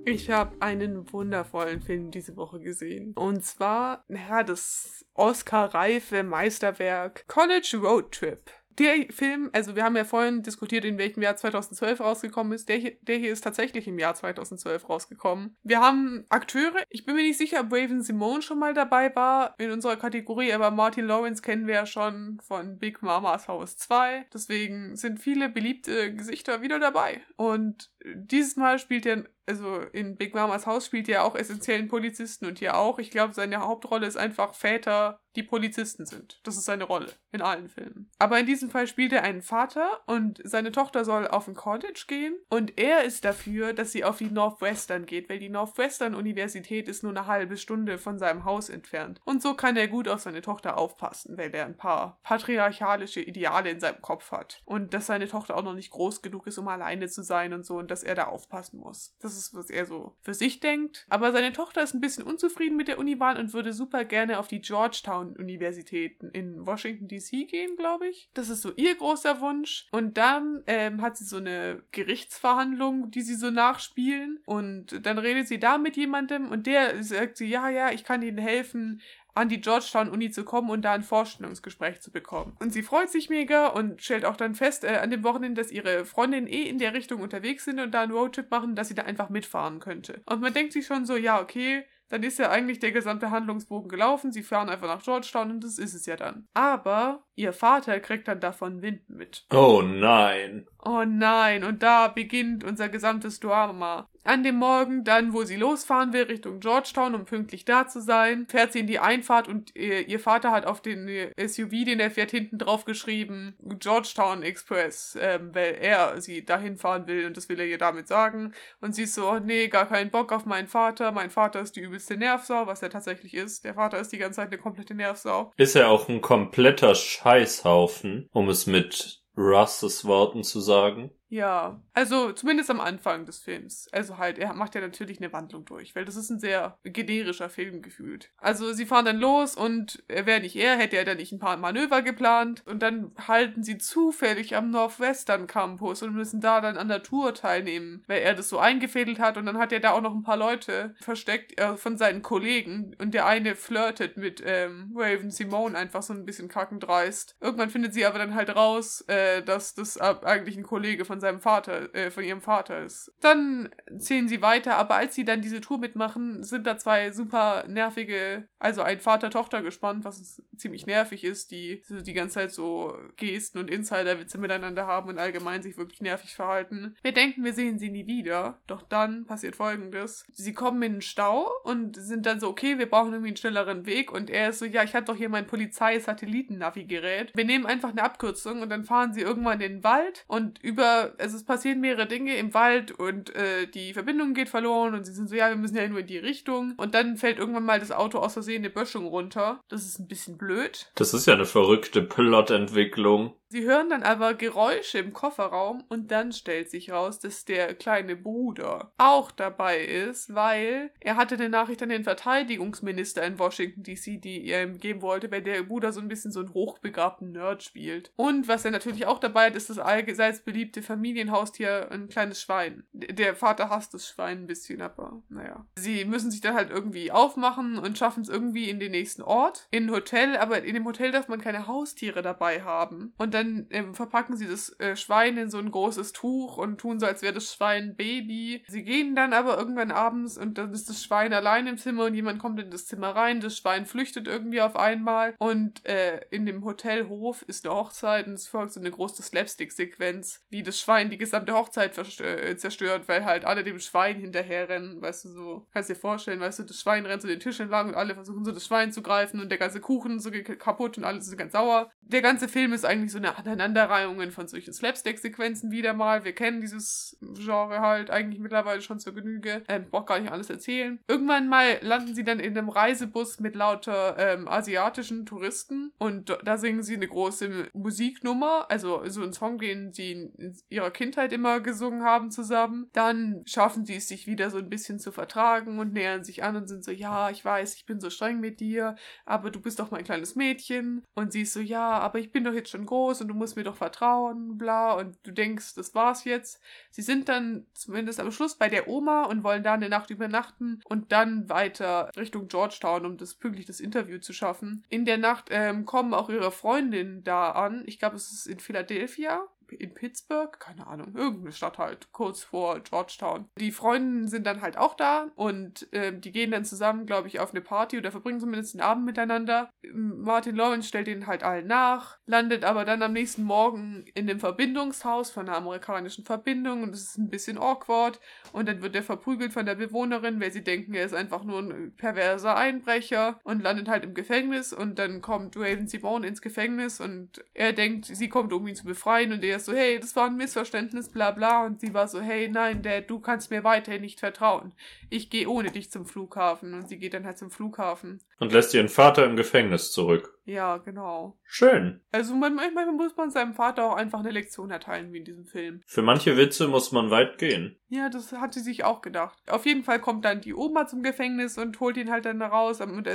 Ich 0.03 0.31
habe 0.31 0.59
einen 0.59 1.13
wundervollen 1.13 1.79
Film 1.79 2.09
diese 2.09 2.35
Woche 2.35 2.59
gesehen. 2.59 3.13
Und 3.13 3.45
zwar, 3.45 4.03
ja, 4.07 4.41
das 4.41 5.05
Oscar-reife 5.13 6.23
Meisterwerk 6.23 7.27
College 7.27 7.77
Road 7.83 8.11
Trip. 8.11 8.41
Der 8.79 9.07
Film, 9.09 9.49
also 9.53 9.75
wir 9.75 9.83
haben 9.83 9.95
ja 9.95 10.03
vorhin 10.03 10.43
diskutiert, 10.43 10.85
in 10.85 10.99
welchem 10.99 11.23
Jahr 11.23 11.35
2012 11.35 11.99
rausgekommen 11.99 12.53
ist. 12.53 12.69
Der 12.69 12.77
hier, 12.77 12.95
der 13.01 13.17
hier 13.17 13.33
ist 13.33 13.43
tatsächlich 13.43 13.87
im 13.87 13.97
Jahr 13.97 14.13
2012 14.13 14.87
rausgekommen. 14.87 15.55
Wir 15.63 15.79
haben 15.79 16.25
Akteure. 16.29 16.83
Ich 16.89 17.05
bin 17.05 17.15
mir 17.15 17.23
nicht 17.23 17.39
sicher, 17.39 17.61
ob 17.61 17.73
Raven 17.73 18.03
Simone 18.03 18.43
schon 18.43 18.59
mal 18.59 18.75
dabei 18.75 19.15
war 19.15 19.55
in 19.57 19.71
unserer 19.71 19.95
Kategorie, 19.95 20.53
aber 20.53 20.69
Martin 20.69 21.05
Lawrence 21.05 21.41
kennen 21.41 21.65
wir 21.65 21.73
ja 21.73 21.85
schon 21.87 22.39
von 22.41 22.77
Big 22.77 23.01
Mamas 23.01 23.47
Haus 23.47 23.77
2. 23.77 24.27
Deswegen 24.31 24.95
sind 24.95 25.19
viele 25.19 25.49
beliebte 25.49 26.13
Gesichter 26.13 26.61
wieder 26.61 26.79
dabei. 26.79 27.21
Und 27.35 27.89
dieses 28.03 28.57
Mal 28.57 28.77
spielt 28.77 29.07
er, 29.07 29.23
also 29.47 29.79
in 29.93 30.17
Big 30.17 30.35
Mamas 30.35 30.65
Haus 30.65 30.85
spielt 30.85 31.07
er 31.09 31.23
auch 31.23 31.35
essentiellen 31.35 31.87
Polizisten 31.87 32.45
und 32.45 32.59
hier 32.59 32.77
auch. 32.77 32.99
Ich 32.99 33.11
glaube, 33.11 33.33
seine 33.33 33.61
Hauptrolle 33.61 34.05
ist 34.05 34.17
einfach 34.17 34.53
Väter, 34.53 35.21
die 35.37 35.43
Polizisten 35.43 36.05
sind. 36.05 36.41
Das 36.43 36.57
ist 36.57 36.65
seine 36.65 36.83
Rolle 36.83 37.13
in 37.31 37.41
allen 37.41 37.69
Filmen. 37.69 38.09
Aber 38.17 38.39
in 38.39 38.47
diesem 38.47 38.69
Fall 38.71 38.87
spielt 38.87 39.13
er 39.13 39.23
einen 39.23 39.43
Vater 39.43 40.01
und 40.07 40.41
seine 40.43 40.71
Tochter 40.71 41.05
soll 41.05 41.27
auf 41.27 41.47
ein 41.47 41.53
College 41.53 42.05
gehen 42.07 42.35
und 42.49 42.77
er 42.79 43.03
ist 43.03 43.23
dafür, 43.23 43.73
dass 43.73 43.91
sie 43.91 44.03
auf 44.03 44.17
die 44.17 44.31
Northwestern 44.31 45.05
geht, 45.05 45.29
weil 45.29 45.39
die 45.39 45.49
Northwestern 45.49 46.15
Universität 46.15 46.89
ist 46.89 47.03
nur 47.03 47.11
eine 47.11 47.27
halbe 47.27 47.55
Stunde 47.55 47.99
von 47.99 48.17
seinem 48.17 48.45
Haus 48.45 48.69
entfernt. 48.69 49.21
Und 49.25 49.43
so 49.43 49.53
kann 49.53 49.77
er 49.77 49.87
gut 49.87 50.07
auf 50.07 50.21
seine 50.21 50.41
Tochter 50.41 50.77
aufpassen, 50.77 51.37
weil 51.37 51.53
er 51.53 51.65
ein 51.65 51.77
paar 51.77 52.19
patriarchalische 52.23 53.21
Ideale 53.21 53.69
in 53.69 53.79
seinem 53.79 54.01
Kopf 54.01 54.31
hat. 54.31 54.61
Und 54.65 54.95
dass 54.95 55.05
seine 55.05 55.27
Tochter 55.27 55.55
auch 55.55 55.63
noch 55.63 55.75
nicht 55.75 55.91
groß 55.91 56.23
genug 56.23 56.47
ist, 56.47 56.57
um 56.57 56.67
alleine 56.67 57.07
zu 57.07 57.21
sein 57.21 57.53
und 57.53 57.63
so 57.63 57.77
und 57.77 57.91
dass 57.91 58.03
er 58.03 58.15
da 58.15 58.25
aufpassen 58.25 58.79
muss. 58.79 59.15
Das 59.19 59.36
ist, 59.37 59.53
was 59.53 59.69
er 59.69 59.85
so 59.85 60.15
für 60.21 60.33
sich 60.33 60.59
denkt. 60.59 61.05
Aber 61.09 61.31
seine 61.31 61.53
Tochter 61.53 61.83
ist 61.83 61.93
ein 61.93 62.01
bisschen 62.01 62.23
unzufrieden 62.23 62.75
mit 62.75 62.87
der 62.87 62.99
Uniwahl 62.99 63.39
und 63.39 63.53
würde 63.53 63.73
super 63.73 64.05
gerne 64.05 64.39
auf 64.39 64.47
die 64.47 64.61
Georgetown-Universität 64.61 66.21
in 66.33 66.65
Washington 66.65 67.07
DC 67.07 67.47
gehen, 67.47 67.75
glaube 67.77 68.07
ich. 68.07 68.29
Das 68.33 68.49
ist 68.49 68.61
so 68.61 68.71
ihr 68.75 68.95
großer 68.95 69.39
Wunsch. 69.41 69.87
Und 69.91 70.17
dann 70.17 70.63
ähm, 70.67 71.01
hat 71.01 71.17
sie 71.17 71.25
so 71.25 71.37
eine 71.37 71.83
Gerichtsverhandlung, 71.91 73.11
die 73.11 73.21
sie 73.21 73.35
so 73.35 73.51
nachspielen. 73.51 74.39
Und 74.45 75.05
dann 75.05 75.17
redet 75.17 75.47
sie 75.47 75.59
da 75.59 75.77
mit 75.77 75.95
jemandem 75.97 76.49
und 76.49 76.67
der 76.67 77.03
sagt 77.03 77.37
sie, 77.37 77.47
ja, 77.47 77.69
ja, 77.69 77.91
ich 77.91 78.03
kann 78.03 78.21
ihnen 78.21 78.37
helfen, 78.37 79.01
an 79.37 79.49
die 79.49 79.61
Georgetown-Uni 79.61 80.31
zu 80.31 80.43
kommen 80.43 80.69
und 80.69 80.81
da 80.83 80.93
ein 80.93 81.03
Vorstellungsgespräch 81.03 82.01
zu 82.01 82.11
bekommen. 82.11 82.55
Und 82.59 82.73
sie 82.73 82.83
freut 82.83 83.09
sich 83.09 83.29
mega 83.29 83.67
und 83.67 84.01
stellt 84.01 84.25
auch 84.25 84.35
dann 84.35 84.55
fest 84.55 84.83
äh, 84.83 84.97
an 84.97 85.11
dem 85.11 85.23
Wochenende, 85.23 85.61
dass 85.61 85.71
ihre 85.71 86.05
Freundinnen 86.05 86.47
eh 86.47 86.63
in 86.63 86.79
der 86.79 86.93
Richtung 86.93 87.21
unterwegs 87.21 87.65
sind 87.65 87.79
und 87.79 87.91
da 87.91 88.01
einen 88.01 88.11
Roadtrip 88.11 88.51
machen, 88.51 88.75
dass 88.75 88.87
sie 88.87 88.95
da 88.95 89.03
einfach 89.03 89.29
mitfahren 89.29 89.79
könnte. 89.79 90.21
Und 90.25 90.41
man 90.41 90.53
denkt 90.53 90.73
sich 90.73 90.85
schon 90.85 91.05
so, 91.05 91.15
ja, 91.15 91.41
okay, 91.41 91.85
dann 92.09 92.23
ist 92.23 92.39
ja 92.39 92.49
eigentlich 92.49 92.79
der 92.79 92.91
gesamte 92.91 93.31
Handlungsbogen 93.31 93.89
gelaufen. 93.89 94.31
Sie 94.31 94.43
fahren 94.43 94.69
einfach 94.69 94.87
nach 94.87 95.03
Georgetown 95.03 95.51
und 95.51 95.63
das 95.63 95.77
ist 95.77 95.93
es 95.93 96.05
ja 96.05 96.15
dann. 96.15 96.47
Aber 96.53 97.26
ihr 97.37 97.53
Vater 97.53 97.99
kriegt 97.99 98.27
dann 98.27 98.41
davon 98.41 98.81
Wind 98.81 99.09
mit. 99.09 99.45
Oh 99.51 99.81
nein. 99.81 100.67
Oh 100.83 101.03
nein, 101.05 101.63
und 101.63 101.83
da 101.83 102.07
beginnt 102.07 102.63
unser 102.63 102.89
gesamtes 102.89 103.39
Drama. 103.39 104.07
An 104.23 104.43
dem 104.43 104.55
Morgen, 104.55 105.03
dann, 105.05 105.33
wo 105.33 105.43
sie 105.43 105.55
losfahren 105.55 106.11
will, 106.11 106.23
Richtung 106.23 106.59
Georgetown, 106.59 107.15
um 107.15 107.25
pünktlich 107.25 107.63
da 107.63 107.87
zu 107.87 108.01
sein, 108.01 108.45
fährt 108.49 108.73
sie 108.73 108.79
in 108.79 108.87
die 108.87 108.99
Einfahrt 108.99 109.47
und 109.47 109.73
ihr, 109.75 110.07
ihr 110.07 110.19
Vater 110.19 110.51
hat 110.51 110.65
auf 110.65 110.81
den 110.81 111.07
äh, 111.07 111.31
SUV, 111.47 111.85
den 111.85 111.99
er 111.99 112.11
fährt, 112.11 112.31
hinten 112.31 112.57
drauf 112.57 112.83
geschrieben, 112.83 113.55
Georgetown 113.79 114.43
Express, 114.43 115.17
ähm, 115.21 115.51
weil 115.53 115.75
er 115.79 116.19
sie 116.19 116.43
dahin 116.43 116.75
fahren 116.75 117.07
will 117.07 117.25
und 117.25 117.37
das 117.37 117.47
will 117.47 117.59
er 117.59 117.67
ihr 117.67 117.77
damit 117.77 118.09
sagen. 118.09 118.53
Und 118.81 118.95
sie 118.95 119.03
ist 119.03 119.15
so, 119.15 119.29
oh 119.29 119.39
nee, 119.39 119.69
gar 119.69 119.87
keinen 119.87 120.11
Bock 120.11 120.33
auf 120.33 120.45
meinen 120.45 120.67
Vater. 120.67 121.13
Mein 121.13 121.29
Vater 121.29 121.61
ist 121.61 121.77
die 121.77 121.81
übelste 121.81 122.17
Nervsau, 122.17 122.67
was 122.67 122.81
er 122.81 122.89
tatsächlich 122.89 123.33
ist. 123.33 123.63
Der 123.63 123.75
Vater 123.75 123.99
ist 123.99 124.11
die 124.11 124.17
ganze 124.17 124.37
Zeit 124.37 124.47
eine 124.47 124.57
komplette 124.57 124.93
Nervsau. 124.93 125.53
Ist 125.55 125.75
er 125.75 125.89
auch 125.89 126.09
ein 126.09 126.19
kompletter 126.19 126.95
Scheißhaufen, 127.27 128.29
um 128.31 128.47
es 128.47 128.67
mit 128.67 129.21
Russes 129.35 130.05
Worten 130.05 130.45
zu 130.45 130.61
sagen? 130.61 131.11
Ja, 131.29 131.81
also 131.93 132.31
zumindest 132.31 132.69
am 132.69 132.79
Anfang 132.79 133.25
des 133.25 133.39
Films. 133.39 133.89
Also 133.91 134.17
halt, 134.17 134.39
er 134.39 134.53
macht 134.53 134.75
ja 134.75 134.81
natürlich 134.81 135.17
eine 135.19 135.33
Wandlung 135.33 135.65
durch, 135.65 135.93
weil 135.93 136.05
das 136.05 136.15
ist 136.15 136.29
ein 136.29 136.39
sehr 136.39 136.77
generischer 136.83 137.49
Film 137.49 137.81
gefühlt. 137.81 138.31
Also 138.37 138.71
sie 138.71 138.85
fahren 138.85 139.05
dann 139.05 139.19
los 139.19 139.55
und 139.55 140.03
wäre 140.07 140.39
nicht 140.39 140.55
er, 140.55 140.77
hätte 140.77 140.95
er 140.95 141.03
dann 141.03 141.17
nicht 141.17 141.33
ein 141.33 141.39
paar 141.39 141.57
Manöver 141.57 142.01
geplant 142.01 142.63
und 142.65 142.81
dann 142.81 143.11
halten 143.27 143.63
sie 143.63 143.77
zufällig 143.77 144.55
am 144.55 144.71
Northwestern 144.71 145.47
Campus 145.47 146.01
und 146.01 146.13
müssen 146.13 146.39
da 146.39 146.61
dann 146.61 146.77
an 146.77 146.87
der 146.87 147.03
Tour 147.03 147.33
teilnehmen, 147.33 148.03
weil 148.07 148.21
er 148.21 148.33
das 148.33 148.47
so 148.47 148.57
eingefädelt 148.59 149.19
hat 149.19 149.35
und 149.35 149.45
dann 149.45 149.57
hat 149.57 149.73
er 149.73 149.81
da 149.81 149.91
auch 149.91 150.01
noch 150.01 150.15
ein 150.15 150.23
paar 150.23 150.37
Leute 150.37 150.95
versteckt 151.01 151.59
äh, 151.59 151.75
von 151.75 151.97
seinen 151.97 152.21
Kollegen 152.21 152.95
und 152.99 153.13
der 153.13 153.25
eine 153.25 153.55
flirtet 153.55 154.15
mit 154.15 154.41
ähm, 154.45 154.93
Raven 154.95 155.31
Simone 155.31 155.77
einfach 155.77 156.03
so 156.03 156.13
ein 156.13 156.25
bisschen 156.25 156.47
kackendreist. 156.47 157.35
Irgendwann 157.41 157.69
findet 157.69 157.93
sie 157.93 158.05
aber 158.05 158.19
dann 158.19 158.35
halt 158.35 158.55
raus, 158.55 159.01
äh, 159.07 159.43
dass 159.43 159.75
das 159.75 159.97
eigentlich 159.97 160.55
ein 160.55 160.63
Kollege 160.63 161.03
von 161.03 161.16
von 161.17 161.21
seinem 161.21 161.39
Vater, 161.39 161.93
äh, 161.95 162.11
von 162.11 162.23
ihrem 162.23 162.41
Vater 162.41 162.83
ist. 162.83 163.11
Dann 163.21 163.69
zählen 163.97 164.27
sie 164.27 164.41
weiter, 164.41 164.75
aber 164.77 164.95
als 164.95 165.15
sie 165.15 165.25
dann 165.25 165.41
diese 165.41 165.61
Tour 165.61 165.79
mitmachen, 165.79 166.43
sind 166.43 166.67
da 166.67 166.77
zwei 166.77 167.11
super 167.11 167.65
nervige, 167.67 168.47
also 168.59 168.83
ein 168.83 168.99
Vater-Tochter 168.99 169.63
gespannt, 169.63 170.05
was 170.05 170.43
ziemlich 170.55 170.85
nervig 170.85 171.23
ist, 171.23 171.49
die 171.49 171.81
die 171.89 172.13
ganze 172.13 172.35
Zeit 172.35 172.51
so 172.51 172.95
Gesten 173.15 173.57
und 173.57 173.71
Insider-Witze 173.71 174.37
miteinander 174.37 174.85
haben 174.85 175.09
und 175.09 175.17
allgemein 175.17 175.63
sich 175.63 175.77
wirklich 175.77 176.01
nervig 176.01 176.35
verhalten. 176.35 176.95
Wir 177.01 177.13
denken, 177.13 177.43
wir 177.43 177.53
sehen 177.53 177.79
sie 177.79 177.89
nie 177.89 178.05
wieder, 178.05 178.59
doch 178.67 178.83
dann 178.83 179.25
passiert 179.25 179.55
folgendes. 179.55 180.23
Sie 180.33 180.53
kommen 180.53 180.81
in 180.83 180.93
den 180.93 181.01
Stau 181.01 181.49
und 181.63 181.95
sind 181.95 182.27
dann 182.27 182.39
so, 182.39 182.49
okay, 182.49 182.77
wir 182.77 182.89
brauchen 182.89 183.13
irgendwie 183.13 183.29
einen 183.29 183.37
schnelleren 183.37 183.87
Weg 183.87 184.11
und 184.11 184.29
er 184.29 184.49
ist 184.49 184.59
so, 184.59 184.65
ja, 184.65 184.83
ich 184.83 184.93
habe 184.93 185.05
doch 185.05 185.15
hier 185.15 185.29
mein 185.29 185.47
Polizei-Satelliten-Navigerät. 185.47 187.35
Wir 187.35 187.45
nehmen 187.45 187.65
einfach 187.65 187.89
eine 187.89 188.03
Abkürzung 188.03 188.61
und 188.61 188.69
dann 188.69 188.83
fahren 188.83 189.13
sie 189.13 189.21
irgendwann 189.21 189.59
in 189.61 189.73
den 189.77 189.83
Wald 189.83 190.25
und 190.27 190.61
über 190.61 191.06
also 191.17 191.37
es 191.37 191.43
passieren 191.43 191.79
mehrere 191.79 192.07
Dinge 192.07 192.37
im 192.37 192.53
Wald 192.53 192.91
und 192.91 193.35
äh, 193.35 193.67
die 193.67 193.93
Verbindung 193.93 194.33
geht 194.33 194.49
verloren 194.49 194.93
und 194.93 195.05
sie 195.05 195.13
sind 195.13 195.29
so, 195.29 195.35
ja, 195.35 195.49
wir 195.49 195.55
müssen 195.55 195.77
ja 195.77 195.87
nur 195.87 195.99
in 195.99 196.07
die 196.07 196.17
Richtung. 196.17 196.73
Und 196.77 196.93
dann 196.93 197.17
fällt 197.17 197.37
irgendwann 197.37 197.65
mal 197.65 197.79
das 197.79 197.91
Auto 197.91 198.19
aus 198.19 198.33
Versehen 198.33 198.61
eine 198.63 198.69
Böschung 198.69 199.07
runter. 199.07 199.61
Das 199.69 199.85
ist 199.85 199.99
ein 199.99 200.07
bisschen 200.07 200.37
blöd. 200.37 200.91
Das 200.95 201.13
ist 201.13 201.25
ja 201.25 201.33
eine 201.33 201.45
verrückte 201.45 202.01
Plotentwicklung. 202.01 203.33
Sie 203.49 203.63
hören 203.63 203.89
dann 203.89 204.03
aber 204.03 204.33
Geräusche 204.33 204.99
im 204.99 205.13
Kofferraum 205.13 205.83
und 205.87 206.11
dann 206.11 206.33
stellt 206.33 206.69
sich 206.69 206.91
raus, 206.91 207.19
dass 207.19 207.45
der 207.45 207.73
kleine 207.75 208.17
Bruder 208.17 208.91
auch 208.97 209.31
dabei 209.31 209.79
ist, 209.79 210.33
weil 210.35 210.91
er 210.99 211.15
hatte 211.15 211.35
eine 211.35 211.47
Nachricht 211.47 211.81
an 211.81 211.89
den 211.89 212.03
Verteidigungsminister 212.03 213.23
in 213.23 213.39
Washington 213.39 213.83
DC, 213.83 214.21
die 214.21 214.45
er 214.47 214.63
ihm 214.63 214.79
geben 214.79 215.01
wollte, 215.01 215.31
weil 215.31 215.41
der 215.41 215.63
Bruder 215.63 215.93
so 215.93 216.01
ein 216.01 216.09
bisschen 216.09 216.31
so 216.31 216.41
einen 216.41 216.53
hochbegabten 216.53 217.31
Nerd 217.31 217.63
spielt. 217.63 218.11
Und 218.17 218.49
was 218.49 218.65
er 218.65 218.71
natürlich 218.71 219.05
auch 219.05 219.19
dabei 219.19 219.47
hat, 219.47 219.55
ist 219.55 219.69
das 219.69 219.79
allseits 219.79 220.41
beliebte 220.41 220.81
Familienhaustier, 220.81 221.89
ein 221.89 222.09
kleines 222.09 222.41
Schwein. 222.41 222.83
Der 222.91 223.33
Vater 223.33 223.69
hasst 223.69 223.93
das 223.93 224.09
Schwein 224.09 224.39
ein 224.39 224.47
bisschen, 224.47 224.81
aber 224.81 225.21
naja. 225.29 225.65
Sie 225.77 226.03
müssen 226.03 226.31
sich 226.31 226.41
dann 226.41 226.53
halt 226.53 226.69
irgendwie 226.69 227.13
aufmachen 227.13 227.79
und 227.79 227.97
schaffen 227.97 228.23
es 228.23 228.29
irgendwie 228.29 228.69
in 228.69 228.79
den 228.81 228.91
nächsten 228.91 229.21
Ort, 229.21 229.67
in 229.71 229.85
ein 229.85 229.91
Hotel, 229.91 230.35
aber 230.35 230.63
in 230.63 230.73
dem 230.73 230.85
Hotel 230.85 231.11
darf 231.11 231.29
man 231.29 231.39
keine 231.39 231.67
Haustiere 231.67 232.21
dabei 232.21 232.63
haben. 232.63 233.13
Und 233.17 233.36
dann 233.37 233.67
ähm, 233.69 233.93
verpacken 233.93 234.35
sie 234.35 234.47
das 234.47 234.77
äh, 234.79 234.95
Schwein 234.95 235.37
in 235.37 235.49
so 235.49 235.57
ein 235.57 235.71
großes 235.71 236.13
Tuch 236.13 236.57
und 236.57 236.79
tun 236.79 236.99
so, 236.99 237.05
als 237.05 237.21
wäre 237.21 237.33
das 237.33 237.53
Schwein 237.53 237.95
Baby. 237.95 238.63
Sie 238.67 238.83
gehen 238.83 239.15
dann 239.15 239.33
aber 239.33 239.57
irgendwann 239.57 239.91
abends 239.91 240.37
und 240.37 240.57
dann 240.57 240.73
ist 240.73 240.89
das 240.89 241.03
Schwein 241.03 241.33
allein 241.33 241.67
im 241.67 241.77
Zimmer 241.77 242.05
und 242.05 242.15
jemand 242.15 242.39
kommt 242.39 242.59
in 242.59 242.71
das 242.71 242.85
Zimmer 242.85 243.15
rein. 243.15 243.39
Das 243.39 243.57
Schwein 243.57 243.85
flüchtet 243.85 244.27
irgendwie 244.27 244.61
auf 244.61 244.75
einmal 244.75 245.35
und 245.37 245.85
äh, 245.85 246.21
in 246.31 246.45
dem 246.45 246.63
Hotelhof 246.65 247.43
ist 247.43 247.65
eine 247.65 247.75
Hochzeit 247.75 248.27
und 248.27 248.33
es 248.33 248.47
folgt 248.47 248.73
so 248.73 248.79
eine 248.79 248.91
große 248.91 249.21
Slapstick-Sequenz, 249.21 250.43
wie 250.49 250.63
das 250.63 250.79
Schwein 250.79 251.09
die 251.09 251.17
gesamte 251.17 251.53
Hochzeit 251.53 251.97
äh, 252.19 252.57
zerstört, 252.57 253.07
weil 253.07 253.25
halt 253.25 253.45
alle 253.45 253.63
dem 253.63 253.79
Schwein 253.79 254.19
hinterherrennen, 254.19 255.01
weißt 255.01 255.25
du 255.25 255.29
so. 255.29 255.67
Kannst 255.73 255.89
dir 255.89 255.95
vorstellen, 255.95 256.39
weißt 256.39 256.59
du, 256.59 256.63
das 256.63 256.81
Schwein 256.81 257.05
rennt 257.05 257.21
so 257.21 257.27
den 257.27 257.39
Tisch 257.39 257.59
entlang 257.59 257.89
und 257.89 257.95
alle 257.95 258.15
versuchen 258.15 258.45
so 258.45 258.51
das 258.51 258.65
Schwein 258.65 258.91
zu 258.91 259.01
greifen 259.01 259.39
und 259.39 259.49
der 259.49 259.57
ganze 259.57 259.79
Kuchen 259.79 260.19
so 260.19 260.31
kaputt 260.31 260.97
und 260.97 261.03
alles 261.03 261.27
ist 261.27 261.37
ganz 261.37 261.53
sauer. 261.53 261.91
Der 262.01 262.21
ganze 262.21 262.47
Film 262.47 262.73
ist 262.73 262.85
eigentlich 262.85 263.11
so 263.11 263.17
eine 263.17 263.26
Aneinanderreihungen 263.35 264.31
von 264.31 264.47
solchen 264.47 264.73
Slapstick-Sequenzen 264.73 265.71
wieder 265.71 265.93
mal. 265.93 266.23
Wir 266.23 266.33
kennen 266.33 266.61
dieses 266.61 267.17
Genre 267.21 267.81
halt 267.81 268.09
eigentlich 268.09 268.39
mittlerweile 268.39 268.81
schon 268.81 268.99
zur 268.99 269.13
Genüge. 269.13 269.63
Ähm, 269.67 269.89
braucht 269.89 270.07
gar 270.07 270.19
nicht 270.19 270.31
alles 270.31 270.49
erzählen. 270.49 270.99
Irgendwann 271.07 271.47
mal 271.49 271.79
landen 271.81 272.15
sie 272.15 272.23
dann 272.23 272.39
in 272.39 272.57
einem 272.57 272.69
Reisebus 272.69 273.39
mit 273.39 273.55
lauter 273.55 274.15
ähm, 274.17 274.47
asiatischen 274.47 275.25
Touristen 275.25 275.91
und 275.97 276.37
da 276.43 276.57
singen 276.57 276.83
sie 276.83 276.95
eine 276.95 277.07
große 277.07 277.69
Musiknummer, 277.73 278.65
also 278.69 279.01
so 279.07 279.23
ein 279.23 279.33
Song, 279.33 279.57
den 279.57 279.93
sie 279.93 280.11
in 280.11 280.57
ihrer 280.69 280.91
Kindheit 280.91 281.33
immer 281.33 281.59
gesungen 281.59 282.03
haben 282.03 282.31
zusammen. 282.31 282.89
Dann 282.93 283.43
schaffen 283.45 283.85
sie 283.85 283.95
es 283.95 284.07
sich 284.07 284.27
wieder 284.27 284.49
so 284.49 284.57
ein 284.57 284.69
bisschen 284.69 284.99
zu 284.99 285.11
vertragen 285.11 285.79
und 285.79 285.93
nähern 285.93 286.23
sich 286.23 286.43
an 286.43 286.55
und 286.55 286.67
sind 286.67 286.83
so, 286.83 286.91
ja, 286.91 287.29
ich 287.29 287.43
weiß, 287.43 287.75
ich 287.75 287.85
bin 287.85 287.99
so 287.99 288.09
streng 288.09 288.39
mit 288.39 288.59
dir, 288.59 288.95
aber 289.25 289.51
du 289.51 289.61
bist 289.61 289.79
doch 289.79 289.91
mein 289.91 290.03
kleines 290.03 290.35
Mädchen. 290.35 291.05
Und 291.15 291.31
sie 291.31 291.41
ist 291.41 291.53
so, 291.53 291.59
ja, 291.59 291.99
aber 291.99 292.19
ich 292.19 292.31
bin 292.31 292.43
doch 292.43 292.53
jetzt 292.53 292.69
schon 292.69 292.85
groß 292.85 293.16
und 293.21 293.27
du 293.27 293.33
musst 293.33 293.55
mir 293.55 293.63
doch 293.63 293.75
vertrauen, 293.75 294.57
bla, 294.57 294.93
und 294.93 295.17
du 295.23 295.31
denkst, 295.31 295.75
das 295.75 295.95
war's 295.95 296.23
jetzt. 296.23 296.61
Sie 296.89 297.01
sind 297.01 297.29
dann 297.29 297.65
zumindest 297.73 298.19
am 298.19 298.31
Schluss 298.31 298.55
bei 298.55 298.69
der 298.69 298.87
Oma 298.87 299.23
und 299.23 299.43
wollen 299.43 299.63
da 299.63 299.73
eine 299.73 299.89
Nacht 299.89 300.09
übernachten 300.09 300.81
und 300.85 301.11
dann 301.11 301.49
weiter 301.49 302.11
Richtung 302.17 302.47
Georgetown, 302.47 303.05
um 303.05 303.17
das 303.17 303.35
pünktlich 303.35 303.65
das 303.65 303.79
Interview 303.79 304.19
zu 304.19 304.33
schaffen. 304.33 304.83
In 304.89 305.05
der 305.05 305.17
Nacht 305.17 305.47
ähm, 305.49 305.85
kommen 305.85 306.13
auch 306.13 306.29
ihre 306.29 306.51
Freundinnen 306.51 307.23
da 307.23 307.51
an. 307.51 307.83
Ich 307.85 307.99
glaube, 307.99 308.15
es 308.15 308.31
ist 308.31 308.47
in 308.47 308.59
Philadelphia 308.59 309.47
in 309.71 309.93
Pittsburgh, 309.93 310.59
keine 310.59 310.87
Ahnung, 310.87 311.15
irgendeine 311.15 311.51
Stadt 311.51 311.77
halt, 311.77 312.11
kurz 312.11 312.43
vor 312.43 312.79
Georgetown. 312.79 313.49
Die 313.57 313.71
Freunde 313.71 314.27
sind 314.27 314.45
dann 314.45 314.61
halt 314.61 314.77
auch 314.77 314.95
da 314.95 315.31
und 315.35 315.91
äh, 315.93 316.17
die 316.17 316.31
gehen 316.31 316.51
dann 316.51 316.65
zusammen, 316.65 317.05
glaube 317.05 317.27
ich, 317.27 317.39
auf 317.39 317.51
eine 317.51 317.61
Party 317.61 317.97
oder 317.97 318.11
verbringen 318.11 318.39
zumindest 318.39 318.73
den 318.73 318.81
Abend 318.81 319.05
miteinander. 319.05 319.69
Martin 319.93 320.55
Lawrence 320.55 320.87
stellt 320.87 321.07
ihnen 321.07 321.27
halt 321.27 321.43
allen 321.43 321.67
nach, 321.67 322.17
landet 322.25 322.63
aber 322.63 322.85
dann 322.85 323.01
am 323.01 323.13
nächsten 323.13 323.43
Morgen 323.43 324.05
in 324.13 324.27
dem 324.27 324.39
Verbindungshaus 324.39 325.31
von 325.31 325.47
einer 325.47 325.57
amerikanischen 325.57 326.23
Verbindung 326.23 326.83
und 326.83 326.93
es 326.93 327.03
ist 327.03 327.17
ein 327.17 327.29
bisschen 327.29 327.57
awkward 327.57 328.19
und 328.53 328.67
dann 328.67 328.81
wird 328.81 328.95
er 328.95 329.03
verprügelt 329.03 329.53
von 329.53 329.65
der 329.65 329.75
Bewohnerin, 329.75 330.39
weil 330.39 330.51
sie 330.51 330.63
denken, 330.63 330.93
er 330.93 331.05
ist 331.05 331.13
einfach 331.13 331.43
nur 331.43 331.59
ein 331.59 331.95
perverser 331.95 332.55
Einbrecher 332.55 333.39
und 333.43 333.61
landet 333.61 333.87
halt 333.87 334.03
im 334.03 334.13
Gefängnis 334.13 334.73
und 334.73 334.99
dann 334.99 335.21
kommt 335.21 335.55
Raven 335.57 335.87
Simone 335.87 336.27
ins 336.27 336.41
Gefängnis 336.41 336.99
und 336.99 337.43
er 337.53 337.73
denkt, 337.73 338.05
sie 338.05 338.29
kommt, 338.29 338.53
um 338.53 338.67
ihn 338.67 338.75
zu 338.75 338.85
befreien 338.85 339.31
und 339.31 339.43
er 339.43 339.56
ist 339.57 339.65
so, 339.65 339.73
hey, 339.73 339.99
das 339.99 340.15
war 340.15 340.27
ein 340.27 340.37
Missverständnis, 340.37 341.09
bla 341.09 341.31
bla. 341.31 341.65
Und 341.65 341.81
sie 341.81 341.93
war 341.93 342.07
so, 342.07 342.21
hey, 342.21 342.49
nein, 342.49 342.81
Dad, 342.81 343.09
du 343.09 343.19
kannst 343.19 343.51
mir 343.51 343.63
weiterhin 343.63 344.01
nicht 344.01 344.19
vertrauen. 344.19 344.73
Ich 345.09 345.29
gehe 345.29 345.47
ohne 345.47 345.71
dich 345.71 345.91
zum 345.91 346.05
Flughafen. 346.05 346.73
Und 346.73 346.89
sie 346.89 346.97
geht 346.97 347.13
dann 347.13 347.25
halt 347.25 347.37
zum 347.37 347.51
Flughafen. 347.51 348.21
Und 348.39 348.53
lässt 348.53 348.73
ihren 348.73 348.89
Vater 348.89 349.25
im 349.25 349.35
Gefängnis 349.35 349.91
zurück. 349.91 350.33
Ja, 350.45 350.77
genau. 350.77 351.37
Schön. 351.49 352.01
Also 352.11 352.35
manchmal 352.35 352.91
muss 352.91 353.15
man 353.15 353.29
seinem 353.29 353.53
Vater 353.53 353.85
auch 353.85 353.95
einfach 353.95 354.19
eine 354.19 354.31
Lektion 354.31 354.71
erteilen, 354.71 355.13
wie 355.13 355.19
in 355.19 355.25
diesem 355.25 355.45
Film. 355.45 355.81
Für 355.85 356.01
manche 356.01 356.37
Witze 356.37 356.67
muss 356.67 356.91
man 356.91 357.11
weit 357.11 357.37
gehen. 357.37 357.77
Ja, 357.89 358.09
das 358.09 358.33
hat 358.33 358.53
sie 358.53 358.59
sich 358.59 358.83
auch 358.83 359.01
gedacht. 359.01 359.37
Auf 359.47 359.65
jeden 359.65 359.83
Fall 359.83 359.99
kommt 359.99 360.25
dann 360.25 360.41
die 360.41 360.53
Oma 360.53 360.87
zum 360.87 361.03
Gefängnis 361.03 361.57
und 361.57 361.79
holt 361.79 361.95
ihn 361.97 362.11
halt 362.11 362.25
dann 362.25 362.41
raus 362.41 362.81
und 362.81 363.07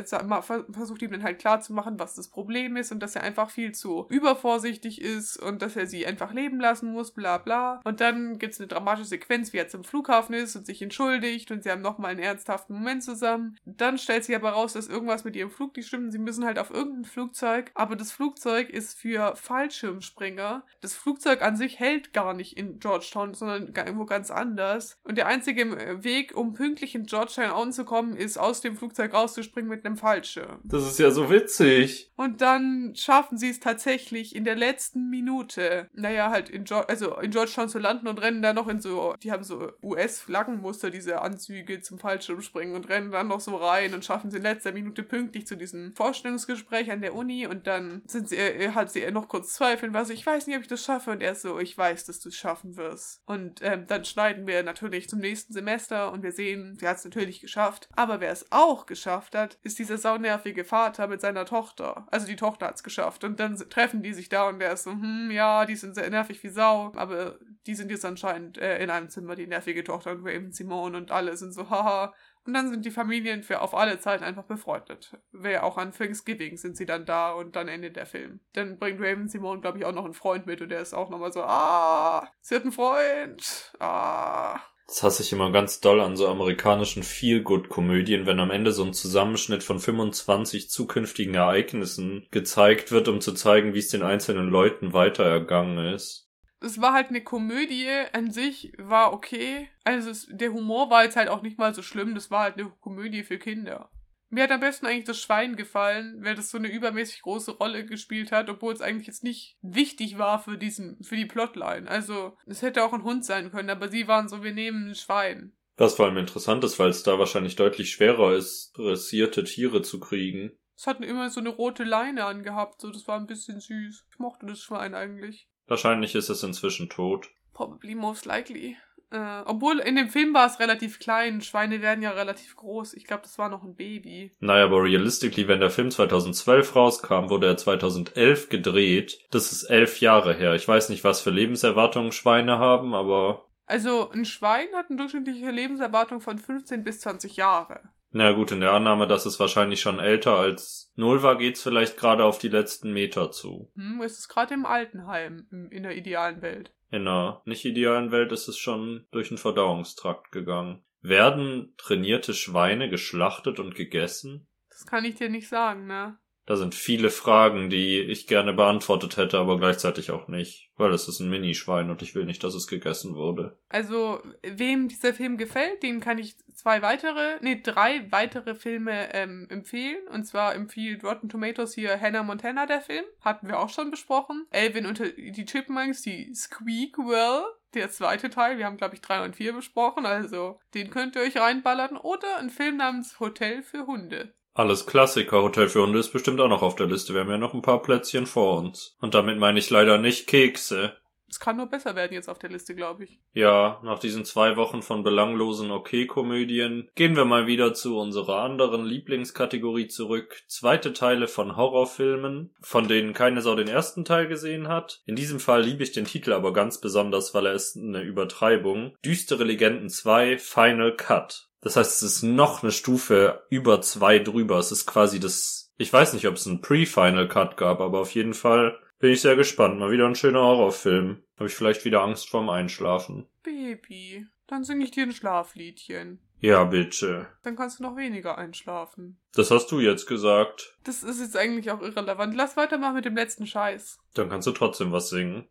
versucht 0.70 1.02
ihm 1.02 1.10
dann 1.10 1.22
halt 1.22 1.38
klarzumachen, 1.38 1.98
was 1.98 2.14
das 2.14 2.28
Problem 2.28 2.76
ist 2.76 2.90
und 2.90 3.00
dass 3.00 3.16
er 3.16 3.22
einfach 3.22 3.50
viel 3.50 3.72
zu 3.72 4.06
übervorsichtig 4.08 5.02
ist 5.02 5.36
und 5.36 5.60
dass 5.60 5.76
er 5.76 5.86
sie 5.86 6.06
einfach 6.06 6.32
leben 6.32 6.58
lassen 6.58 6.92
muss, 6.92 7.12
bla 7.12 7.38
bla. 7.38 7.80
Und 7.84 8.00
dann 8.00 8.38
gibt 8.38 8.54
es 8.54 8.60
eine 8.60 8.68
dramatische 8.68 9.08
Sequenz, 9.08 9.52
wie 9.52 9.58
er 9.58 9.68
zum 9.68 9.84
Flughafen 9.84 10.34
ist 10.34 10.56
und 10.56 10.64
sich 10.64 10.80
entschuldigt 10.80 11.50
und 11.50 11.62
sie 11.62 11.70
haben 11.70 11.82
nochmal 11.82 12.12
einen 12.12 12.20
ernsthaften 12.20 12.74
Moment 12.74 13.02
zusammen. 13.02 13.58
Dann 13.66 13.98
stellt 13.98 14.24
sich 14.24 14.34
aber 14.34 14.50
raus, 14.50 14.72
dass 14.72 14.88
irgendwas 14.88 15.24
mit 15.24 15.36
ihrem 15.36 15.50
Flug 15.50 15.76
nicht 15.76 15.88
stimmt 15.88 16.12
sie 16.12 16.18
müssen 16.18 16.44
halt 16.44 16.58
auf 16.58 16.70
irgendeinen 16.70 17.04
Flug 17.04 17.22
Flugzeug, 17.32 17.70
aber 17.74 17.96
das 17.96 18.10
Flugzeug 18.10 18.21
ist 18.70 18.98
für 18.98 19.34
Fallschirmspringer. 19.36 20.64
Das 20.80 20.94
Flugzeug 20.94 21.42
an 21.42 21.56
sich 21.56 21.78
hält 21.78 22.12
gar 22.12 22.34
nicht 22.34 22.56
in 22.56 22.78
Georgetown, 22.78 23.34
sondern 23.34 23.72
irgendwo 23.74 24.04
ganz 24.04 24.30
anders. 24.30 24.98
Und 25.04 25.18
der 25.18 25.26
einzige 25.26 25.62
äh, 25.62 26.04
Weg, 26.04 26.36
um 26.36 26.54
pünktlich 26.54 26.94
in 26.94 27.04
Georgetown 27.04 27.50
anzukommen, 27.50 28.16
ist 28.16 28.38
aus 28.38 28.60
dem 28.60 28.76
Flugzeug 28.76 29.14
rauszuspringen 29.14 29.68
mit 29.68 29.84
einem 29.84 29.96
Fallschirm. 29.96 30.60
Das 30.64 30.86
ist 30.86 30.98
ja 30.98 31.10
so 31.10 31.30
witzig. 31.30 32.12
Und 32.16 32.40
dann 32.40 32.94
schaffen 32.94 33.38
sie 33.38 33.50
es 33.50 33.60
tatsächlich 33.60 34.36
in 34.36 34.44
der 34.44 34.56
letzten 34.56 35.10
Minute, 35.10 35.88
naja, 35.92 36.30
halt 36.30 36.48
in, 36.48 36.64
jo 36.64 36.78
also 36.78 37.18
in 37.18 37.30
Georgetown 37.30 37.68
zu 37.68 37.78
landen 37.78 38.06
und 38.06 38.20
rennen 38.20 38.42
dann 38.42 38.56
noch 38.56 38.68
in 38.68 38.80
so, 38.80 39.14
die 39.22 39.32
haben 39.32 39.44
so 39.44 39.72
US-Flaggenmuster, 39.82 40.90
diese 40.90 41.20
Anzüge 41.22 41.80
zum 41.80 41.98
Fallschirmspringen 41.98 42.74
und 42.74 42.88
rennen 42.88 43.10
dann 43.10 43.28
noch 43.28 43.40
so 43.40 43.56
rein 43.56 43.94
und 43.94 44.04
schaffen 44.04 44.28
es 44.28 44.34
in 44.34 44.42
letzter 44.42 44.72
Minute 44.72 45.02
pünktlich 45.02 45.46
zu 45.46 45.56
diesem 45.56 45.94
Vorstellungsgespräch 45.94 46.90
an 46.90 47.00
der 47.00 47.14
Uni 47.14 47.46
und 47.46 47.66
dann 47.66 48.02
sind 48.12 48.28
sie, 48.28 48.36
er, 48.36 48.74
hat 48.74 48.92
sie 48.92 49.10
noch 49.10 49.28
kurz 49.28 49.54
zweifeln, 49.54 49.94
was 49.94 50.10
ich 50.10 50.24
weiß 50.24 50.46
nicht, 50.46 50.56
ob 50.56 50.62
ich 50.62 50.68
das 50.68 50.84
schaffe 50.84 51.10
und 51.10 51.22
er 51.22 51.32
ist 51.32 51.42
so, 51.42 51.58
ich 51.58 51.76
weiß, 51.76 52.04
dass 52.04 52.20
du 52.20 52.28
es 52.28 52.36
schaffen 52.36 52.76
wirst. 52.76 53.22
Und 53.26 53.60
ähm, 53.62 53.86
dann 53.86 54.04
schneiden 54.04 54.46
wir 54.46 54.62
natürlich 54.62 55.08
zum 55.08 55.18
nächsten 55.18 55.52
Semester 55.52 56.12
und 56.12 56.22
wir 56.22 56.32
sehen, 56.32 56.76
sie 56.78 56.86
hat 56.86 56.98
es 56.98 57.04
natürlich 57.04 57.40
geschafft. 57.40 57.88
Aber 57.96 58.20
wer 58.20 58.30
es 58.30 58.50
auch 58.50 58.86
geschafft 58.86 59.34
hat, 59.34 59.58
ist 59.62 59.78
dieser 59.78 59.98
saunervige 59.98 60.64
Vater 60.64 61.08
mit 61.08 61.20
seiner 61.20 61.44
Tochter. 61.44 62.06
Also 62.10 62.26
die 62.26 62.36
Tochter 62.36 62.66
hat 62.66 62.76
es 62.76 62.82
geschafft 62.82 63.24
und 63.24 63.40
dann 63.40 63.56
treffen 63.70 64.02
die 64.02 64.14
sich 64.14 64.28
da 64.28 64.48
und 64.48 64.58
der 64.58 64.72
ist 64.72 64.84
so, 64.84 64.92
hm, 64.92 65.30
ja, 65.30 65.66
die 65.66 65.76
sind 65.76 65.94
sehr 65.94 66.10
nervig 66.10 66.42
wie 66.42 66.50
Sau, 66.50 66.92
aber 66.94 67.38
die 67.66 67.74
sind 67.74 67.90
jetzt 67.90 68.04
anscheinend 68.04 68.58
äh, 68.58 68.82
in 68.82 68.90
einem 68.90 69.08
Zimmer, 69.08 69.36
die 69.36 69.46
nervige 69.46 69.84
Tochter 69.84 70.12
und 70.12 70.26
Raven 70.26 70.52
Simone 70.52 70.96
und 70.96 71.10
alle 71.10 71.36
sind 71.36 71.52
so, 71.52 71.70
haha. 71.70 72.12
Und 72.44 72.54
dann 72.54 72.70
sind 72.70 72.84
die 72.84 72.90
Familien 72.90 73.42
für 73.42 73.60
auf 73.60 73.74
alle 73.74 74.00
Zeit 74.00 74.22
einfach 74.22 74.44
befreundet. 74.44 75.16
Wer 75.30 75.64
auch 75.64 75.78
an 75.78 75.92
Thanksgiving 75.92 76.56
sind 76.56 76.76
sie 76.76 76.86
dann 76.86 77.06
da 77.06 77.32
und 77.32 77.54
dann 77.54 77.68
endet 77.68 77.96
der 77.96 78.06
Film. 78.06 78.40
Dann 78.54 78.78
bringt 78.78 79.00
Raven 79.00 79.28
Simone, 79.28 79.60
glaube 79.60 79.78
ich, 79.78 79.84
auch 79.84 79.92
noch 79.92 80.04
einen 80.04 80.14
Freund 80.14 80.46
mit 80.46 80.60
und 80.60 80.70
der 80.70 80.80
ist 80.80 80.94
auch 80.94 81.08
nochmal 81.08 81.32
so, 81.32 81.42
ah, 81.42 82.28
sie 82.40 82.56
hat 82.56 82.62
einen 82.62 82.72
Freund, 82.72 83.72
ah. 83.78 84.60
Das 84.88 85.02
hasse 85.02 85.22
ich 85.22 85.32
immer 85.32 85.52
ganz 85.52 85.80
doll 85.80 86.00
an 86.00 86.16
so 86.16 86.28
amerikanischen 86.28 87.02
Feel-Good-Komödien, 87.02 88.26
wenn 88.26 88.40
am 88.40 88.50
Ende 88.50 88.72
so 88.72 88.84
ein 88.84 88.92
Zusammenschnitt 88.92 89.62
von 89.62 89.78
25 89.78 90.68
zukünftigen 90.68 91.34
Ereignissen 91.34 92.26
gezeigt 92.30 92.90
wird, 92.90 93.08
um 93.08 93.20
zu 93.20 93.32
zeigen, 93.32 93.72
wie 93.72 93.78
es 93.78 93.88
den 93.88 94.02
einzelnen 94.02 94.48
Leuten 94.48 94.92
weiter 94.92 95.24
ergangen 95.24 95.94
ist. 95.94 96.28
Es 96.62 96.80
war 96.80 96.92
halt 96.92 97.08
eine 97.08 97.22
Komödie 97.22 97.88
an 98.12 98.30
sich, 98.30 98.72
war 98.78 99.12
okay. 99.12 99.68
Also 99.84 100.10
es, 100.10 100.28
der 100.30 100.52
Humor 100.52 100.90
war 100.90 101.04
jetzt 101.04 101.16
halt 101.16 101.28
auch 101.28 101.42
nicht 101.42 101.58
mal 101.58 101.74
so 101.74 101.82
schlimm, 101.82 102.14
das 102.14 102.30
war 102.30 102.44
halt 102.44 102.58
eine 102.58 102.70
Komödie 102.80 103.24
für 103.24 103.38
Kinder. 103.38 103.90
Mir 104.30 104.44
hat 104.44 104.50
am 104.50 104.60
besten 104.60 104.86
eigentlich 104.86 105.04
das 105.04 105.20
Schwein 105.20 105.56
gefallen, 105.56 106.24
weil 106.24 106.34
das 106.34 106.48
so 106.48 106.56
eine 106.56 106.72
übermäßig 106.72 107.20
große 107.20 107.50
Rolle 107.50 107.84
gespielt 107.84 108.32
hat, 108.32 108.48
obwohl 108.48 108.72
es 108.72 108.80
eigentlich 108.80 109.06
jetzt 109.06 109.22
nicht 109.22 109.58
wichtig 109.60 110.16
war 110.16 110.38
für 110.38 110.56
diesen, 110.56 111.02
für 111.04 111.16
die 111.16 111.26
Plotline. 111.26 111.86
Also, 111.86 112.34
es 112.46 112.62
hätte 112.62 112.82
auch 112.82 112.94
ein 112.94 113.04
Hund 113.04 113.26
sein 113.26 113.50
können, 113.50 113.68
aber 113.68 113.90
sie 113.90 114.08
waren 114.08 114.30
so, 114.30 114.42
wir 114.42 114.54
nehmen 114.54 114.88
ein 114.88 114.94
Schwein. 114.94 115.52
Was 115.76 115.96
vor 115.96 116.06
allem 116.06 116.16
interessant 116.16 116.64
ist, 116.64 116.78
weil 116.78 116.88
es 116.88 117.02
da 117.02 117.18
wahrscheinlich 117.18 117.56
deutlich 117.56 117.90
schwerer 117.90 118.34
ist, 118.34 118.72
dressierte 118.74 119.44
Tiere 119.44 119.82
zu 119.82 120.00
kriegen. 120.00 120.52
Es 120.76 120.86
hatten 120.86 121.02
immer 121.02 121.28
so 121.28 121.40
eine 121.40 121.50
rote 121.50 121.84
Leine 121.84 122.24
angehabt, 122.24 122.80
so 122.80 122.90
das 122.90 123.06
war 123.06 123.18
ein 123.18 123.26
bisschen 123.26 123.60
süß. 123.60 124.06
Ich 124.10 124.18
mochte 124.18 124.46
das 124.46 124.60
Schwein 124.60 124.94
eigentlich. 124.94 125.46
Wahrscheinlich 125.66 126.14
ist 126.14 126.28
es 126.28 126.42
inzwischen 126.42 126.88
tot. 126.88 127.28
Probably 127.52 127.94
most 127.94 128.26
likely. 128.26 128.76
Äh, 129.12 129.42
obwohl 129.44 129.78
in 129.80 129.96
dem 129.96 130.08
Film 130.08 130.32
war 130.32 130.46
es 130.46 130.58
relativ 130.58 130.98
klein. 130.98 131.42
Schweine 131.42 131.82
werden 131.82 132.02
ja 132.02 132.12
relativ 132.12 132.56
groß. 132.56 132.94
Ich 132.94 133.04
glaube, 133.04 133.22
das 133.22 133.36
war 133.36 133.50
noch 133.50 133.62
ein 133.62 133.74
Baby. 133.74 134.32
Naja, 134.40 134.64
aber 134.64 134.82
realistically, 134.82 135.48
wenn 135.48 135.60
der 135.60 135.70
Film 135.70 135.90
2012 135.90 136.74
rauskam, 136.74 137.28
wurde 137.28 137.46
er 137.46 137.58
2011 137.58 138.48
gedreht. 138.48 139.18
Das 139.30 139.52
ist 139.52 139.64
elf 139.64 140.00
Jahre 140.00 140.32
her. 140.34 140.54
Ich 140.54 140.66
weiß 140.66 140.88
nicht, 140.88 141.04
was 141.04 141.20
für 141.20 141.30
Lebenserwartungen 141.30 142.12
Schweine 142.12 142.58
haben, 142.58 142.94
aber... 142.94 143.44
Also 143.66 144.10
ein 144.10 144.24
Schwein 144.24 144.68
hat 144.74 144.88
eine 144.88 144.96
durchschnittliche 144.96 145.50
Lebenserwartung 145.50 146.20
von 146.20 146.38
15 146.38 146.82
bis 146.82 147.00
20 147.00 147.36
Jahre. 147.36 147.80
Na 148.14 148.32
gut, 148.32 148.50
in 148.52 148.60
der 148.60 148.72
Annahme, 148.72 149.06
dass 149.06 149.24
es 149.26 149.40
wahrscheinlich 149.40 149.80
schon 149.80 149.98
älter 149.98 150.36
als 150.36 150.92
null 150.96 151.22
war, 151.22 151.36
geht's 151.38 151.62
vielleicht 151.62 151.96
gerade 151.96 152.24
auf 152.24 152.38
die 152.38 152.48
letzten 152.48 152.92
Meter 152.92 153.30
zu. 153.30 153.70
Hm, 153.74 154.02
es 154.02 154.18
ist 154.18 154.28
gerade 154.28 154.52
im 154.54 154.66
Altenheim, 154.66 155.46
im- 155.50 155.70
in 155.70 155.82
der 155.82 155.96
idealen 155.96 156.42
Welt. 156.42 156.72
In 156.90 157.08
einer 157.08 157.40
nicht 157.46 157.64
idealen 157.64 158.10
Welt 158.12 158.30
ist 158.32 158.48
es 158.48 158.58
schon 158.58 159.06
durch 159.12 159.28
den 159.30 159.38
Verdauungstrakt 159.38 160.30
gegangen. 160.30 160.82
Werden 161.00 161.72
trainierte 161.78 162.34
Schweine 162.34 162.90
geschlachtet 162.90 163.58
und 163.58 163.74
gegessen? 163.74 164.46
Das 164.68 164.86
kann 164.86 165.04
ich 165.06 165.14
dir 165.14 165.30
nicht 165.30 165.48
sagen, 165.48 165.86
ne? 165.86 166.18
Da 166.46 166.56
sind 166.56 166.74
viele 166.74 167.10
Fragen, 167.10 167.70
die 167.70 168.00
ich 168.00 168.26
gerne 168.26 168.52
beantwortet 168.52 169.16
hätte, 169.16 169.38
aber 169.38 169.58
gleichzeitig 169.58 170.10
auch 170.10 170.26
nicht. 170.26 170.70
Weil 170.76 170.92
es 170.92 171.06
ist 171.06 171.20
ein 171.20 171.30
Minischwein 171.30 171.90
und 171.90 172.02
ich 172.02 172.14
will 172.14 172.24
nicht, 172.24 172.42
dass 172.42 172.54
es 172.54 172.66
gegessen 172.66 173.14
wurde. 173.14 173.58
Also, 173.68 174.20
wem 174.42 174.88
dieser 174.88 175.14
Film 175.14 175.36
gefällt, 175.36 175.82
dem 175.82 176.00
kann 176.00 176.18
ich 176.18 176.36
zwei 176.54 176.82
weitere, 176.82 177.38
nee, 177.40 177.60
drei 177.62 178.10
weitere 178.10 178.54
Filme 178.54 179.14
ähm, 179.14 179.46
empfehlen. 179.50 180.08
Und 180.08 180.24
zwar 180.24 180.54
empfiehlt 180.54 181.04
Rotten 181.04 181.28
Tomatoes 181.28 181.74
hier 181.74 182.00
Hannah 182.00 182.24
Montana, 182.24 182.66
der 182.66 182.80
Film. 182.80 183.04
Hatten 183.20 183.46
wir 183.46 183.60
auch 183.60 183.70
schon 183.70 183.90
besprochen. 183.90 184.46
Elvin 184.50 184.86
und 184.86 185.00
die 185.00 185.44
Chipmunks, 185.44 186.02
die 186.02 186.34
Squeakwell. 186.34 187.44
Der 187.74 187.90
zweite 187.90 188.28
Teil, 188.28 188.58
wir 188.58 188.66
haben 188.66 188.76
glaube 188.76 188.96
ich 188.96 189.00
drei 189.00 189.24
und 189.24 189.34
vier 189.34 189.54
besprochen, 189.54 190.04
also 190.04 190.60
den 190.74 190.90
könnt 190.90 191.16
ihr 191.16 191.22
euch 191.22 191.38
reinballern. 191.38 191.96
Oder 191.96 192.36
ein 192.36 192.50
Film 192.50 192.76
namens 192.76 193.18
Hotel 193.18 193.62
für 193.62 193.86
Hunde. 193.86 194.34
Alles 194.54 194.86
Klassiker. 194.86 195.42
Hotel 195.42 195.68
für 195.68 195.82
Hunde 195.82 195.98
ist 195.98 196.12
bestimmt 196.12 196.40
auch 196.40 196.48
noch 196.48 196.62
auf 196.62 196.76
der 196.76 196.86
Liste. 196.86 197.14
Wir 197.14 197.22
haben 197.22 197.30
ja 197.30 197.38
noch 197.38 197.54
ein 197.54 197.62
paar 197.62 197.82
Plätzchen 197.82 198.26
vor 198.26 198.58
uns. 198.58 198.96
Und 199.00 199.14
damit 199.14 199.38
meine 199.38 199.58
ich 199.58 199.70
leider 199.70 199.98
nicht 199.98 200.26
Kekse. 200.26 200.96
Es 201.32 201.40
kann 201.40 201.56
nur 201.56 201.64
besser 201.64 201.96
werden 201.96 202.12
jetzt 202.12 202.28
auf 202.28 202.38
der 202.38 202.50
Liste, 202.50 202.74
glaube 202.74 203.04
ich. 203.04 203.18
Ja, 203.32 203.80
nach 203.82 203.98
diesen 203.98 204.26
zwei 204.26 204.58
Wochen 204.58 204.82
von 204.82 205.02
belanglosen 205.02 205.70
Okay-Komödien 205.70 206.90
gehen 206.94 207.16
wir 207.16 207.24
mal 207.24 207.46
wieder 207.46 207.72
zu 207.72 207.98
unserer 207.98 208.42
anderen 208.42 208.84
Lieblingskategorie 208.84 209.88
zurück. 209.88 210.42
Zweite 210.46 210.92
Teile 210.92 211.28
von 211.28 211.56
Horrorfilmen, 211.56 212.54
von 212.60 212.86
denen 212.86 213.14
keine 213.14 213.40
Sau 213.40 213.54
den 213.54 213.68
ersten 213.68 214.04
Teil 214.04 214.28
gesehen 214.28 214.68
hat. 214.68 215.00
In 215.06 215.16
diesem 215.16 215.40
Fall 215.40 215.62
liebe 215.62 215.82
ich 215.82 215.92
den 215.92 216.04
Titel 216.04 216.34
aber 216.34 216.52
ganz 216.52 216.82
besonders, 216.82 217.32
weil 217.32 217.46
er 217.46 217.54
ist 217.54 217.78
eine 217.78 218.02
Übertreibung. 218.02 218.94
Düstere 219.02 219.44
Legenden 219.44 219.88
2 219.88 220.36
Final 220.36 220.94
Cut. 220.96 221.48
Das 221.62 221.76
heißt, 221.76 222.02
es 222.02 222.02
ist 222.02 222.22
noch 222.22 222.62
eine 222.62 222.72
Stufe 222.72 223.44
über 223.48 223.80
zwei 223.80 224.18
drüber. 224.18 224.58
Es 224.58 224.72
ist 224.72 224.84
quasi 224.84 225.20
das, 225.20 225.72
ich 225.78 225.92
weiß 225.92 226.12
nicht, 226.12 226.26
ob 226.26 226.34
es 226.34 226.46
einen 226.46 226.60
Pre-Final 226.60 227.28
Cut 227.28 227.56
gab, 227.56 227.80
aber 227.80 228.00
auf 228.00 228.10
jeden 228.10 228.34
Fall 228.34 228.78
bin 228.98 229.12
ich 229.12 229.20
sehr 229.20 229.36
gespannt. 229.36 229.78
Mal 229.78 229.90
wieder 229.90 230.06
ein 230.06 230.16
schöner 230.16 230.42
Horrorfilm. 230.42 231.22
Habe 231.36 231.48
ich 231.48 231.54
vielleicht 231.54 231.84
wieder 231.84 232.02
Angst 232.02 232.28
vorm 232.28 232.50
Einschlafen. 232.50 233.26
Baby, 233.42 234.26
dann 234.48 234.64
singe 234.64 234.84
ich 234.84 234.90
dir 234.90 235.04
ein 235.04 235.12
Schlafliedchen. 235.12 236.20
Ja, 236.40 236.64
bitte. 236.64 237.28
Dann 237.44 237.54
kannst 237.54 237.78
du 237.78 237.84
noch 237.84 237.96
weniger 237.96 238.36
einschlafen. 238.36 239.20
Das 239.32 239.52
hast 239.52 239.70
du 239.70 239.78
jetzt 239.78 240.06
gesagt. 240.06 240.76
Das 240.82 241.04
ist 241.04 241.20
jetzt 241.20 241.36
eigentlich 241.36 241.70
auch 241.70 241.80
irrelevant. 241.80 242.34
Lass 242.34 242.56
weitermachen 242.56 242.96
mit 242.96 243.04
dem 243.04 243.14
letzten 243.14 243.46
Scheiß. 243.46 244.00
Dann 244.14 244.28
kannst 244.28 244.48
du 244.48 244.52
trotzdem 244.52 244.90
was 244.90 245.08
singen. 245.08 245.46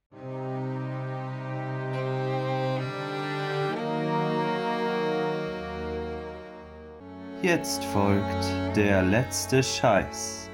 Jetzt 7.43 7.83
folgt 7.85 8.45
der 8.75 9.01
letzte 9.01 9.63
Scheiß. 9.63 10.47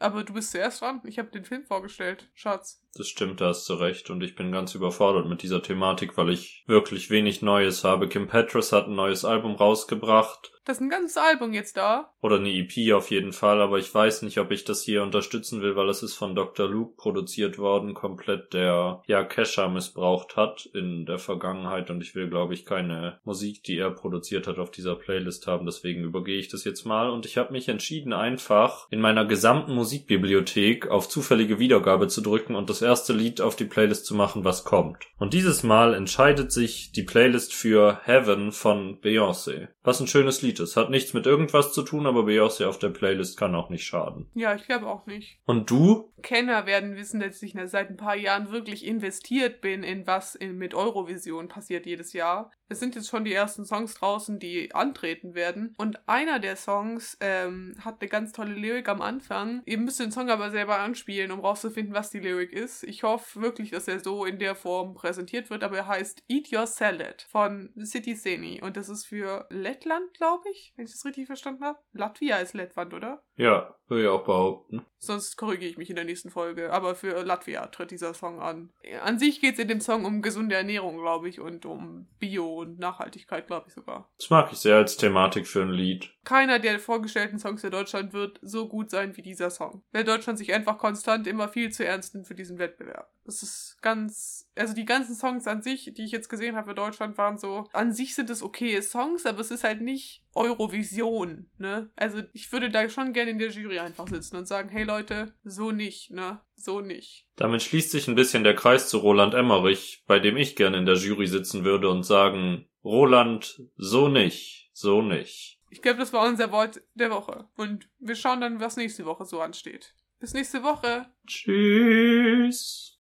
Aber 0.00 0.24
du 0.24 0.32
bist 0.32 0.50
zuerst 0.50 0.80
dran. 0.80 1.00
Ich 1.04 1.20
habe 1.20 1.28
den 1.28 1.44
Film 1.44 1.64
vorgestellt, 1.64 2.28
Schatz. 2.34 2.82
Das 2.98 3.06
stimmt, 3.06 3.40
da 3.40 3.46
hast 3.46 3.68
du 3.68 3.74
recht. 3.74 4.10
Und 4.10 4.22
ich 4.22 4.34
bin 4.34 4.50
ganz 4.50 4.74
überfordert 4.74 5.28
mit 5.28 5.42
dieser 5.42 5.62
Thematik, 5.62 6.16
weil 6.16 6.30
ich 6.30 6.64
wirklich 6.66 7.10
wenig 7.10 7.42
Neues 7.42 7.84
habe. 7.84 8.08
Kim 8.08 8.26
Petras 8.26 8.72
hat 8.72 8.88
ein 8.88 8.96
neues 8.96 9.24
Album 9.24 9.54
rausgebracht. 9.54 10.50
Das 10.68 10.76
ist 10.76 10.82
ein 10.82 10.90
ganzes 10.90 11.16
Album 11.16 11.54
jetzt 11.54 11.78
da. 11.78 12.12
Oder 12.20 12.36
eine 12.36 12.52
EP 12.52 12.92
auf 12.92 13.10
jeden 13.10 13.32
Fall, 13.32 13.62
aber 13.62 13.78
ich 13.78 13.94
weiß 13.94 14.20
nicht, 14.20 14.36
ob 14.36 14.50
ich 14.50 14.64
das 14.64 14.82
hier 14.82 15.02
unterstützen 15.02 15.62
will, 15.62 15.76
weil 15.76 15.88
es 15.88 16.02
ist 16.02 16.14
von 16.14 16.34
Dr. 16.34 16.68
Luke 16.68 16.94
produziert 16.98 17.56
worden, 17.56 17.94
komplett 17.94 18.52
der 18.52 19.00
ja 19.06 19.24
Kesha 19.24 19.68
missbraucht 19.68 20.36
hat 20.36 20.68
in 20.74 21.06
der 21.06 21.18
Vergangenheit 21.18 21.88
und 21.88 22.02
ich 22.02 22.14
will, 22.14 22.28
glaube 22.28 22.52
ich, 22.52 22.66
keine 22.66 23.18
Musik, 23.24 23.62
die 23.62 23.78
er 23.78 23.90
produziert 23.90 24.46
hat, 24.46 24.58
auf 24.58 24.70
dieser 24.70 24.94
Playlist 24.94 25.46
haben. 25.46 25.64
Deswegen 25.64 26.04
übergehe 26.04 26.38
ich 26.38 26.48
das 26.48 26.64
jetzt 26.64 26.84
mal 26.84 27.08
und 27.08 27.24
ich 27.24 27.38
habe 27.38 27.52
mich 27.52 27.70
entschieden, 27.70 28.12
einfach 28.12 28.88
in 28.90 29.00
meiner 29.00 29.24
gesamten 29.24 29.72
Musikbibliothek 29.74 30.88
auf 30.88 31.08
zufällige 31.08 31.58
Wiedergabe 31.58 32.08
zu 32.08 32.20
drücken 32.20 32.54
und 32.54 32.68
das 32.68 32.82
erste 32.88 33.12
Lied 33.12 33.40
auf 33.40 33.54
die 33.54 33.66
Playlist 33.66 34.06
zu 34.06 34.14
machen, 34.14 34.44
was 34.44 34.64
kommt. 34.64 35.04
Und 35.18 35.34
dieses 35.34 35.62
Mal 35.62 35.94
entscheidet 35.94 36.50
sich 36.50 36.92
die 36.92 37.02
Playlist 37.02 37.52
für 37.52 38.00
Heaven 38.04 38.50
von 38.50 39.00
Beyoncé. 39.00 39.68
Was 39.82 40.00
ein 40.00 40.06
schönes 40.06 40.42
Lied 40.42 40.58
ist. 40.60 40.76
Hat 40.76 40.90
nichts 40.90 41.12
mit 41.12 41.26
irgendwas 41.26 41.72
zu 41.72 41.82
tun, 41.82 42.06
aber 42.06 42.22
Beyoncé 42.22 42.66
auf 42.66 42.78
der 42.78 42.88
Playlist 42.88 43.36
kann 43.36 43.54
auch 43.54 43.68
nicht 43.68 43.84
schaden. 43.84 44.30
Ja, 44.34 44.54
ich 44.54 44.64
glaube 44.64 44.86
auch 44.86 45.06
nicht. 45.06 45.38
Und 45.44 45.70
du? 45.70 46.12
Kenner 46.22 46.66
werden 46.66 46.96
wissen, 46.96 47.20
dass 47.20 47.42
ich 47.42 47.54
seit 47.66 47.90
ein 47.90 47.96
paar 47.96 48.16
Jahren 48.16 48.50
wirklich 48.50 48.84
investiert 48.84 49.60
bin 49.60 49.82
in 49.82 50.06
was 50.06 50.34
in, 50.34 50.56
mit 50.56 50.74
Eurovision 50.74 51.48
passiert 51.48 51.86
jedes 51.86 52.12
Jahr. 52.12 52.50
Es 52.68 52.80
sind 52.80 52.94
jetzt 52.96 53.08
schon 53.08 53.24
die 53.24 53.32
ersten 53.32 53.64
Songs 53.64 53.94
draußen, 53.94 54.38
die 54.38 54.74
antreten 54.74 55.34
werden. 55.34 55.74
Und 55.78 56.06
einer 56.06 56.38
der 56.38 56.56
Songs 56.56 57.16
ähm, 57.20 57.76
hat 57.80 58.00
eine 58.00 58.08
ganz 58.10 58.32
tolle 58.32 58.52
Lyrik 58.52 58.88
am 58.88 59.00
Anfang. 59.00 59.62
Ihr 59.64 59.78
müsst 59.78 60.00
den 60.00 60.12
Song 60.12 60.28
aber 60.28 60.50
selber 60.50 60.78
anspielen, 60.78 61.30
um 61.30 61.40
rauszufinden, 61.40 61.94
was 61.94 62.10
die 62.10 62.20
Lyrik 62.20 62.52
ist. 62.52 62.67
Ich 62.82 63.02
hoffe 63.02 63.40
wirklich, 63.40 63.70
dass 63.70 63.88
er 63.88 64.00
so 64.00 64.24
in 64.24 64.38
der 64.38 64.54
Form 64.54 64.94
präsentiert 64.94 65.50
wird, 65.50 65.64
aber 65.64 65.78
er 65.78 65.86
heißt 65.86 66.24
Eat 66.28 66.52
Your 66.52 66.66
Salad 66.66 67.22
von 67.22 67.72
City 67.84 68.14
Seni. 68.14 68.62
Und 68.62 68.76
das 68.76 68.88
ist 68.88 69.06
für 69.06 69.46
Lettland, 69.50 70.14
glaube 70.14 70.48
ich, 70.50 70.72
wenn 70.76 70.86
ich 70.86 70.92
das 70.92 71.04
richtig 71.04 71.26
verstanden 71.26 71.64
habe. 71.64 71.78
Latvia 71.92 72.38
ist 72.38 72.54
Lettland, 72.54 72.94
oder? 72.94 73.24
Ja, 73.38 73.74
würde 73.86 74.02
ich 74.02 74.08
auch 74.08 74.24
behaupten. 74.24 74.84
Sonst 74.98 75.36
korrigiere 75.36 75.70
ich 75.70 75.78
mich 75.78 75.88
in 75.88 75.96
der 75.96 76.04
nächsten 76.04 76.28
Folge. 76.28 76.72
Aber 76.72 76.94
für 76.94 77.22
Latvia 77.22 77.66
tritt 77.68 77.92
dieser 77.92 78.12
Song 78.12 78.40
an. 78.40 78.70
An 79.02 79.18
sich 79.18 79.40
geht 79.40 79.54
es 79.54 79.60
in 79.60 79.68
dem 79.68 79.80
Song 79.80 80.04
um 80.04 80.20
gesunde 80.20 80.56
Ernährung, 80.56 80.98
glaube 80.98 81.28
ich, 81.28 81.40
und 81.40 81.64
um 81.64 82.08
Bio 82.18 82.60
und 82.60 82.78
Nachhaltigkeit, 82.78 83.46
glaube 83.46 83.66
ich 83.68 83.74
sogar. 83.74 84.10
Das 84.18 84.28
mag 84.28 84.52
ich 84.52 84.58
sehr 84.58 84.76
als 84.76 84.96
Thematik 84.96 85.46
für 85.46 85.62
ein 85.62 85.70
Lied. 85.70 86.10
Keiner 86.24 86.58
der 86.58 86.80
vorgestellten 86.80 87.38
Songs 87.38 87.62
für 87.62 87.70
Deutschland 87.70 88.12
wird 88.12 88.40
so 88.42 88.68
gut 88.68 88.90
sein 88.90 89.16
wie 89.16 89.22
dieser 89.22 89.48
Song. 89.48 89.82
Weil 89.92 90.04
Deutschland 90.04 90.38
sich 90.38 90.52
einfach 90.52 90.76
konstant 90.76 91.26
immer 91.26 91.48
viel 91.48 91.70
zu 91.70 91.86
ernst 91.86 92.14
nimmt 92.14 92.26
für 92.26 92.34
diesen 92.34 92.48
diesen 92.48 92.58
Wettbewerb. 92.58 93.08
Das 93.24 93.42
ist 93.42 93.76
ganz, 93.82 94.48
also 94.56 94.74
die 94.74 94.84
ganzen 94.84 95.14
Songs 95.14 95.46
an 95.46 95.62
sich, 95.62 95.92
die 95.94 96.04
ich 96.04 96.12
jetzt 96.12 96.28
gesehen 96.28 96.56
habe 96.56 96.70
für 96.70 96.74
Deutschland, 96.74 97.18
waren 97.18 97.38
so, 97.38 97.68
an 97.72 97.92
sich 97.92 98.14
sind 98.14 98.30
es 98.30 98.42
okay 98.42 98.80
Songs, 98.80 99.26
aber 99.26 99.40
es 99.40 99.50
ist 99.50 99.64
halt 99.64 99.82
nicht 99.82 100.24
Eurovision, 100.38 101.50
ne? 101.58 101.90
Also 101.96 102.22
ich 102.32 102.50
würde 102.52 102.70
da 102.70 102.88
schon 102.88 103.12
gerne 103.12 103.32
in 103.32 103.38
der 103.38 103.50
Jury 103.50 103.78
einfach 103.78 104.08
sitzen 104.08 104.36
und 104.36 104.46
sagen, 104.46 104.68
hey 104.68 104.84
Leute, 104.84 105.34
so 105.44 105.72
nicht, 105.72 106.10
ne? 106.10 106.40
So 106.54 106.80
nicht. 106.80 107.26
Damit 107.36 107.62
schließt 107.62 107.90
sich 107.90 108.08
ein 108.08 108.14
bisschen 108.14 108.44
der 108.44 108.54
Kreis 108.54 108.88
zu 108.88 108.98
Roland 108.98 109.34
Emmerich, 109.34 110.04
bei 110.06 110.18
dem 110.18 110.36
ich 110.36 110.56
gerne 110.56 110.78
in 110.78 110.86
der 110.86 110.96
Jury 110.96 111.26
sitzen 111.26 111.64
würde 111.64 111.90
und 111.90 112.04
sagen, 112.04 112.66
Roland, 112.84 113.60
so 113.76 114.08
nicht, 114.08 114.70
so 114.72 115.02
nicht. 115.02 115.60
Ich 115.70 115.82
glaube, 115.82 115.98
das 115.98 116.12
war 116.12 116.26
unser 116.26 116.50
Wort 116.52 116.80
der 116.94 117.10
Woche. 117.10 117.48
Und 117.56 117.88
wir 117.98 118.14
schauen 118.14 118.40
dann, 118.40 118.60
was 118.60 118.76
nächste 118.76 119.04
Woche 119.04 119.26
so 119.26 119.40
ansteht. 119.40 119.94
Bis 120.18 120.32
nächste 120.32 120.62
Woche. 120.62 121.06
Tschüss. 121.26 122.97